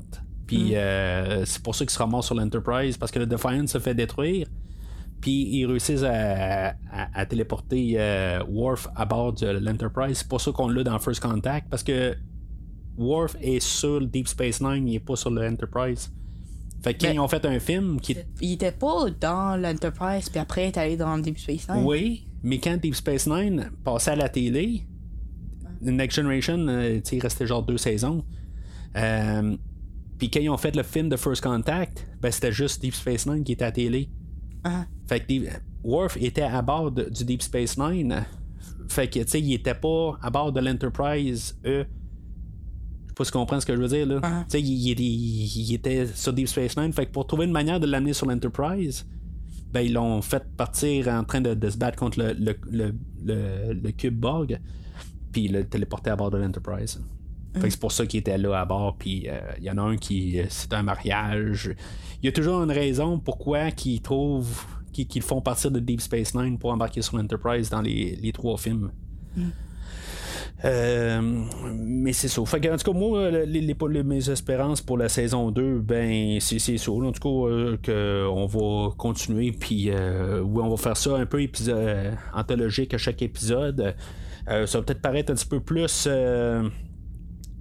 Puis 0.47 0.71
Mm. 0.71 0.75
euh, 0.75 1.45
c'est 1.45 1.61
pour 1.63 1.73
ça 1.75 1.85
qu'il 1.85 1.91
se 1.93 1.99
ramasse 1.99 2.25
sur 2.25 2.35
l'Enterprise, 2.35 2.97
parce 2.97 3.11
que 3.11 3.19
le 3.19 3.25
Defiant 3.25 3.65
se 3.67 3.79
fait 3.79 3.95
détruire. 3.95 4.47
Puis 5.21 5.47
ils 5.57 5.65
réussissent 5.65 6.03
à, 6.03 6.69
à- 6.91 7.19
à 7.21 7.25
téléporter 7.25 7.95
euh, 7.97 8.43
Worf 8.47 8.87
à 8.95 9.05
bord 9.05 9.33
de 9.33 9.47
l'Enterprise. 9.47 10.19
C'est 10.19 10.27
pour 10.27 10.39
ça 10.41 10.51
qu'on 10.51 10.67
l'a 10.67 10.83
dans 10.83 10.99
First 10.99 11.21
Contact, 11.21 11.67
parce 11.69 11.83
que 11.83 12.15
Worf 12.97 13.35
est 13.41 13.59
sur 13.59 13.99
le 13.99 14.05
Deep 14.05 14.27
Space 14.27 14.61
Nine, 14.61 14.87
il 14.87 14.95
est 14.95 14.99
pas 14.99 15.15
sur 15.15 15.29
l'Enterprise. 15.31 16.11
Fait 16.83 16.93
que 16.93 17.05
quand 17.07 17.11
ils 17.13 17.19
ont 17.19 17.27
fait 17.27 17.43
un 17.45 17.59
film 17.59 17.99
qui 17.99 18.15
Il 18.41 18.53
était 18.53 18.71
pas 18.71 19.05
dans 19.19 19.59
l'Enterprise, 19.59 20.29
puis 20.29 20.39
après, 20.39 20.65
il 20.65 20.67
est 20.67 20.77
allé 20.77 20.95
dans 20.97 21.15
le 21.15 21.23
Deep 21.23 21.39
Space 21.39 21.67
Nine. 21.67 21.83
Oui, 21.83 22.27
mais 22.43 22.59
quand 22.59 22.77
Deep 22.79 22.93
Space 22.93 23.25
Nine 23.25 23.71
passait 23.83 24.11
à 24.11 24.15
la 24.15 24.29
télé, 24.29 24.85
Next 25.81 26.15
Generation, 26.17 26.67
euh, 26.67 26.99
il 27.11 27.19
restait 27.21 27.47
genre 27.47 27.63
deux 27.63 27.77
saisons. 27.77 28.23
Euh, 28.95 29.55
Puis 30.18 30.30
quand 30.30 30.39
ils 30.39 30.49
ont 30.49 30.57
fait 30.57 30.76
le 30.76 30.84
film 30.84 31.09
de 31.09 31.18
First 31.18 31.43
Contact, 31.43 32.07
ben 32.22 32.32
c'était 32.32 32.51
juste 32.51 32.82
Deep 32.82 32.93
Space 32.93 33.26
Nine 33.28 33.43
qui 33.43 33.51
était 33.53 33.63
à 33.66 33.68
la 33.68 33.72
télé. 33.74 34.09
Ah. 34.63 34.86
Fait 35.07 35.20
que 35.20 35.28
Deep- 35.28 35.49
Worf 35.84 36.18
était 36.20 36.41
à 36.41 36.61
bord 36.61 36.91
de- 36.91 37.09
du 37.09 37.26
Deep 37.26 37.41
Space 37.41 37.78
Nine. 37.78 38.26
Fait 38.88 39.07
que, 39.07 39.20
tu 39.20 39.28
sais, 39.28 39.41
il 39.41 39.53
était 39.53 39.76
pas 39.76 40.18
à 40.22 40.30
bord 40.30 40.51
de 40.51 40.59
l'Enterprise, 40.59 41.57
eux. 41.66 41.86
Je 43.03 43.09
sais 43.09 43.13
pas 43.16 43.24
si 43.26 43.32
tu 43.32 43.38
comprends 43.38 43.59
ce 43.59 43.66
que 43.66 43.76
je 43.76 43.82
veux 43.82 43.88
dire, 43.88 44.05
là. 44.07 44.20
Ah. 44.24 44.45
Tu 44.49 44.51
sais, 44.57 44.61
il, 44.61 44.68
il- 44.89 44.99
il- 44.99 45.61
il 45.70 45.74
était 45.74 46.07
sur 46.07 46.34
Deep 46.34 46.47
Space 46.47 46.76
Nine. 46.78 46.91
Fait 46.93 47.05
que 47.05 47.11
pour 47.11 47.28
trouver 47.28 47.45
une 47.45 47.51
manière 47.51 47.80
de 47.80 47.86
l'amener 47.88 48.13
sur 48.13 48.26
l'Enterprise, 48.26 49.05
ben, 49.72 49.82
ils 49.82 49.93
l'ont 49.93 50.22
fait 50.22 50.43
partir 50.55 51.07
en 51.09 51.24
train 51.24 51.41
de, 51.41 51.53
de 51.53 51.70
se 51.70 51.78
battre 51.78 51.97
contre 51.97 52.20
le, 52.20 52.34
le, 52.34 52.55
le, 52.72 52.95
le- 53.26 53.74
le 53.74 53.91
cube 53.91 54.18
Borg, 54.20 54.59
puis 55.32 55.47
le 55.49 55.66
téléporter 55.66 56.09
à 56.11 56.16
bord 56.16 56.32
de 56.32 56.38
l'Enterprise. 56.38 56.99
Fait 57.56 57.68
que 57.68 57.70
c'est 57.70 57.80
pour 57.80 57.91
ça 57.91 58.06
qu'il 58.06 58.20
était 58.20 58.38
là 58.38 58.60
à 58.60 58.66
bord, 58.66 58.95
puis 58.97 59.28
euh, 59.30 59.39
il 59.58 59.64
y 59.64 59.72
en 59.72 59.78
a 59.78 59.82
un 59.82 59.97
qui. 59.97 60.39
euh, 60.39 60.45
C'est 60.49 60.74
un 60.74 60.84
mariage. 60.84 61.74
Il 62.22 62.26
y 62.26 62.30
a 62.30 62.32
toujours 62.32 62.62
une 62.64 62.72
raison 62.72 63.20
pourquoi 63.20 63.72
qu'ils 63.72 64.01
trouvent. 64.01 64.66
qu'ils 64.91 65.22
font 65.22 65.41
partir 65.41 65.72
de 65.72 65.80
Deep 65.80 65.99
Space 66.01 66.34
Nine 66.36 66.58
pour 66.58 66.72
embarquer 66.72 67.01
sur 67.01 67.18
l'Enterprise 67.18 67.70
dans 67.70 67.82
les, 67.82 68.16
les 68.22 68.32
trois 68.32 68.58
films. 68.58 68.91
Euh, 70.64 71.22
mais 71.74 72.14
c'est 72.14 72.28
ça. 72.30 72.43
Fait 72.45 72.60
que, 72.62 72.70
en 72.74 72.78
tout 72.78 72.91
cas, 72.91 72.97
moi, 72.97 73.30
les, 73.30 73.45
les- 73.62 73.76
les- 73.89 74.03
mes 74.03 74.30
espérances 74.30 74.82
pour 74.82 74.97
la 74.97 75.10
saison 75.10 75.51
2, 75.51 75.80
ben, 75.80 76.39
c'est 76.39 76.60
ça. 76.60 76.91
En 76.91 77.12
tout 77.12 77.22
cas, 77.22 77.51
euh, 77.51 77.78
que 77.82 78.26
on 78.28 78.45
va 78.47 78.91
continuer, 78.97 79.51
puis 79.51 79.89
euh, 79.89 80.39
oui, 80.41 80.62
on 80.64 80.70
va 80.70 80.78
faire 80.78 80.97
ça 80.97 81.16
un 81.18 81.26
peu 81.26 81.41
épisode, 81.41 82.18
anthologique 82.34 82.93
à 82.93 82.97
chaque 82.97 83.22
épisode. 83.22 83.95
Ça 84.47 84.64
va 84.64 84.82
peut-être 84.82 85.01
paraître 85.01 85.32
un 85.32 85.36
petit 85.36 85.45
peu 85.47 85.60
plus 85.60 86.08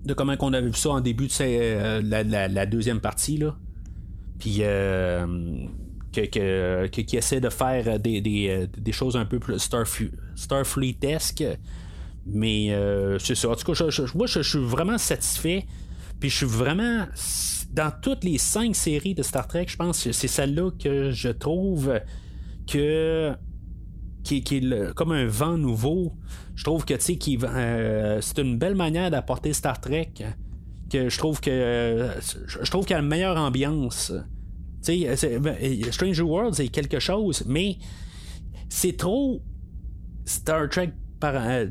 de 0.04 0.14
comment 0.14 0.36
qu'on 0.36 0.52
avait 0.52 0.66
vu 0.66 0.74
ça 0.74 0.90
en 0.90 1.00
début 1.00 1.26
de 1.26 1.32
euh, 1.40 2.48
la, 2.48 2.66
deuxième 2.66 3.00
partie, 3.00 3.38
là. 3.38 3.56
Puis, 4.38 4.58
euh, 4.60 5.26
que, 6.12 6.86
qui 6.86 7.16
essaie 7.16 7.40
de 7.40 7.48
faire 7.48 7.98
des, 7.98 8.20
des, 8.20 8.48
euh, 8.48 8.66
des 8.76 8.92
choses 8.92 9.16
un 9.16 9.24
peu 9.24 9.38
plus 9.38 9.56
Starf- 9.56 10.10
Starfleet-esque. 10.34 11.44
Mais 12.26 12.72
euh, 12.72 13.18
c'est 13.18 13.34
ça. 13.34 13.50
En 13.50 13.54
tout 13.54 13.72
cas, 13.72 13.84
moi, 14.14 14.26
je, 14.26 14.42
je 14.42 14.48
suis 14.48 14.58
vraiment 14.58 14.98
satisfait. 14.98 15.66
Puis 16.20 16.30
je 16.30 16.36
suis 16.36 16.46
vraiment. 16.46 17.06
Dans 17.72 17.92
toutes 18.00 18.22
les 18.24 18.38
cinq 18.38 18.76
séries 18.76 19.14
de 19.14 19.22
Star 19.22 19.48
Trek, 19.48 19.66
je 19.68 19.76
pense 19.76 20.04
que 20.04 20.12
c'est 20.12 20.28
celle-là 20.28 20.70
que 20.78 21.10
je 21.10 21.28
trouve 21.28 22.00
que. 22.66 23.32
Qui, 24.24 24.42
qui 24.42 24.56
est 24.56 24.60
le- 24.60 24.92
comme 24.94 25.12
un 25.12 25.26
vent 25.26 25.56
nouveau. 25.58 26.12
Je 26.56 26.64
trouve 26.64 26.84
que, 26.84 26.94
euh, 26.94 28.20
c'est 28.20 28.38
une 28.38 28.56
belle 28.58 28.74
manière 28.74 29.10
d'apporter 29.10 29.52
Star 29.52 29.80
Trek. 29.80 30.12
Que 30.90 31.08
je 31.08 31.18
trouve 31.18 31.40
que. 31.40 31.50
euh, 31.50 32.20
je 32.46 32.70
trouve 32.70 32.84
qu'il 32.86 32.94
y 32.94 32.98
a 32.98 33.02
une 33.02 33.08
meilleure 33.08 33.36
ambiance. 33.36 34.12
Ben, 34.86 35.16
Stranger 35.90 36.22
World, 36.22 36.54
c'est 36.54 36.68
quelque 36.68 36.98
chose, 37.00 37.44
mais 37.46 37.76
c'est 38.68 38.96
trop 38.96 39.40
Star 40.24 40.68
Trek 40.68 40.92
par, 41.20 41.34
euh, 41.36 41.66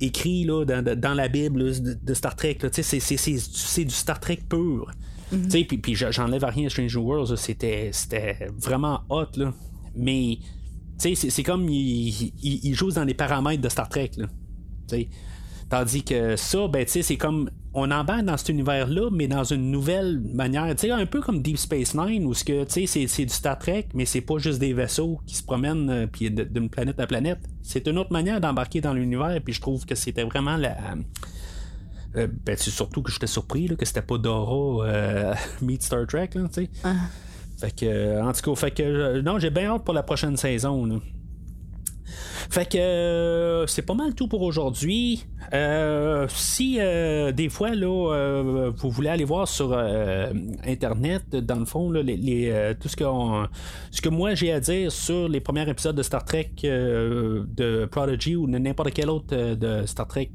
écrit 0.00 0.44
là, 0.44 0.64
dans, 0.64 0.82
dans 0.98 1.14
la 1.14 1.28
Bible 1.28 1.62
là, 1.62 1.78
de, 1.78 1.94
de 2.02 2.14
Star 2.14 2.36
Trek. 2.36 2.58
c'est, 2.72 2.82
c'est, 2.82 3.00
c'est, 3.00 3.38
c'est 3.38 3.84
du 3.84 3.94
Star 3.94 4.18
Trek 4.20 4.40
pur. 4.48 4.90
Tu 5.30 5.50
sais, 5.50 5.64
Puis, 5.64 5.78
puis 5.78 5.94
j'enlève 5.94 6.42
rien 6.44 6.66
à 6.66 6.70
Stranger 6.70 6.98
Worlds, 6.98 7.36
c'était, 7.36 7.90
c'était 7.92 8.48
vraiment 8.58 9.02
hot. 9.10 9.26
Là. 9.36 9.52
Mais 9.94 10.38
c'est, 11.00 11.14
c'est 11.14 11.42
comme 11.42 11.68
il, 11.68 12.32
il, 12.42 12.60
il 12.64 12.74
joue 12.74 12.90
dans 12.90 13.04
les 13.04 13.14
paramètres 13.14 13.62
de 13.62 13.68
Star 13.68 13.88
Trek. 13.88 14.12
Là. 14.16 14.26
Tandis 15.70 16.02
que 16.02 16.34
ça, 16.34 16.66
ben, 16.68 16.84
c'est 16.86 17.16
comme. 17.16 17.48
On 17.72 17.92
embarque 17.92 18.24
dans 18.24 18.36
cet 18.36 18.48
univers-là, 18.48 19.10
mais 19.12 19.28
dans 19.28 19.44
une 19.44 19.70
nouvelle 19.70 20.20
manière. 20.20 20.64
Un 20.64 21.06
peu 21.06 21.20
comme 21.20 21.40
Deep 21.40 21.56
Space 21.56 21.94
Nine, 21.94 22.26
où 22.26 22.32
que, 22.32 22.64
c'est, 22.66 22.86
c'est 22.86 23.24
du 23.24 23.32
Star 23.32 23.56
Trek, 23.56 23.86
mais 23.94 24.04
c'est 24.04 24.20
pas 24.20 24.38
juste 24.38 24.58
des 24.58 24.72
vaisseaux 24.72 25.20
qui 25.24 25.36
se 25.36 25.44
promènent 25.44 25.88
euh, 25.88 26.06
d'une 26.18 26.68
planète 26.68 26.98
à 26.98 27.06
planète. 27.06 27.38
C'est 27.62 27.86
une 27.86 27.98
autre 27.98 28.12
manière 28.12 28.40
d'embarquer 28.40 28.80
dans 28.80 28.92
l'univers, 28.92 29.40
puis 29.44 29.54
je 29.54 29.60
trouve 29.60 29.86
que 29.86 29.94
c'était 29.94 30.24
vraiment 30.24 30.56
la. 30.56 30.76
Euh, 32.16 32.26
ben, 32.44 32.56
c'est 32.58 32.70
surtout 32.72 33.02
que 33.02 33.12
j'étais 33.12 33.28
surpris 33.28 33.68
là, 33.68 33.76
que 33.76 33.84
c'était 33.84 34.02
pas 34.02 34.18
Dora 34.18 34.88
euh, 34.88 35.34
Meet 35.62 35.84
Star 35.84 36.08
Trek, 36.08 36.30
là, 36.34 36.48
sais. 36.50 36.68
Fait 37.60 37.76
que, 37.76 37.84
euh, 37.84 38.24
en 38.24 38.32
tout 38.32 38.40
cas, 38.40 38.58
fait 38.58 38.70
que, 38.70 38.82
euh, 38.82 39.22
non, 39.22 39.38
j'ai 39.38 39.50
bien 39.50 39.70
hâte 39.70 39.84
pour 39.84 39.92
la 39.92 40.02
prochaine 40.02 40.36
saison. 40.38 41.00
Fait 42.48 42.66
que 42.68 42.78
euh, 42.78 43.66
c'est 43.66 43.82
pas 43.82 43.92
mal 43.94 44.14
tout 44.14 44.28
pour 44.28 44.40
aujourd'hui. 44.40 45.26
Euh, 45.52 46.26
si 46.28 46.78
des 46.78 47.48
fois 47.50 47.74
là, 47.74 48.72
vous 48.76 48.90
voulez 48.90 49.10
aller 49.10 49.24
voir 49.24 49.46
sur 49.46 49.76
internet, 50.66 51.30
dans 51.30 51.60
le 51.60 51.66
fond, 51.66 51.90
là, 51.90 52.02
tout 52.74 52.88
ce 52.88 52.96
que 52.96 53.04
ce 53.90 54.00
que 54.00 54.08
moi 54.08 54.34
j'ai 54.34 54.52
à 54.52 54.58
dire 54.58 54.90
sur 54.90 55.28
les 55.28 55.40
premiers 55.40 55.68
épisodes 55.68 55.94
de 55.94 56.02
Star 56.02 56.24
Trek 56.24 56.50
de 56.62 57.84
Prodigy 57.84 58.36
ou 58.36 58.48
n'importe 58.48 58.92
quel 58.94 59.10
autre 59.10 59.54
de 59.54 59.86
Star 59.86 60.08
Trek 60.08 60.30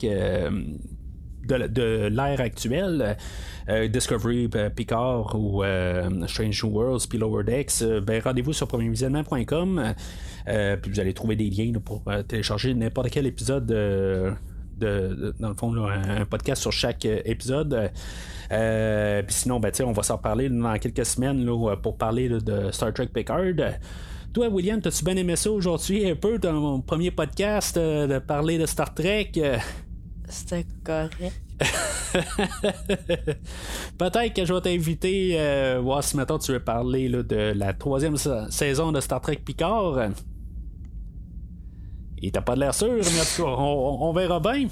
euh, 1.52 1.68
de, 1.68 2.08
l'ère 2.08 2.42
actuelle, 2.42 3.18
Discovery, 3.90 4.50
Picard 4.76 5.36
ou 5.36 5.64
Strange 6.28 6.64
Worlds, 6.64 7.08
puis 7.10 7.18
Lower 7.18 7.44
Decks, 7.44 7.84
ben, 8.04 8.22
rendez-vous 8.22 8.54
sur 8.54 8.68
premiervisionnement.com. 8.68 9.94
puis 10.46 10.92
vous 10.92 11.00
allez 11.00 11.14
trouver 11.14 11.36
des 11.36 11.50
liens 11.50 11.74
pour 11.84 12.04
télécharger 12.28 12.76
n'importe 12.76 13.10
quel 13.10 13.26
épisode 13.26 13.66
de, 13.66 14.34
dans 15.40 15.50
le 15.50 15.56
fond, 15.56 15.74
un 15.76 16.26
podcast 16.26 16.62
sur 16.62 16.72
chaque 16.72 17.06
épisode. 17.06 17.92
Euh, 18.52 19.24
puis 19.24 19.34
sinon, 19.34 19.60
ben, 19.60 19.72
on 19.84 19.92
va 19.92 20.04
s'en 20.04 20.18
reparler 20.18 20.50
dans 20.50 20.78
quelques 20.78 21.06
semaines 21.06 21.46
pour 21.82 21.98
parler 21.98 22.30
de 22.30 22.72
Star 22.72 22.94
Trek 22.94 23.08
Picard. 23.08 23.54
Toi, 24.34 24.50
William, 24.50 24.82
t'as-tu 24.82 25.06
bien 25.06 25.16
aimé 25.16 25.36
ça 25.38 25.50
aujourd'hui 25.50 26.10
un 26.10 26.16
peu 26.16 26.38
mon 26.44 26.82
premier 26.82 27.10
podcast 27.10 27.78
euh, 27.78 28.06
de 28.06 28.20
parler 28.20 28.58
de 28.58 28.66
Star 28.66 28.94
Trek? 28.94 29.32
C'était 30.30 30.66
correct. 30.84 31.42
Peut-être 33.98 34.34
que 34.34 34.46
je 34.46 34.54
vais 34.54 34.62
t'inviter, 34.62 35.36
euh, 35.40 35.80
voir 35.82 36.04
si 36.04 36.18
maintenant 36.18 36.40
tu 36.40 36.52
veux 36.52 36.60
parler 36.60 37.10
de 37.10 37.54
la 37.56 37.74
troisième 37.74 38.18
saison 38.50 38.92
de 38.92 39.00
Star 39.00 39.22
Trek 39.22 39.38
Picard. 39.46 40.10
Il 42.22 42.32
t'a 42.32 42.42
pas 42.42 42.56
de 42.56 42.62
l'air 42.62 42.74
sûr, 42.74 42.94
mais 42.94 43.00
en 43.00 43.26
tout 43.36 43.44
cas, 43.44 43.50
on, 43.50 44.14
verra 44.14 44.40
bien. 44.40 44.68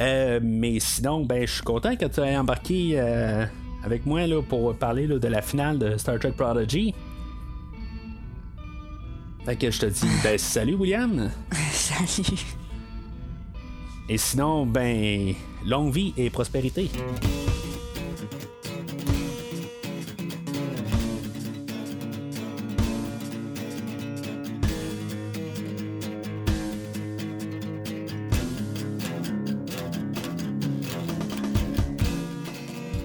Euh, 0.00 0.40
mais 0.42 0.78
sinon, 0.80 1.24
ben, 1.24 1.46
je 1.46 1.52
suis 1.54 1.62
content 1.62 1.96
que 1.96 2.06
tu 2.06 2.20
aies 2.20 2.36
embarqué 2.36 2.92
euh, 2.94 3.44
avec 3.84 4.06
moi 4.06 4.26
là, 4.26 4.40
pour 4.42 4.74
parler 4.76 5.06
de 5.06 5.28
la 5.28 5.42
finale 5.42 5.78
de 5.78 5.96
Star 5.96 6.18
Trek 6.18 6.32
Prodigy. 6.32 6.94
Fait 9.44 9.56
que 9.56 9.70
je 9.70 9.80
te 9.80 9.86
dis, 9.86 10.08
ben, 10.22 10.38
salut 10.38 10.74
William. 10.74 11.30
salut. 11.72 12.38
Et 14.10 14.16
sinon, 14.16 14.64
ben, 14.64 15.34
longue 15.66 15.92
vie 15.92 16.14
et 16.16 16.30
prospérité. 16.30 16.90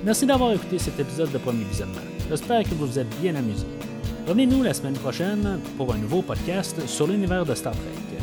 Merci 0.06 0.26
d'avoir 0.26 0.54
écouté 0.54 0.80
cet 0.80 1.00
épisode 1.00 1.32
de 1.32 1.38
Premier 1.38 1.64
Visionnement. 1.66 2.00
J'espère 2.30 2.64
que 2.64 2.76
vous 2.76 2.88
vous 2.88 3.00
êtes 3.00 3.22
bien 3.22 3.36
amusé. 3.36 3.66
Revenez-nous 4.28 4.64
la 4.64 4.74
semaine 4.74 4.94
prochaine 4.94 5.60
pour 5.78 5.94
un 5.94 5.98
nouveau 5.98 6.22
podcast 6.22 6.88
sur 6.88 7.08
l'univers 7.08 7.46
de 7.46 7.56
Star 7.56 7.74
Trek. 7.74 8.23